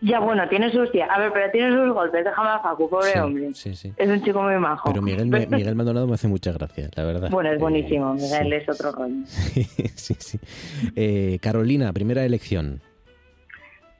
[0.00, 3.12] Ya bueno, tiene sus días, a ver, pero tiene sus golpes, déjame a Facu, pobre
[3.12, 3.54] Sí, hombre.
[3.54, 3.92] Sí, sí.
[3.96, 4.88] Es un chico muy majo.
[4.90, 7.30] Pero Miguel, me- Miguel Maldonado me hace mucha gracia, la verdad.
[7.30, 9.14] Bueno, es Eh, buenísimo, Miguel es otro rollo.
[9.26, 10.38] sí, sí.
[10.94, 12.80] Eh, Carolina, primera elección.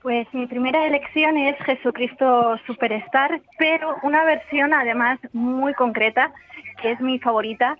[0.03, 6.33] Pues mi primera elección es Jesucristo Superstar, pero una versión además muy concreta,
[6.81, 7.77] que es mi favorita,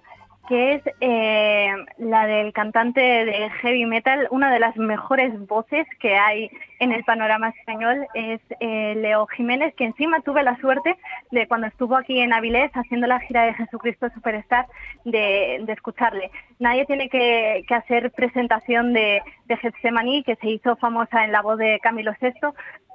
[0.49, 1.69] que es eh,
[1.99, 6.51] la del cantante de heavy metal, una de las mejores voces que hay
[6.81, 10.97] en el panorama español, es eh, Leo Jiménez, que encima tuve la suerte
[11.31, 14.67] de cuando estuvo aquí en Avilés haciendo la gira de Jesucristo Superstar,
[15.05, 16.31] de, escucharle.
[16.59, 21.43] Nadie tiene que, que hacer presentación de, de Getsemaní, que se hizo famosa en la
[21.43, 22.33] voz de Camilo VI,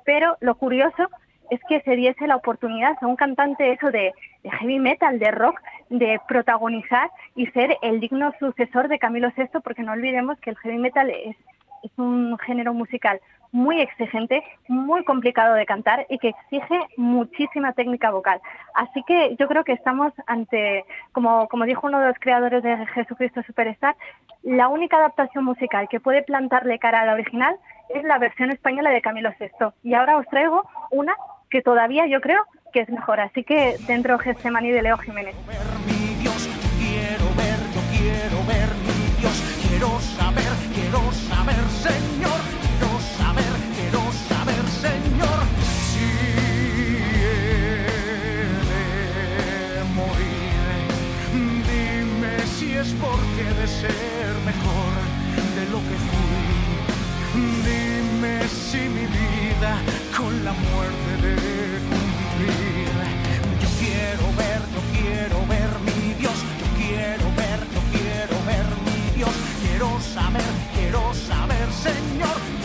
[0.05, 1.07] pero lo curioso
[1.53, 4.13] es que se diese la oportunidad a un cantante eso de,
[4.43, 9.83] heavy metal, de rock, de protagonizar y ser el digno sucesor de Camilo VI, porque
[9.83, 11.35] no olvidemos que el heavy metal es,
[11.83, 13.21] es un género musical
[13.51, 18.41] muy exigente, muy complicado de cantar y que exige muchísima técnica vocal.
[18.73, 22.87] Así que yo creo que estamos ante, como, como dijo uno de los creadores de
[22.87, 23.95] Jesucristo Superstar,
[24.41, 27.55] la única adaptación musical que puede plantarle cara a la original
[27.89, 29.67] es la versión española de Camilo VI.
[29.83, 31.15] Y ahora os traigo una
[31.53, 32.43] que todavía yo creo
[32.73, 33.19] que es mejor.
[33.19, 35.35] Así que dentro Getsemaní de Leo Jiménez.
[39.61, 42.39] Quiero saber, quiero saber, Señor.
[42.63, 45.39] Quiero saber, quiero saber, Señor.
[45.89, 46.07] Si
[47.21, 47.37] he
[49.75, 50.65] de morir,
[51.69, 54.93] dime si es porque de ser mejor
[55.57, 56.45] de lo que fui.
[57.69, 59.71] Dime si mi vida
[60.17, 61.12] con la muerte
[71.81, 72.62] Señor.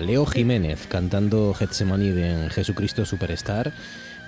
[0.00, 3.72] Leo Jiménez cantando Getsemaní de en Jesucristo Superstar.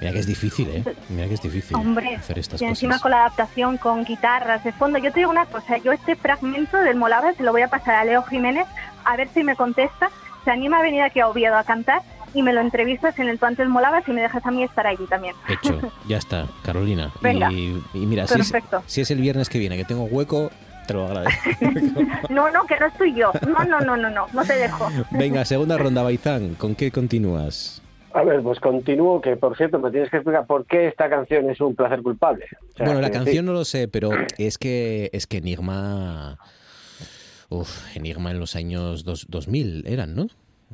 [0.00, 0.84] Mira que es difícil, ¿eh?
[1.08, 3.02] Mira que es difícil Hombre, hacer estas y encima cosas.
[3.02, 4.98] con la adaptación, con guitarras de fondo.
[4.98, 7.96] Yo te digo una cosa, yo este fragmento del Molava se lo voy a pasar
[7.96, 8.66] a Leo Jiménez
[9.04, 10.10] a ver si me contesta,
[10.44, 13.38] se anima a venir aquí a Oviedo a cantar y me lo entrevistas en el
[13.40, 15.34] Tuante del Molavas y me dejas a mí estar allí también.
[15.48, 17.10] Hecho, ya está, Carolina.
[17.20, 17.50] Venga.
[17.50, 18.82] Y, y mira, si es, Perfecto.
[18.86, 20.50] si es el viernes que viene que tengo hueco,
[20.88, 21.50] te lo agradezco.
[22.30, 23.30] No, no, que no estoy yo.
[23.46, 24.88] No, no, no, no, no, no te dejo.
[25.12, 26.54] Venga, segunda ronda, Baizán.
[26.54, 27.80] ¿Con qué continúas?
[28.12, 31.48] A ver, pues continúo, que por cierto me tienes que explicar por qué esta canción
[31.50, 32.46] es un placer culpable.
[32.74, 33.46] O sea, bueno, la canción sí.
[33.46, 36.38] no lo sé, pero es que es que Enigma.
[37.50, 40.26] Uf, Enigma en los años dos- 2000 eran, ¿no?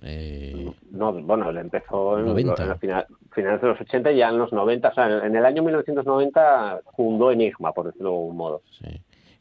[0.03, 2.63] Eh, No, bueno, él empezó en, 90.
[2.65, 5.37] en la final- finales de los 80 y ya en los 90, o sea, en
[5.37, 8.63] el año 1990 fundó Enigma, por decirlo de algún modo.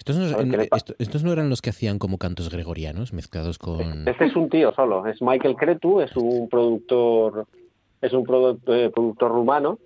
[0.06, 2.50] Estos, no, A ver, ¿qué le esto- estos no eran los que hacían como cantos
[2.50, 4.08] gregorianos mezclados con.
[4.08, 7.46] Este es un tío solo, es Michael Cretu, es un productor,
[8.02, 9.80] es un produ- eh, productor rumano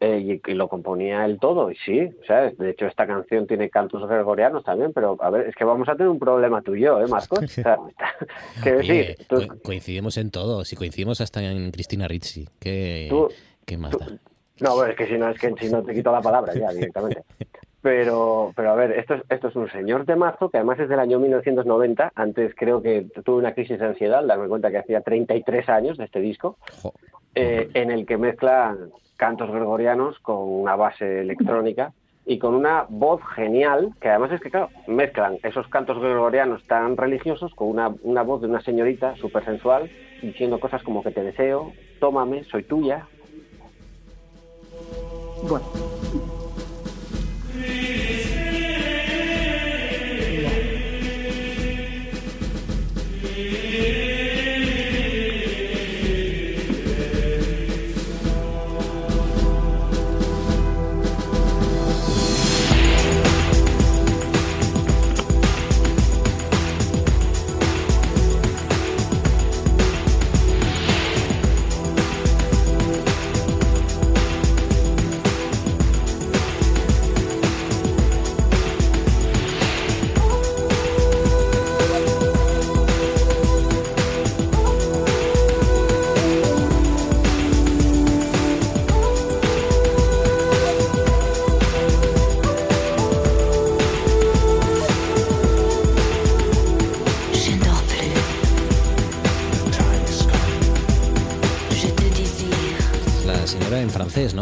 [0.00, 1.70] eh, y, y lo componía él todo.
[1.70, 5.48] Y sí, o sea, de hecho esta canción tiene cantos gregorianos también, pero a ver,
[5.48, 7.44] es que vamos a tener un problema tú y yo, ¿eh, Marcos?
[7.44, 7.78] O sea,
[8.64, 12.48] Oye, decir, tú- co- coincidimos en todo, si coincidimos hasta en Cristina Ricci.
[12.58, 13.28] ¿Qué, Tú-
[13.64, 14.08] qué más da?
[14.60, 17.22] No, es que si no, es que si no te quito la palabra ya directamente.
[17.82, 21.00] Pero, pero a ver, esto es, esto es un señor temazo que además es del
[21.00, 22.12] año 1990.
[22.14, 25.98] Antes creo que tuve una crisis de ansiedad, al darme cuenta que hacía 33 años
[25.98, 26.56] de este disco.
[27.34, 31.92] eh, en el que mezclan cantos gregorianos con una base electrónica
[32.24, 36.96] y con una voz genial, que además es que, claro, mezclan esos cantos gregorianos tan
[36.96, 39.90] religiosos con una, una voz de una señorita súper sensual,
[40.20, 43.06] diciendo cosas como que te deseo, tómame, soy tuya.
[45.48, 46.01] Bueno.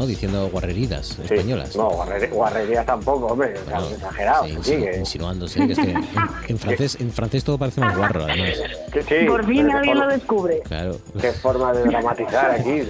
[0.00, 0.06] ¿No?
[0.06, 1.34] Diciendo guarreridas Sí.
[1.34, 1.76] españolas.
[1.76, 4.44] No, guarrería, guarrerías tampoco, hombre, o sea, Bueno, exagerado.
[4.44, 6.04] sí, sí, insinu- insinuándose que es que en,
[6.48, 8.54] en francés, en francés todo parece más guarro, además.
[8.92, 10.60] que sí, Por fin alguien lo descubre.
[10.64, 10.96] Claro.
[11.20, 12.80] Qué forma de dramatizar aquí.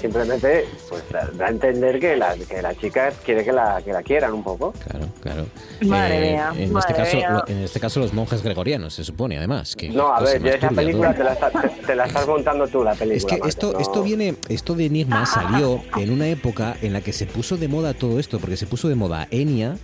[0.00, 4.02] Simplemente pues, da- a entender que la, que la chica quiere que la, que la
[4.02, 4.72] quieran un poco.
[4.88, 5.46] Claro, claro.
[5.84, 7.30] Madre Eh, mía, en, madre este caso, mía.
[7.30, 9.74] lo- en este caso, los monjes gregorianos, se supone, además.
[9.74, 12.26] Que No, a ver, yo esa turbia película te la, estás- te- te la estás
[12.26, 13.16] montando tú, la película.
[13.16, 16.35] Es que esto, no- esto viene, esto de Enigma salió en una época
[16.82, 19.76] en la que se puso de moda todo esto, porque se puso de moda Enya,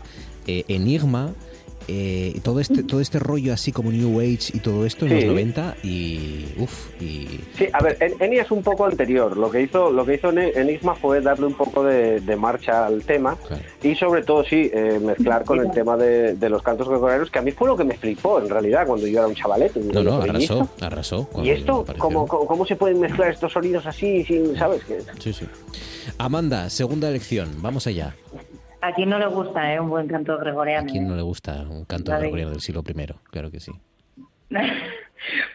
[0.46, 1.32] eh, Enigma,
[1.88, 5.24] eh, todo este, todo este rollo así como New Age y todo esto en los
[5.24, 9.36] 90 y uff, y Sí, a ver, En- Enya es un poco anterior.
[9.36, 13.02] Lo que hizo, lo que hizo Enigma fue darle un poco de, de marcha al
[13.04, 13.36] tema
[13.82, 17.38] y sobre todo sí eh, mezclar con el tema de, de los cantos gregorianos, que
[17.38, 19.78] a mí fue lo que me flipó en realidad cuando yo era un chavalete.
[19.80, 21.28] un no, no, arrasó, arrasó.
[21.42, 21.80] ¿Y esto?
[21.80, 21.98] apareció.
[22.02, 24.82] ¿Cómo, cómo, cómo se pueden mezclar estos sonidos así sin, sabes?
[24.84, 25.46] Que, Sí, sí.
[26.18, 28.14] Amanda, segunda elección, vamos allá.
[28.82, 29.78] A quien no le gusta, ¿eh?
[29.78, 30.88] Un buen canto ¿A gregoriano.
[30.90, 33.06] quién no le gusta un canto gregoriano del siglo I?
[33.30, 33.72] Claro que sí.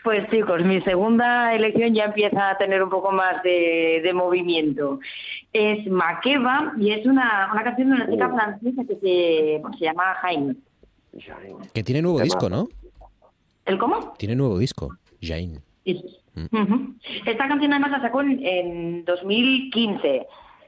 [0.02, 5.02] Pues chicos, mi segunda elección ya empieza a tener un poco más de, de movimiento.
[5.52, 10.56] Es Makeba y es una, una canción de una chica francesa que se, llama Jaime.
[11.74, 12.70] Que tiene nuevo disco, ¿no?
[13.66, 14.14] ¿El cómo?
[14.18, 15.60] Tiene nuevo disco, Jane.
[15.84, 16.02] Sí.
[16.36, 16.94] Mm.
[17.26, 20.28] Esta canción además la sacó en, en 2015,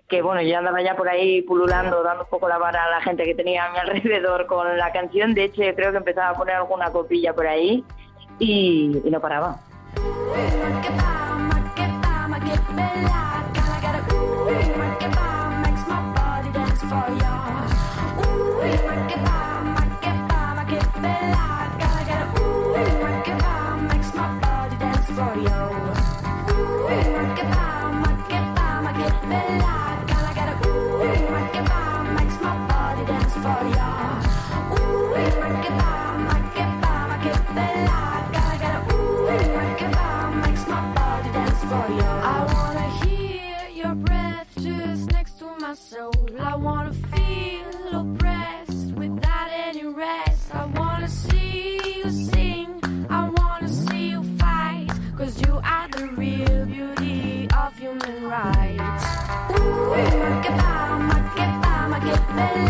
[0.09, 3.01] que bueno, yo andaba ya por ahí pululando, dando un poco la vara a la
[3.01, 5.33] gente que tenía a mi alrededor con la canción.
[5.33, 7.83] De hecho, creo que empezaba a poner alguna copilla por ahí
[8.39, 9.59] y, y no paraba.
[62.39, 62.68] Makeba,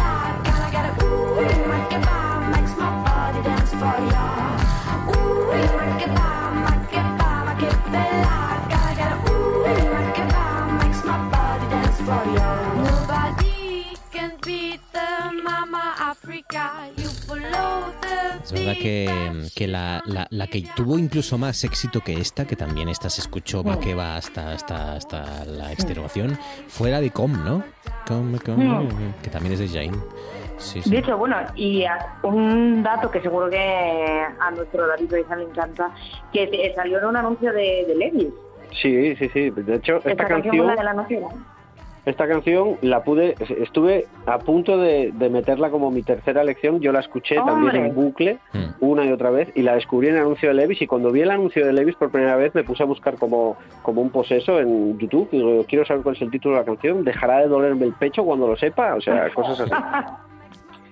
[18.52, 22.56] Es verdad que, que la, la- la que tuvo incluso más éxito que esta, que
[22.56, 23.80] también esta se escuchó Mm.
[23.80, 27.64] que va hasta, hasta, hasta la extenuación, fue la de Com, ¿no?
[28.08, 29.14] Com, Com, Mm.
[29.22, 29.98] que también es de Jane.
[30.58, 30.90] Sí, sí.
[30.90, 33.58] De hecho, bueno, y a- un dato que seguro que
[34.40, 35.92] a nuestro David Oiza le encanta,
[36.34, 38.34] que te- salió en un anuncio de, de Levi's.
[38.82, 39.50] Sí, sí, sí.
[39.52, 41.20] De hecho, esta, Esta canción canción, fue la anuncio.
[41.22, 41.46] ¿no?
[42.10, 46.80] Esta canción la pude, estuve a punto de, de meterla como mi tercera elección.
[46.80, 47.86] Yo la escuché también ¡Hombre!
[47.88, 48.65] en bucle Mm.
[48.80, 51.22] una y otra vez y la descubrí en el anuncio de Levis y cuando vi
[51.22, 54.60] el anuncio de Levis por primera vez me puse a buscar como, como un poseso
[54.60, 55.30] en YouTube.
[55.31, 57.03] Digo, quiero saber cuál es el título de la canción.
[57.03, 58.95] ¿Dejará de dolerme el pecho cuando lo sepa?
[58.95, 59.72] O sea, cosas así.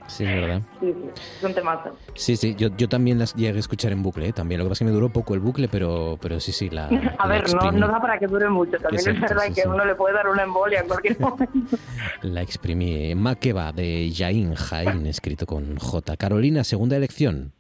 [0.08, 0.62] Sí, es verdad.
[0.80, 1.98] Sí, sí, es un temazo.
[2.16, 4.34] Sí, sí, yo, yo también las llegué a escuchar en bucle, ¿eh?
[4.34, 4.60] también.
[4.60, 6.86] Lo que pasa es que me duró poco el bucle, pero, pero sí, sí, la.
[7.20, 7.80] A la ver, no, exprimí.
[7.80, 8.78] no da para que dure mucho.
[8.80, 9.68] También Exacto, es verdad sí, que sí.
[9.68, 11.78] uno le puede dar una embolia en cualquier momento.
[12.22, 13.14] La exprimí.
[13.16, 16.16] Makeba de Jain Jain, escrito con J.
[16.18, 17.52] Carolina, segunda elección.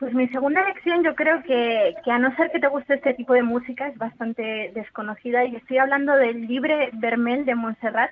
[0.00, 3.14] Pues mi segunda elección yo creo que, que a no ser que te guste este
[3.14, 8.10] tipo de música es bastante desconocida y estoy hablando del Libre Vermel de Montserrat,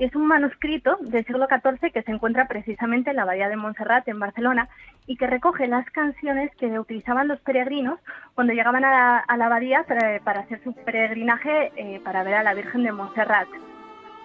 [0.00, 4.08] es un manuscrito del siglo XIV que se encuentra precisamente en la Bahía de Montserrat,
[4.08, 4.68] en Barcelona,
[5.06, 8.00] y que recoge las canciones que utilizaban los peregrinos
[8.34, 12.42] cuando llegaban a la, a abadía para, para hacer su peregrinaje eh, para ver a
[12.42, 13.48] la Virgen de Montserrat.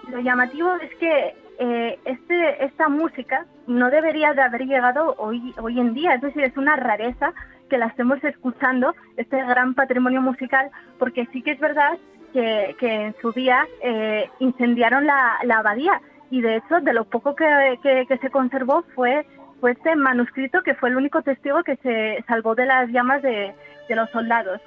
[0.10, 5.80] Lo llamativo es que eh, este, esta música no debería de haber llegado hoy, hoy
[5.80, 7.34] en día, es decir, es una rareza
[7.70, 10.70] que la estemos escuchando, este gran patrimonio musical,
[11.00, 11.98] porque sí que es verdad
[12.36, 17.06] que, que en su día eh, incendiaron la, la abadía y de hecho de lo
[17.06, 19.26] poco que, que- que se conservó fue,
[19.62, 23.54] fue este manuscrito que fue el único testigo que se salvó de las llamas de,
[23.88, 24.60] de los soldados.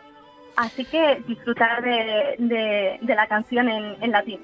[0.57, 4.41] Así que disfrutar de, de- de la canción en, en latín.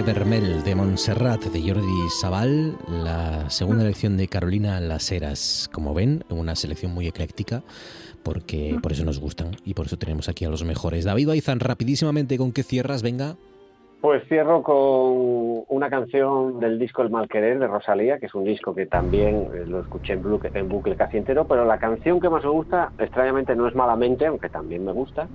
[0.00, 5.68] Vermel de Montserrat de Jordi Sabal, la segunda elección de Carolina Las Heras.
[5.70, 7.62] Como ven, una selección muy ecléctica,
[8.22, 11.04] porque por eso nos gustan y por eso tenemos aquí a los mejores.
[11.04, 13.02] David Baizan, rapidísimamente, ¿con qué cierras?
[13.02, 13.36] Venga.
[14.02, 18.74] Pues cierro con una canción del disco El Malquerer de Rosalía, que es un disco
[18.74, 22.50] que también eh, lo escuché en bucle, casi entero, pero la canción que más me
[22.50, 25.28] gusta, extrañamente, no es Malamente, aunque también me gusta,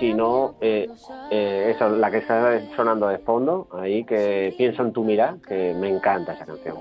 [0.00, 0.88] sino eh,
[1.30, 5.88] eh, la que está sonando de fondo, ahí, que pienso en tu mirada, que me
[5.88, 6.78] encanta esa canción.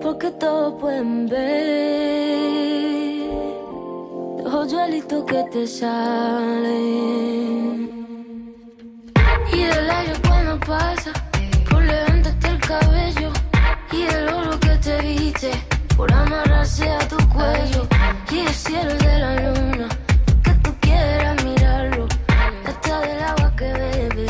[0.00, 1.98] Porque todos pueden ver
[5.26, 7.18] que te salen.
[9.52, 11.12] Y el aire cuando pasa
[11.70, 13.32] por levantarte el cabello.
[13.92, 15.50] Y el oro que te viste
[15.96, 17.86] por amarrarse a tu cuello.
[18.30, 19.88] Y el cielo de la luna,
[20.44, 22.06] que tú quieras mirarlo.
[22.66, 24.27] Hasta del agua que bebe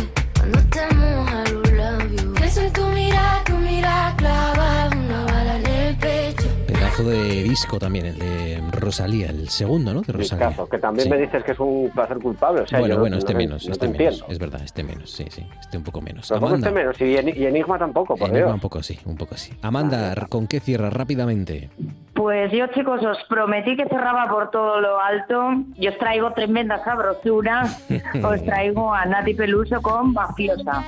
[6.98, 10.00] Pedazo de disco también, el de Rosalía, el segundo, ¿no?
[10.02, 10.48] De Rosalía.
[10.48, 11.10] Discazo, que también Sí.
[11.10, 12.62] me dices que es un placer culpable.
[12.62, 14.14] O sea, bueno, bueno, no este te- menos, no este te menos.
[14.14, 14.32] entiendo.
[14.32, 16.30] Es verdad, este menos, sí, sí, este un poco menos.
[16.32, 18.54] Amanda, este menos, y, Eni- y Enigma tampoco, por Enigma Dios.
[18.54, 19.52] un poco sí, un poco sí.
[19.62, 21.70] Amanda, ¿con qué cierras rápidamente?
[22.14, 25.50] Pues yo, chicos, os prometí que cerraba por todo lo alto.
[25.76, 27.62] Yo os traigo tremenda sabrosura.
[28.24, 30.84] os traigo a Nati Peluso con Mafiosa.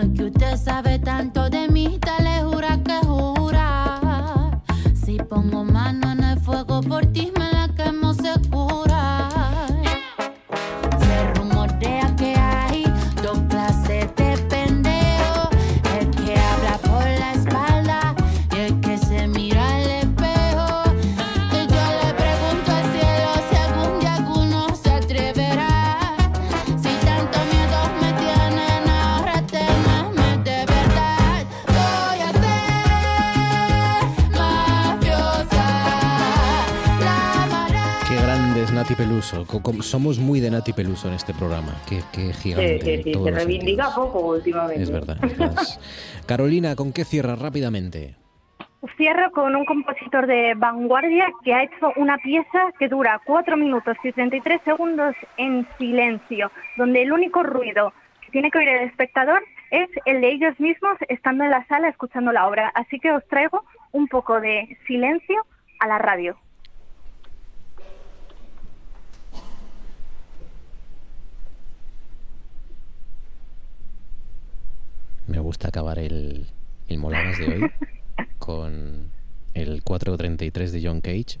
[0.00, 4.60] Es que usted sabe tanto de mí, te le jura que jura.
[4.94, 7.32] Si pongo mano en el fuego por ti,
[38.98, 39.46] Peluso.
[39.82, 41.72] Somos muy de Nati Peluso en este programa.
[41.88, 42.80] Qué, qué gigante.
[42.80, 44.82] sí, en sí, todos se reivindica poco últimamente.
[44.82, 45.16] Es verdad.
[45.22, 45.62] es verdad.
[46.26, 48.16] Carolina, ¿con qué cierras rápidamente?
[48.96, 53.96] Cierro con un compositor de vanguardia que ha hecho una pieza que dura 4 minutos
[54.02, 59.44] y 33 segundos en silencio, donde el único ruido que tiene que oír el espectador
[59.70, 62.72] es el de ellos mismos estando en la sala escuchando la obra.
[62.74, 65.46] Así que os traigo un poco de silencio
[65.78, 66.36] a la radio.
[75.48, 76.46] Gusta acabar el,
[76.88, 77.70] el Moladas de hoy
[78.38, 79.10] con
[79.54, 81.38] el 433 de John Cage,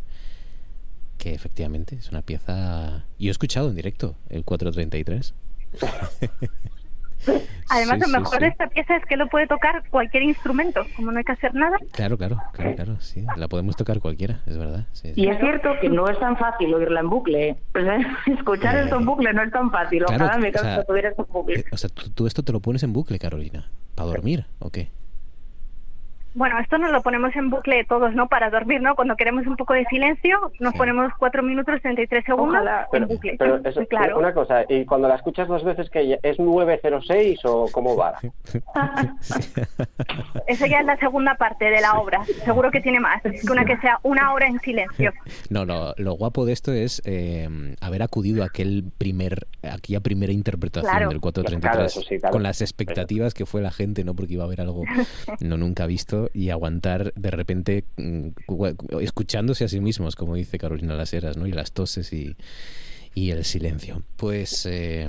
[1.18, 3.04] que efectivamente es una pieza...
[3.18, 5.34] Yo he escuchado en directo el 433.
[7.70, 8.40] Además, Sí, lo sí, mejor sí.
[8.40, 11.54] de esta pieza es que lo puede tocar cualquier instrumento, como no hay que hacer
[11.54, 11.76] nada.
[11.92, 13.24] Claro, claro, claro, claro, sí.
[13.36, 14.86] La podemos tocar cualquiera, es verdad.
[14.92, 15.20] sí, sí.
[15.22, 17.56] Y es cierto que no es tan fácil oírla en bucle.
[17.72, 18.06] Pues, ¿eh?
[18.38, 20.04] Escuchar esto en bucle no es tan fácil.
[20.06, 21.60] Claro, Ojalá me o sea, canso tuviera esto en bucle.
[21.60, 23.68] Eh, O sea, ¿tú, tú esto te lo pones en bucle, Carolina.
[23.94, 24.90] ¿Para dormir o qué?
[26.34, 28.28] Bueno, esto nos lo ponemos en bucle todos, ¿no?
[28.28, 28.94] Para dormir, ¿no?
[28.94, 33.36] Cuando queremos un poco de silencio, nos ponemos 4 minutos 33 segundos en bucle.
[33.38, 34.18] Pero eso, claro.
[34.18, 38.18] una cosa, ¿y cuando la escuchas dos veces que es 906 o cómo va?
[40.46, 42.24] Esa ya es la segunda parte de la obra.
[42.44, 45.12] Seguro que tiene más, que una que sea una hora en silencio.
[45.50, 47.48] No, no, lo guapo de esto es eh,
[47.80, 51.08] haber acudido a aquel primer, aquella primera interpretación Claro.
[51.08, 52.32] del 433 Claro, sí, claro.
[52.32, 54.14] con las expectativas que fue la gente, ¿no?
[54.14, 54.84] Porque iba a haber algo
[55.40, 58.28] no nunca visto y aguantar de repente mm,
[59.00, 61.46] escuchándose a sí mismos, como dice Carolina Las Heras, ¿no?
[61.46, 62.36] Y las toses y,
[63.18, 64.02] y el silencio.
[64.16, 65.08] Pues, eh,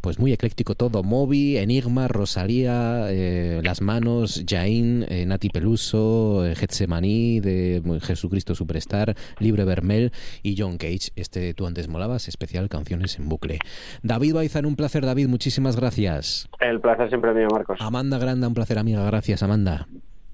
[0.00, 1.02] pues muy ecléctico todo.
[1.02, 9.14] Moby, Enigma, Rosalía, eh, Las Manos, Jain, eh, Nati Peluso, eh, Getsemaní, de Jesucristo Superstar,
[9.38, 10.12] Libre Vermel
[10.42, 11.10] y John Cage.
[11.16, 13.58] Este Tú antes molabas, especial Canciones en bucle.
[14.02, 15.28] David Baizan, un placer, David.
[15.28, 16.48] Muchísimas gracias.
[16.60, 17.78] El placer siempre mío, Marcos.
[17.80, 19.04] Amanda Granda, un placer, amiga.
[19.04, 19.86] Gracias, Amanda.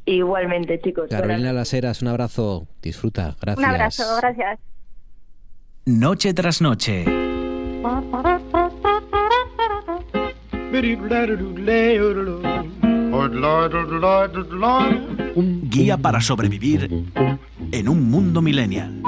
[0.09, 1.10] Igualmente, chicos.
[1.10, 2.66] Carolina Las Heras, un abrazo.
[2.80, 3.36] Disfruta.
[3.43, 3.59] Gracias.
[3.59, 4.59] Un abrazo, gracias.
[5.85, 7.05] Noche tras noche.
[15.35, 17.05] Un guía para sobrevivir
[17.70, 19.02] en un mundo millennial.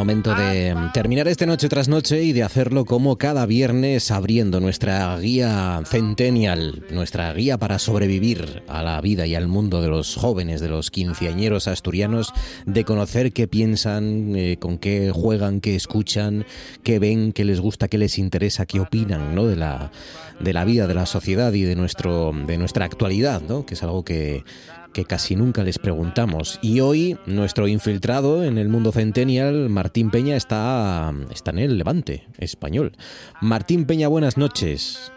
[0.00, 5.14] Momento de terminar este noche tras noche y de hacerlo como cada viernes abriendo nuestra
[5.18, 10.62] guía centennial, nuestra guía para sobrevivir a la vida y al mundo de los jóvenes,
[10.62, 12.32] de los quinceañeros asturianos,
[12.64, 16.46] de conocer qué piensan, eh, con qué juegan, qué escuchan,
[16.82, 19.44] qué ven, qué les gusta, qué les interesa, qué opinan, ¿no?
[19.44, 19.92] De la
[20.40, 23.66] de la vida, de la sociedad y de nuestro de nuestra actualidad, ¿no?
[23.66, 24.44] Que es algo que
[24.92, 26.58] que casi nunca les preguntamos.
[26.62, 32.26] Y hoy nuestro infiltrado en el mundo centennial, Martín Peña, está, está en el Levante
[32.38, 32.92] español.
[33.40, 35.12] Martín Peña, buenas noches.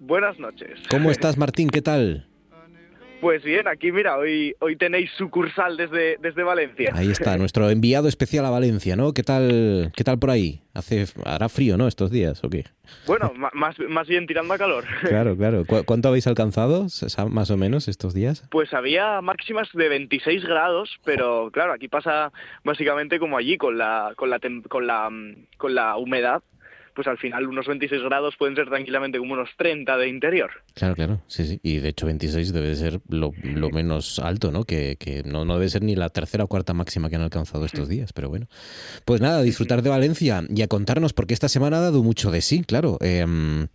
[0.00, 0.80] Buenas noches.
[0.90, 1.70] ¿Cómo estás, Martín?
[1.70, 2.26] ¿Qué tal?
[3.24, 6.90] Pues bien, aquí mira, hoy, hoy tenéis sucursal desde, desde Valencia.
[6.94, 9.14] Ahí está, nuestro enviado especial a Valencia, ¿no?
[9.14, 10.60] ¿Qué tal, qué tal por ahí?
[10.74, 11.88] Hace, hará frío, ¿no?
[11.88, 12.64] Estos días, ¿o qué?
[13.06, 14.84] Bueno, más, más bien tirando a calor.
[15.08, 15.64] Claro, claro.
[15.64, 16.84] ¿Cu- ¿Cuánto habéis alcanzado,
[17.30, 18.46] más o menos, estos días?
[18.50, 22.30] Pues había máximas de 26 grados, pero claro, aquí pasa
[22.62, 24.38] básicamente como allí con la con la
[24.68, 25.08] con la
[25.56, 26.42] con la humedad,
[26.94, 30.50] pues al final unos 26 grados pueden ser tranquilamente como unos 30 de interior.
[30.74, 31.60] Claro, claro, sí, sí.
[31.62, 34.64] Y de hecho 26 debe de ser lo, lo menos alto, ¿no?
[34.64, 37.64] Que, que no, no debe ser ni la tercera o cuarta máxima que han alcanzado
[37.64, 38.46] estos días, pero bueno.
[39.04, 42.30] Pues nada, a disfrutar de Valencia y a contarnos, porque esta semana ha dado mucho
[42.30, 42.98] de sí, claro.
[43.00, 43.68] Em,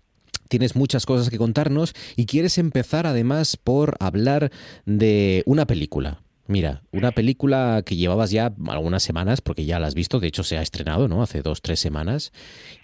[0.49, 4.51] Tienes muchas cosas que contarnos y quieres empezar además por hablar
[4.85, 6.23] de una película.
[6.49, 10.41] Mira, una película que llevabas ya algunas semanas, porque ya la has visto, de hecho
[10.41, 11.21] se ha estrenado, ¿no?
[11.21, 12.31] Hace dos, tres semanas.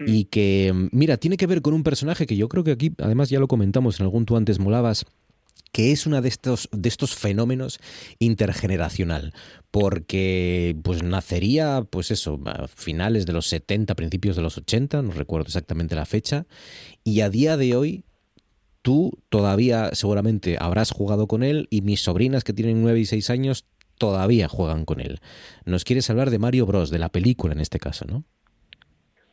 [0.05, 3.31] Y que, mira, tiene que ver con un personaje que yo creo que aquí, además
[3.31, 5.05] ya lo comentamos en algún tú antes molabas,
[5.71, 7.79] que es una de estos, de estos fenómenos
[8.19, 9.33] intergeneracional,
[9.71, 15.11] porque pues nacería, pues eso, a finales de los 70, principios de los 80, no
[15.11, 16.45] recuerdo exactamente la fecha,
[17.03, 18.03] y a día de hoy
[18.85, 23.31] tú todavía seguramente habrás jugado con él y mis sobrinas que tienen 9 y 6
[23.31, 23.65] años
[23.97, 25.21] todavía juegan con él.
[25.65, 28.25] Nos quieres hablar de Mario Bros, de la película en este caso, ¿no?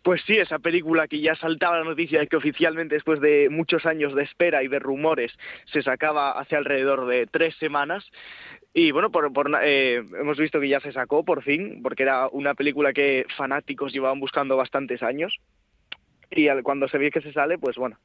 [0.03, 3.85] Pues sí, esa película que ya saltaba la noticia de que oficialmente después de muchos
[3.85, 5.33] años de espera y de rumores
[5.71, 8.03] se sacaba hace alrededor de tres semanas.
[8.73, 12.27] Y bueno, por, por, eh, hemos visto que ya se sacó por fin, porque era
[12.29, 15.37] una película que fanáticos llevaban buscando bastantes años.
[16.31, 17.99] Y al, cuando se ve que se sale, pues bueno,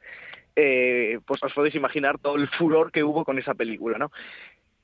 [0.60, 4.12] eh, pues os podéis imaginar todo el furor que hubo con esa película, ¿no?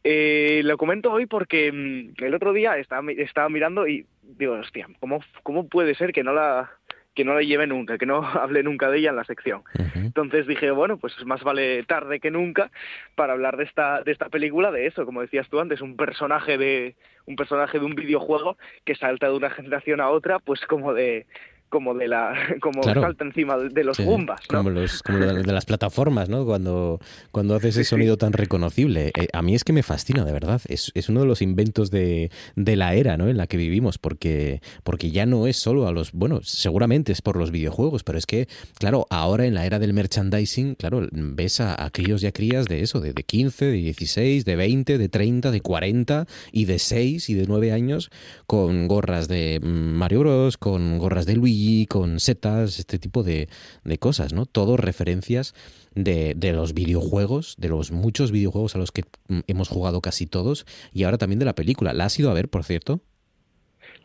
[0.04, 4.88] Eh, lo comento hoy porque mm, el otro día estaba, estaba mirando y digo, hostia,
[5.00, 6.70] ¿cómo, ¿cómo puede ser que no la
[7.16, 9.64] que no la lleve nunca, que no hable nunca de ella en la sección?
[9.96, 12.70] Entonces dije, bueno, pues más vale tarde que nunca
[13.16, 16.60] para hablar de esta de esta película, de eso, como decías tú antes, un personaje
[16.60, 16.96] de
[17.26, 21.26] un personaje de un videojuego que salta de una generación a otra, pues como de
[21.74, 23.02] como de la como Claro.
[23.02, 24.60] salta encima de, los Sí, Goombas, ¿no?
[24.60, 26.46] Como, los, como de las plataformas, ¿no?
[26.46, 27.00] Cuando,
[27.32, 29.12] cuando hace ese sonido tan reconocible.
[29.20, 30.62] Eh, a mí es que me fascina, de verdad.
[30.68, 33.28] Es, es uno de los inventos de, de la era, ¿no?
[33.28, 36.12] En la que vivimos, porque, porque ya no es solo a los.
[36.12, 38.48] Bueno, seguramente es por los videojuegos, pero es que,
[38.78, 42.68] claro, ahora en la era del merchandising, claro, ves a, a críos y a crías
[42.68, 46.78] de eso, de, de 15, de 16, de 20, de 30, de 40 y de
[46.78, 48.12] 6 y de 9 años
[48.46, 53.50] con gorras de mm, Mario Bros, con gorras de Luigi, con setas, este tipo de,
[53.84, 54.46] de cosas, ¿no?
[54.46, 55.54] Todo referencias
[55.96, 60.26] de, de los videojuegos, de los muchos videojuegos a los que mm, hemos jugado casi
[60.26, 61.94] todos y ahora también de la película.
[61.94, 63.02] ¿La has ido a ver, por cierto?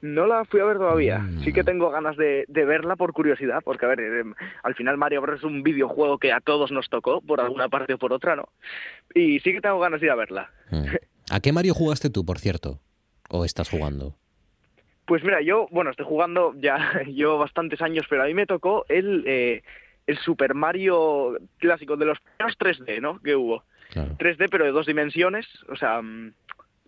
[0.00, 1.18] No la fui a ver todavía.
[1.18, 1.44] Mm.
[1.44, 4.24] Sí que tengo ganas de, de verla por curiosidad, porque a ver, eh,
[4.62, 7.94] al final Mario Bros es un videojuego que a todos nos tocó, por alguna parte
[7.94, 8.48] o por otra, ¿no?
[9.14, 10.50] Y sí que tengo ganas de ir a verla.
[10.70, 10.84] Mm.
[11.30, 12.80] ¿A qué Mario jugaste tú, por cierto?
[13.28, 14.16] ¿O estás jugando?
[15.08, 18.84] Pues mira, yo, bueno, estoy jugando ya llevo bastantes años, pero a mí me tocó
[18.90, 19.62] el, eh,
[20.06, 23.18] el Super Mario clásico de los primeros 3D, ¿no?
[23.18, 23.64] Que hubo.
[23.94, 26.34] 3D, pero de dos dimensiones, o sea, mm,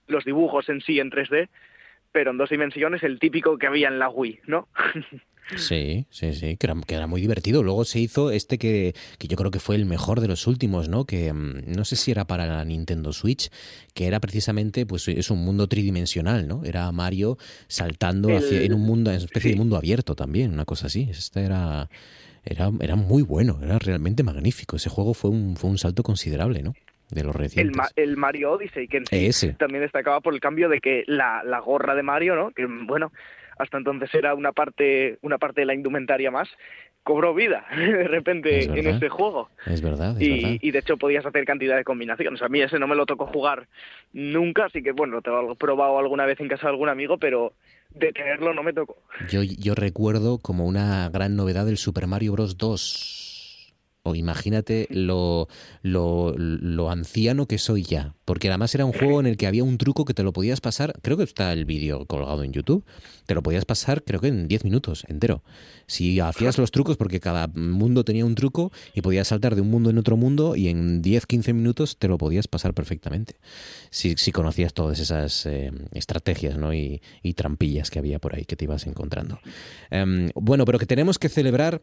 [0.09, 1.49] los dibujos en sí en 3D,
[2.13, 4.69] pero en dos dimensiones, el típico que había en la Wii, ¿no?
[5.57, 7.65] Sí, sí, sí, que era, que era muy divertido.
[7.65, 10.89] Luego se hizo este que, que yo creo que fue el mejor de los últimos,
[10.89, 11.07] ¿no?
[11.07, 13.51] Que mm, no sé si era para la Nintendo Switch,
[13.93, 16.63] que era precisamente, pues es un mundo tridimensional, ¿no?
[16.65, 19.55] Era Mario saltando El- hacia, en un mundo, en una especie sí.
[19.55, 21.09] de mundo abierto también, una cosa así.
[21.11, 21.91] Este era,
[22.45, 24.77] era, era muy bueno, era realmente magnífico.
[24.77, 26.75] Ese juego fue un, fue un salto considerable, ¿no?
[27.11, 27.77] De los el, recientes.
[27.77, 29.55] Ma- el Mario Odyssey, que Ese.
[29.55, 32.51] también destacaba por el cambio de que la, la gorra de Mario, ¿no?
[32.53, 33.13] Que bueno,
[33.59, 36.49] hasta entonces era una parte, una parte de la indumentaria más,
[37.03, 39.49] cobró vida de repente Es en este juego.
[39.67, 40.51] Es verdad, es verdad.
[40.61, 42.41] Y, y de hecho podías hacer cantidad de combinaciones.
[42.43, 43.69] A mí ese no me lo tocó jugar
[44.13, 47.53] nunca, así que bueno, lo tengo probado alguna vez en casa de algún amigo, pero
[47.91, 48.97] de tenerlo no me tocó.
[49.31, 52.57] Yo, yo recuerdo como una gran novedad del Super Mario Bros.
[52.57, 53.27] 2.
[54.03, 55.49] O imagínate lo,
[55.83, 58.15] lo, lo anciano que soy ya.
[58.25, 60.61] Porque además era un juego en el que había un truco que te lo podías
[60.61, 60.95] pasar.
[61.03, 62.85] Creo que está el vídeo colgado en YouTube.
[63.27, 65.43] Te lo podías pasar, creo que en 10 minutos entero.
[65.87, 69.71] Si hacías los trucos, porque cada mundo tenía un truco y podías saltar de un
[69.71, 73.37] mundo en otro mundo y en 10-15 minutos te lo podías pasar perfectamente.
[73.91, 76.73] Si, si conocías todas esas eh, estrategias ¿no?
[76.73, 79.41] y, y trampillas que había por ahí que te ibas encontrando.
[79.91, 81.83] Em, bueno, pero que tenemos que celebrar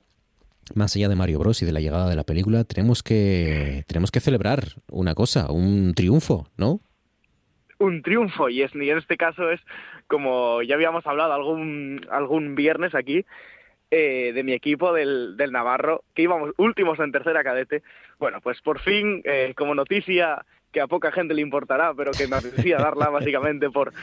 [0.76, 4.12] más allá de Mario Bros y de la llegada de la película, tenemos que tenemos
[4.12, 6.82] que celebrar una cosa, un triunfo, ¿no?
[7.80, 9.62] un triunfo y, es, y en este caso es
[10.08, 13.26] como ya habíamos hablado algún algún viernes aquí
[13.92, 17.84] eh, de mi equipo del, del Navarro que íbamos últimos en tercera cadete
[18.20, 22.28] bueno pues por fin eh, como noticia que a poca gente le importará pero que
[22.28, 23.94] me apetecía darla básicamente por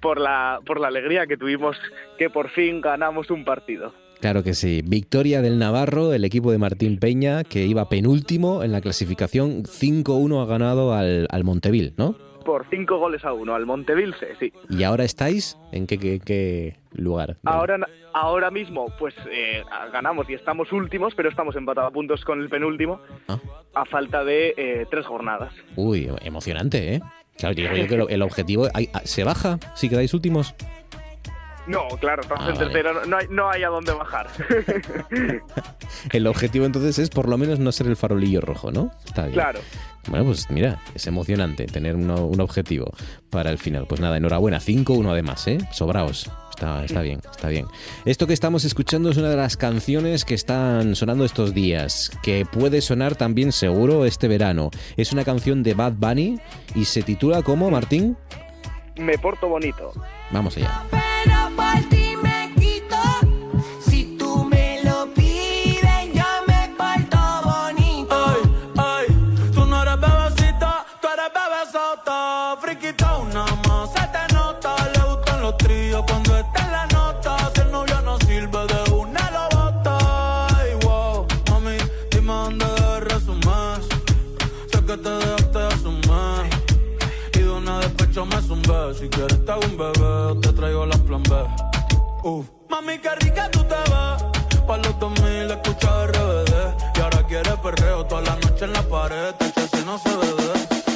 [0.00, 1.76] por la por la alegría que tuvimos
[2.18, 4.82] que por fin ganamos un partido Claro que sí.
[4.84, 10.42] Victoria del Navarro, el equipo de Martín Peña, que iba penúltimo en la clasificación, 5-1
[10.42, 12.16] ha ganado al, al Monteville, ¿no?
[12.46, 16.76] por cinco goles a uno al Montevilse sí ¿Y ahora estáis en qué, qué- qué
[16.92, 17.36] lugar?
[17.42, 17.76] Ahora,
[18.14, 22.48] ahora mismo, pues eh, ganamos y estamos últimos, pero estamos empatados a puntos con el
[22.48, 23.40] penúltimo, Ah.
[23.74, 25.52] a falta de eh, tres jornadas.
[25.74, 27.00] Uy, emocionante, ¿eh?
[27.36, 28.68] Claro, yo que lo- el objetivo...
[29.02, 30.54] ¿Se baja si quedáis últimos?
[31.66, 32.70] No, claro, estamos Ah, en vale.
[32.70, 34.28] tercero, no hay, no hay a dónde bajar.
[36.12, 38.90] El objetivo entonces es por lo menos no ser el farolillo rojo, ¿no?
[39.04, 39.34] Está bien.
[39.34, 39.60] claro.
[40.08, 42.92] Bueno, pues mira, es emocionante tener uno- un objetivo
[43.30, 43.86] para el final.
[43.88, 45.58] Pues nada, enhorabuena, 5-1 además, ¿eh?
[45.72, 46.30] Sobraos.
[46.50, 47.66] Está, está bien, está bien.
[48.04, 52.46] Esto que estamos escuchando es una de las canciones que están sonando estos días, que
[52.46, 54.70] puede sonar también seguro este verano.
[54.96, 56.38] Es una canción de Bad Bunny
[56.74, 58.16] y se titula como, Martín?
[58.96, 59.92] Me porto bonito.
[60.30, 60.82] Vamos allá.
[89.26, 91.36] Quieres te hago un bebé o te traigo la plan B.
[92.24, 92.46] Uf.
[92.68, 94.62] Mami, qué rica tú te ves.
[94.66, 96.52] Pa' los 2000 escucha RBD.
[96.96, 99.34] Y ahora quieres perreo toda la noche en la pared.
[99.38, 100.26] Te si no se ve.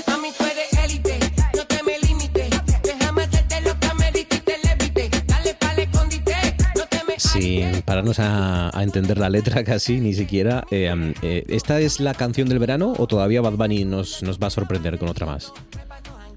[0.09, 1.19] Mami, tú eres élite,
[1.57, 2.51] no te me limites.
[2.83, 5.11] Déjame hacerte lo que dijiste, levite.
[5.27, 6.35] Dale pa'l escondite,
[6.77, 10.65] no te me Sin pararnos a, a entender la letra casi, ni siquiera.
[10.71, 14.49] eh, eh, ¿Esta es la canción del verano o todavía Bad Bunny nos, nos va
[14.49, 15.53] a sorprender con otra más?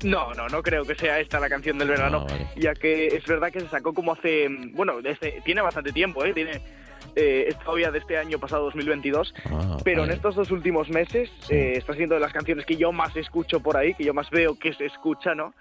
[0.03, 2.47] No, no, no creo que sea esta la canción del verano, Ah, vale.
[2.55, 6.33] ya que es verdad que se sacó como hace, bueno, desde, tiene bastante tiempo, ¿eh?
[6.33, 6.61] Tiene
[7.15, 11.29] eh, es todavía de este año pasado 2022, Ah, pero en estos dos últimos meses
[11.49, 14.29] eh, está siendo de las canciones que yo más escucho por ahí, que yo más
[14.31, 15.53] veo que se escucha, ¿no?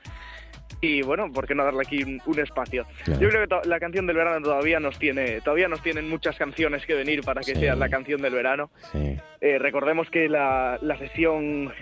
[0.80, 2.86] Y bueno, ¿por qué no darle aquí un, un espacio?
[3.04, 3.20] Claro.
[3.20, 6.84] Yo creo que la canción del verano todavía nos tiene, todavía nos tienen muchas canciones
[6.86, 7.60] que venir para que Sí.
[7.60, 8.70] sea la canción del verano.
[8.90, 9.16] Sí.
[9.40, 11.72] Eh, recordemos que la, la sesión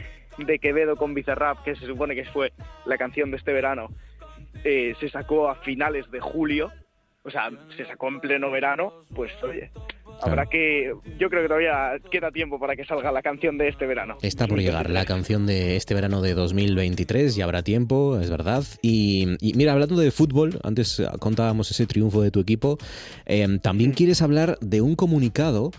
[0.46, 2.52] de Quevedo con Bizarrap, que se supone que fue
[2.86, 3.88] la canción de este verano,
[4.64, 6.70] eh, se sacó a finales de julio,
[7.22, 9.70] o sea, se sacó en pleno verano, pues oye,
[10.22, 13.86] habrá que, yo creo que todavía queda tiempo para que salga la canción de este
[13.86, 14.16] verano.
[14.22, 18.64] Está por llegar la canción de este verano de 2023, ya habrá tiempo, es verdad.
[18.82, 22.78] Y, y mira, hablando de fútbol, antes contábamos ese triunfo de tu equipo,
[23.26, 25.70] eh, también quieres hablar de un comunicado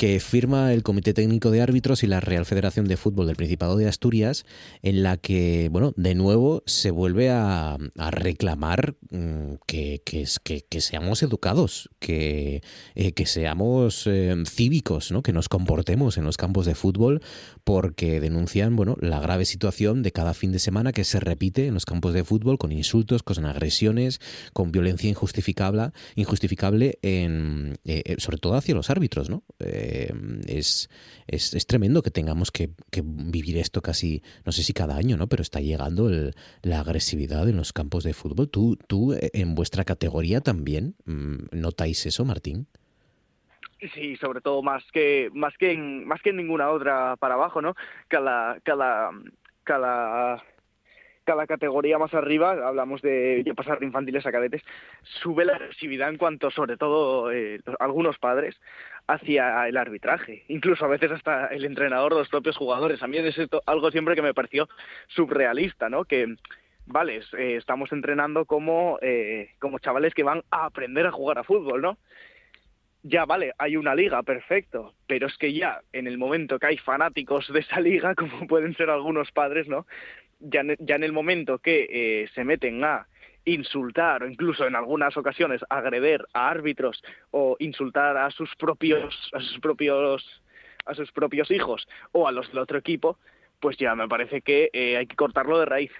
[0.00, 3.76] que firma el Comité Técnico de Árbitros y la Real Federación de Fútbol del Principado
[3.76, 4.46] de Asturias,
[4.80, 7.76] en la que, bueno, de nuevo se vuelve a,
[8.10, 12.62] reclamar mm, que, que, que- que seamos educados, que,
[12.94, 15.22] eh, que seamos eh, cívicos, ¿no?
[15.22, 17.20] que nos comportemos en los campos de fútbol,
[17.62, 21.74] porque denuncian, bueno, la grave situación de cada fin de semana que se repite en
[21.74, 24.18] los campos de fútbol con insultos, con agresiones,
[24.54, 29.44] con violencia injustificable, injustificable en, eh, eh, sobre todo hacia los árbitros, ¿no?
[29.92, 30.12] Eh,
[30.46, 30.88] es,
[31.26, 35.16] es, es tremendo que tengamos que, que vivir esto casi, no sé si cada año,
[35.16, 35.26] ¿no?
[35.26, 38.48] Pero está llegando el- la agresividad en los campos de fútbol.
[38.48, 42.68] ¿Tú, tú eh, en vuestra categoría también mm, notáis eso, Martín?
[43.94, 47.60] Sí, sobre todo más que más que en, más que en ninguna otra para abajo,
[47.62, 47.74] ¿no?
[48.08, 49.10] Cada cada
[49.64, 50.44] cada
[51.24, 54.62] cada categoría más arriba, hablamos de pasar de infantiles a cadetes,
[55.22, 58.56] sube la agresividad en cuanto, sobre todo, eh, algunos padres
[59.06, 63.02] hacia el arbitraje, incluso a veces hasta el entrenador, los propios jugadores.
[63.02, 63.36] A mí es
[63.66, 64.68] algo siempre que me pareció
[65.08, 66.04] surrealista, ¿no?
[66.04, 66.34] Que
[66.86, 71.44] vale, eh, estamos entrenando como eh, como chavales que van a aprender a jugar a
[71.44, 71.98] fútbol, ¿no?
[73.02, 76.78] ya vale, hay una liga, perfecto, pero es que ya en el momento que hay
[76.78, 79.86] fanáticos de esa liga, como pueden ser algunos padres, ¿no?
[80.40, 83.06] Ya, ya en el momento que eh, se meten a
[83.44, 89.40] insultar o incluso en algunas ocasiones agreder a árbitros o insultar a sus propios a
[89.40, 90.42] sus propios
[90.86, 93.18] a sus propios hijos o a los del otro equipo,
[93.60, 95.90] pues ya me parece que eh, hay que cortarlo de raíz.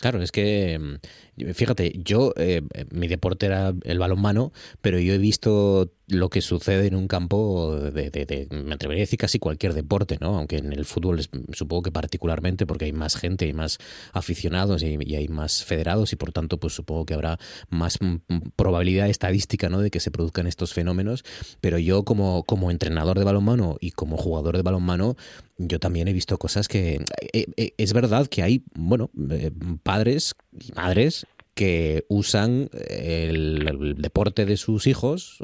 [0.00, 4.52] Claro, es que, mm, fíjate, yo, eh, mi deporte era el balonmano,
[4.82, 9.18] pero yo he visto lo que sucede en un campo de, me atrevería a decir
[9.18, 10.36] casi cualquier deporte, ¿no?
[10.36, 13.78] Aunque en el fútbol es- supongo que particularmente porque hay más gente, hay más
[14.12, 17.38] aficionados y, y hay más federados y por tanto pues supongo que habrá
[17.70, 19.80] más mm, mm, probabilidad estadística, ¿no?
[19.80, 21.24] De que se produzcan estos fenómenos,
[21.62, 25.16] pero yo como, como entrenador de balonmano y como jugador de balonmano,
[25.58, 29.50] yo también he visto cosas que eh, eh, es verdad que hay, bueno, eh,
[29.82, 35.38] padres y madres que usan el, deporte de sus hijos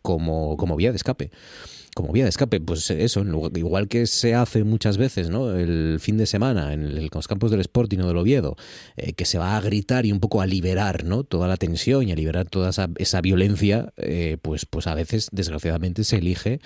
[0.00, 1.30] como, como vía de escape.
[1.94, 3.22] Como vía de escape, pues eso,
[3.54, 5.54] igual que se hace muchas veces, ¿no?
[5.54, 8.56] El fin de semana en, los campos del Sporting o del Oviedo,
[9.14, 11.22] que se va a gritar y un poco a liberar, ¿no?
[11.22, 15.28] Toda la tensión y a liberar toda esa, esa violencia, eh, pues, pues a veces,
[15.32, 16.60] desgraciadamente, se elige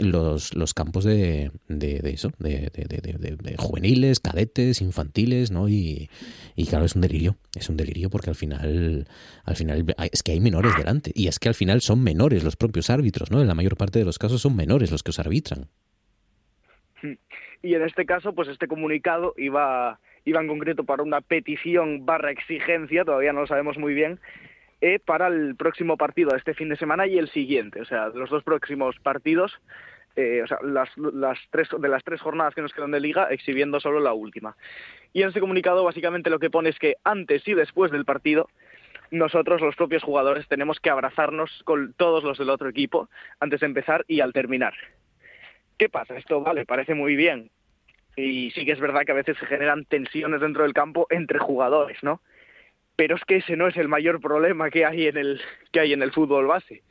[0.00, 5.68] los, los campos de, de, de eso, de, de- juveniles, cadetes, infantiles, ¿no?
[5.68, 6.08] Y,
[6.56, 9.06] y claro, es un delirio, es un delirio porque al final,
[9.44, 12.56] al final es que hay menores delante y es que al final son menores los
[12.56, 13.40] propios árbitros, ¿no?
[13.40, 15.68] En la mayor parte de los casos son menores los que os arbitran.
[17.62, 22.30] y en este caso pues este comunicado iba iba en concreto para una petición barra
[22.30, 24.20] exigencia todavía no lo sabemos muy bien
[24.82, 28.28] eh, para el próximo partido este fin de semana y el siguiente o sea los
[28.30, 29.52] dos próximos partidos
[30.16, 33.28] eh, o sea las, las tres de las tres jornadas que nos quedan de liga
[33.30, 34.56] exhibiendo solo la última
[35.12, 38.48] y en este comunicado básicamente lo que pone es que antes y después del partido
[39.10, 43.08] nosotros los propios jugadores tenemos que abrazarnos con todos los del otro equipo
[43.38, 44.74] antes de empezar y al terminar
[45.80, 46.14] ¿Qué pasa?
[46.18, 47.50] Esto, vale, parece muy bien.
[48.14, 51.38] Y sí que es verdad que a veces se generan tensiones dentro del campo entre
[51.38, 52.20] jugadores, ¿no?
[52.96, 55.40] Pero es que ese no es el mayor problema que hay en el,
[55.72, 56.82] que hay en el fútbol base.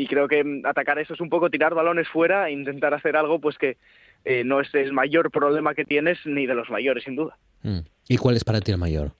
[0.00, 3.16] Y creo que mm, atacar eso es un poco tirar balones fuera e intentar hacer
[3.16, 3.76] algo pues que
[4.24, 7.36] eh, no es el mayor problema que tienes ni de los mayores, sin duda.
[7.62, 7.80] Mm.
[8.08, 9.12] ¿Y cuál es para ti el mayor?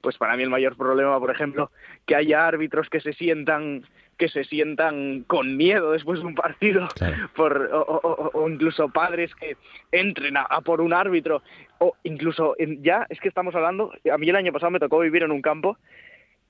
[0.00, 1.72] pues para mí el mayor problema, por ejemplo,
[2.06, 3.82] que haya árbitros que se sientan
[4.16, 6.88] que se sientan con miedo después de un partido
[7.36, 9.56] por, o, o- o incluso padres que
[9.92, 11.42] entren a, a por un árbitro
[11.78, 15.22] o incluso ya es que estamos hablando a mí el año pasado me tocó vivir
[15.24, 15.76] en un campo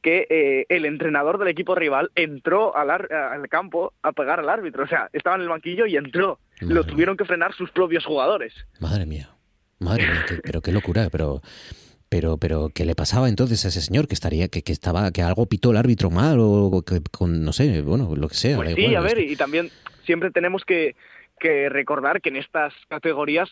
[0.03, 4.49] que eh, el entrenador del equipo rival entró al, ar- al campo a pegar al
[4.49, 4.85] árbitro.
[4.85, 6.39] O sea estaba en el banquillo y entró.
[6.61, 8.53] Lo tuvieron que frenar sus propios jugadores.
[8.81, 9.31] Madre mía,
[9.79, 11.41] madre mía, qué- pero qué locura, pero
[12.11, 15.21] Pero, pero, ¿qué le pasaba entonces a ese señor que estaría, que, que estaba, que
[15.21, 18.57] algo pitó el árbitro mal o que con, no sé, bueno, lo que sea.
[18.57, 19.69] Pues sí, igual, a ver, y también
[20.07, 20.97] siempre tenemos que,
[21.39, 23.51] que recordar que en estas categorías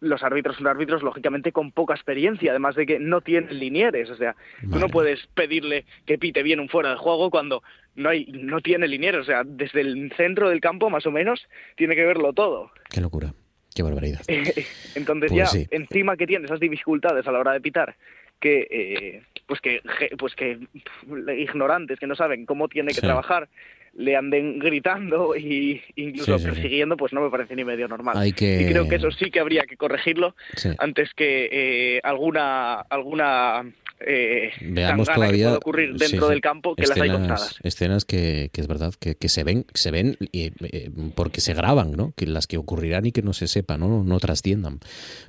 [0.00, 4.16] los árbitros son árbitros lógicamente con poca experiencia, además de que no tienen linieres, o
[4.16, 7.62] sea, tú no puedes pedirle que pite bien un fuera de juego cuando
[7.96, 11.46] no hay no tiene linieres, o sea, desde el centro del campo más o menos
[11.76, 12.70] tiene que verlo todo.
[12.90, 13.34] Qué locura,
[13.74, 14.22] qué barbaridad.
[14.94, 15.66] Entonces Pues ya sí.
[15.70, 17.94] encima que tiene esas dificultades a la hora de pitar,
[18.40, 19.80] que eh, pues que
[20.18, 20.58] pues que
[21.36, 23.06] ignorantes que no saben cómo tiene que Sí.
[23.06, 23.48] trabajar
[23.94, 26.50] le anden gritando y incluso Sí, sí, sí.
[26.54, 28.16] persiguiendo, pues no me parece ni medio normal.
[28.34, 30.70] Que- Y creo que eso sí que habría que corregirlo Sí.
[30.78, 33.64] antes que eh, alguna alguna
[34.06, 37.56] eh, Veamos todavía que ocurrir dentro sí, del campo que las hay contadas.
[37.62, 41.54] escenas que, que es verdad que, que se ven se ven eh, eh, porque se
[41.54, 44.80] graban no que las que ocurrirán y que no se sepa no no trasciendan.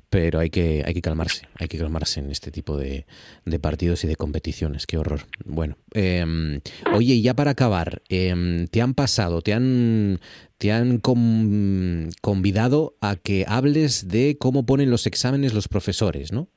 [0.10, 3.06] Pero hay que hay que calmarse hay que calmarse en este tipo de,
[3.46, 4.86] de partidos y de competiciones.
[4.88, 5.22] Qué horror.
[5.46, 6.60] Bueno eh,
[6.94, 10.20] oye y ya para acabar eh, te han pasado te han
[10.58, 16.50] te han con- convidado a que hables de cómo ponen los exámenes los profesores no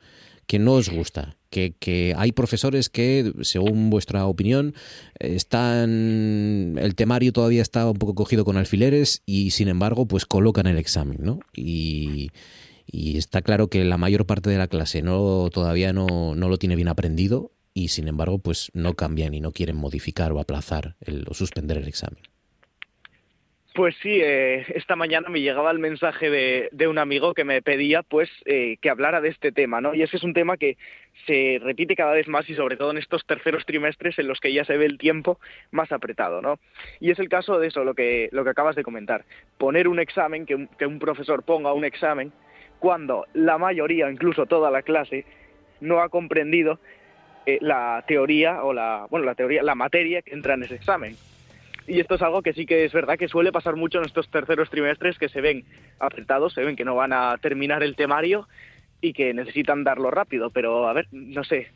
[0.47, 4.75] que no os gusta, que, que hay profesores que, según vuestra opinión,
[5.19, 10.67] están el temario todavía está un poco cogido con alfileres y sin embargo, pues colocan
[10.67, 11.41] el examen, ¿no?
[11.55, 12.31] Y,
[12.87, 16.59] y está claro que la mayor parte de la clase no todavía no, no lo
[16.59, 20.97] tiene bien aprendido y sin embargo, pues no cambian y no quieren modificar o aplazar
[21.01, 22.23] el, o suspender el examen.
[23.75, 27.61] Pues sí, eh, esta mañana me llegaba el mensaje de, de un amigo que me
[27.61, 29.95] pedía pues eh, que hablara de este tema, ¿no?
[29.95, 30.77] Y es que es un tema que
[31.27, 34.53] se repite cada vez más y sobre todo en estos terceros trimestres en los que
[34.53, 35.41] ya se ve el tiempo
[35.73, 36.61] más apretado, ¿no?
[37.01, 39.25] Y es el caso de eso, lo que, lo que acabas de comentar.
[39.59, 42.33] Poner un examen, que un, que un profesor ponga un examen,
[42.79, 45.25] cuando la mayoría, incluso toda la clase,
[45.81, 46.79] no ha comprendido
[47.45, 51.17] eh, la teoría o la, bueno, la teoría, la materia que entra en ese examen.
[51.87, 54.29] Y esto es algo que sí que es verdad que suele pasar mucho en estos
[54.31, 55.65] terceros trimestres que se ven
[56.01, 58.49] apretados, se ven que no van a terminar el temario
[59.01, 60.51] y que necesitan darlo rápido.
[60.51, 61.69] Pero a ver, no sé,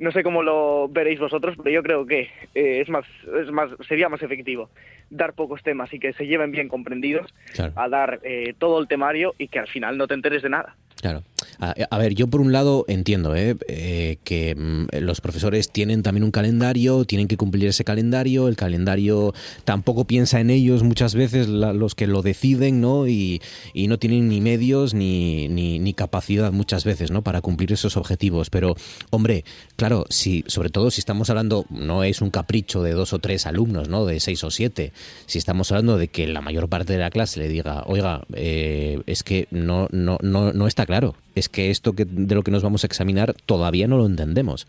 [0.00, 2.22] no sé cómo lo veréis vosotros, pero yo creo que
[2.54, 3.04] eh, es más,
[3.40, 4.68] es más, sería más efectivo
[5.10, 7.72] dar pocos temas y que se lleven bien comprendidos Claro.
[7.76, 10.74] a dar eh, todo el temario y que al final no te enteres de nada.
[11.00, 11.24] Claro.
[11.58, 13.56] A, ver, yo por un lado entiendo ¿eh?
[13.68, 18.56] Eh, que mm, los profesores tienen también un calendario, tienen que cumplir ese calendario, el
[18.56, 23.06] calendario tampoco piensa en ellos muchas veces los que lo deciden, ¿no?
[23.06, 23.42] Y,
[23.74, 27.22] y no tienen ni medios ni, ni, ni capacidad muchas veces, ¿no?
[27.22, 28.48] Para cumplir esos objetivos.
[28.48, 28.74] Pero,
[29.10, 29.44] hombre,
[29.76, 33.46] claro, si, sobre todo si estamos hablando, no es un capricho de dos o tres
[33.46, 34.06] alumnos, ¿no?
[34.06, 34.92] De seis o siete.
[35.26, 39.02] Si estamos hablando de que la mayor parte de la clase le diga, oiga, eh,
[39.06, 41.14] es que no, no, no, no está claro.
[41.34, 44.66] Es que esto que, de lo que nos vamos a examinar todavía no lo entendemos.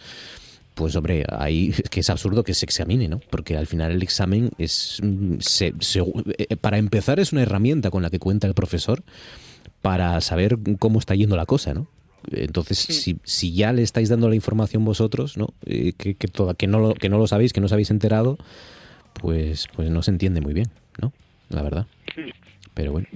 [0.76, 3.19] Pues hombre, ahí es que es absurdo que se examine, ¿no?
[3.31, 6.03] Porque al final el examen es, mm, se- se-
[6.38, 9.03] eh, para empezar, es una herramienta con la que cuenta el profesor
[9.81, 11.88] para saber cómo está yendo la cosa, ¿no?
[12.31, 15.53] Entonces, si, si ya le estáis dando la información vosotros, ¿no?
[15.65, 17.89] Eh, que, que, toda- que, no lo, que no lo sabéis, que no os habéis
[17.89, 18.38] enterado,
[19.14, 20.68] pues, pues no se entiende muy bien,
[21.02, 21.14] ¿no?
[21.49, 21.88] La verdad.
[22.78, 23.08] Pero bueno.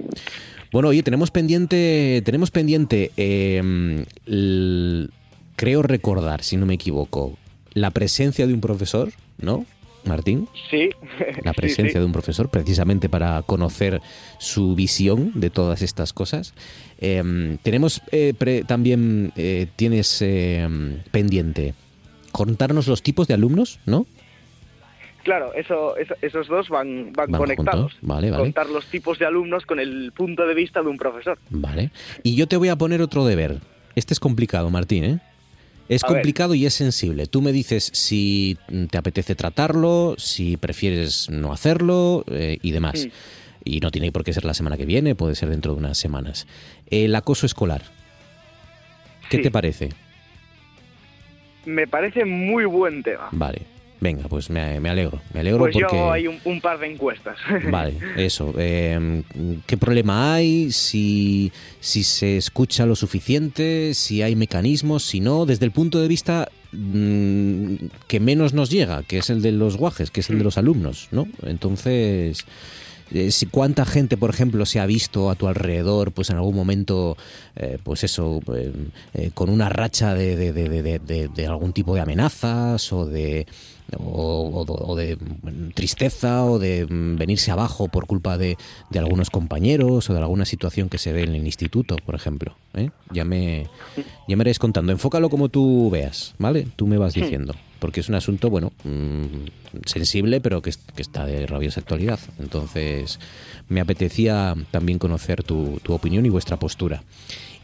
[0.72, 5.12] Bueno, oye, tenemos pendiente, tenemos pendiente, eh, el-
[5.56, 7.38] creo recordar, si no me equivoco,
[7.76, 9.66] la presencia de un profesor, ¿no?
[10.04, 10.90] Martín, Sí.
[11.44, 12.00] la presencia sí.
[12.00, 14.02] de un profesor, precisamente para conocer
[14.40, 16.56] su visión de todas estas cosas.
[17.00, 20.68] Eh, tenemos eh, pre- también, eh, tienes eh,
[21.12, 21.76] pendiente,
[22.32, 24.08] contarnos los tipos de alumnos, ¿no?
[25.24, 27.92] Claro, eso, eso- esos dos van, van, Van conectados.
[27.94, 28.00] juntos.
[28.02, 28.44] Vale, vale.
[28.44, 31.38] Contar los tipos de alumnos con el punto de vista de un profesor.
[31.50, 31.92] Vale.
[32.24, 33.60] Y yo te voy a poner otro deber.
[33.96, 35.20] Este es complicado, Martín, ¿eh?
[35.90, 36.18] Es A ver.
[36.18, 37.28] complicado y es sensible.
[37.28, 38.58] Tú me dices si
[38.90, 43.06] te apetece tratarlo, si prefieres no hacerlo eh, y demás.
[43.06, 43.10] Mm.
[43.64, 45.98] Y no tiene por qué ser la semana que viene, puede ser dentro de unas
[45.98, 46.48] semanas.
[46.90, 47.84] El acoso escolar.
[49.30, 49.44] ¿Qué Sí.
[49.44, 49.90] te parece?
[51.66, 53.28] Me parece muy buen tema.
[53.32, 53.62] Vale.
[54.02, 55.22] Venga, pues me, me alegro.
[55.32, 55.96] Me alegro Pues porque...
[55.96, 57.38] yo ahí un, un par de encuestas.
[57.72, 58.52] Vale, eso.
[58.58, 59.22] eh,
[59.68, 60.72] ¿Qué problema hay?
[60.72, 66.08] Si, si se escucha lo suficiente, si hay mecanismos, si no, desde el punto de
[66.08, 67.76] vista mm,
[68.08, 70.58] que menos nos llega, que es el de los guajes, que es el de los
[70.58, 71.28] alumnos, ¿no?
[71.46, 72.46] Entonces,
[73.32, 77.18] si cuánta gente, por ejemplo, se ha visto a tu alrededor, pues en algún momento,
[77.56, 78.72] eh, pues eso, eh,
[79.14, 83.46] eh, con una racha de, de- algún tipo de amenazas o de
[83.98, 85.18] o, o- o de
[85.74, 88.58] tristeza o de mm, venirse abajo por culpa de,
[88.98, 92.56] algunos compañeros o de alguna situación que se ve en el instituto, por ejemplo.
[92.74, 92.90] ¿eh?
[93.12, 93.68] Ya me
[94.28, 94.92] ya me iréis contando.
[94.94, 96.68] Enfócalo como tú veas, ¿vale?
[96.76, 97.20] Tú me vas Sí.
[97.82, 102.20] Porque es un asunto, bueno, mm, sensible, pero que, es- que está de rabiosa actualidad.
[102.40, 103.20] Entonces,
[103.68, 107.04] me apetecía también conocer tu, tu opinión y vuestra postura.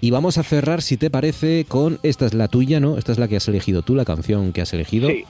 [0.01, 2.97] Y vamos a cerrar, si te parece, con esta es la tuya, ¿no?
[2.97, 5.09] Esta es la que has elegido tú, la canción que has elegido.
[5.09, 5.23] Sí.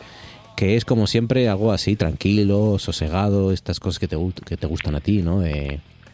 [0.55, 4.95] Que es como siempre algo así, tranquilo, sosegado, estas cosas que te, que te gustan
[4.95, 5.38] a ti, ¿no?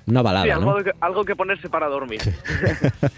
[0.06, 0.84] Una Sí, balada, algo, ¿no?
[0.84, 2.20] que, algo que ponerse para dormir.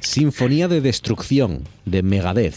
[0.00, 2.56] Sinfonía de Destrucción, de Megadeth.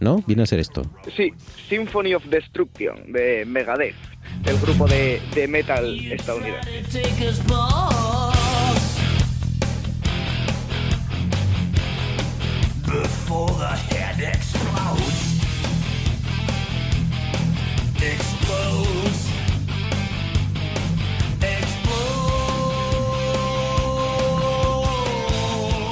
[0.00, 0.22] ¿No?
[0.26, 0.82] Viene a ser esto.
[1.16, 1.32] Sí,
[1.68, 3.94] Symphony of Destruction de Megadeth,
[4.46, 6.80] el grupo de, de metal estadounidense.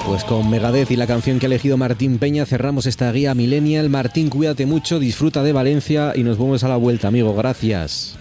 [0.08, 3.90] Pues con Megadeth y la canción que ha elegido Martín Peña cerramos esta guía Millennial.
[3.90, 7.34] Martín, cuídate mucho, disfruta de Valencia y nos vemos a la vuelta, amigo.
[7.34, 8.16] Gracias.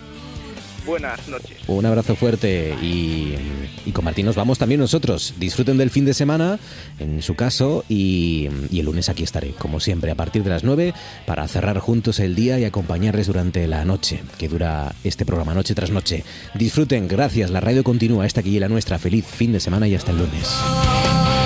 [0.85, 1.57] Buenas noches.
[1.67, 3.35] Un abrazo fuerte y,
[3.85, 5.33] y con Martín nos vamos también nosotros.
[5.39, 6.59] Disfruten del fin de semana,
[6.99, 10.65] en su caso, y, y el lunes aquí estaré, como siempre, a partir de las
[10.65, 10.93] 9,
[11.25, 15.73] para cerrar juntos el día y acompañarles durante la noche, que dura este programa noche
[15.73, 16.25] tras noche.
[16.53, 18.99] Disfruten, gracias, la radio continúa, esta aquí y la nuestra.
[18.99, 21.36] Feliz fin de semana y hasta el lunes.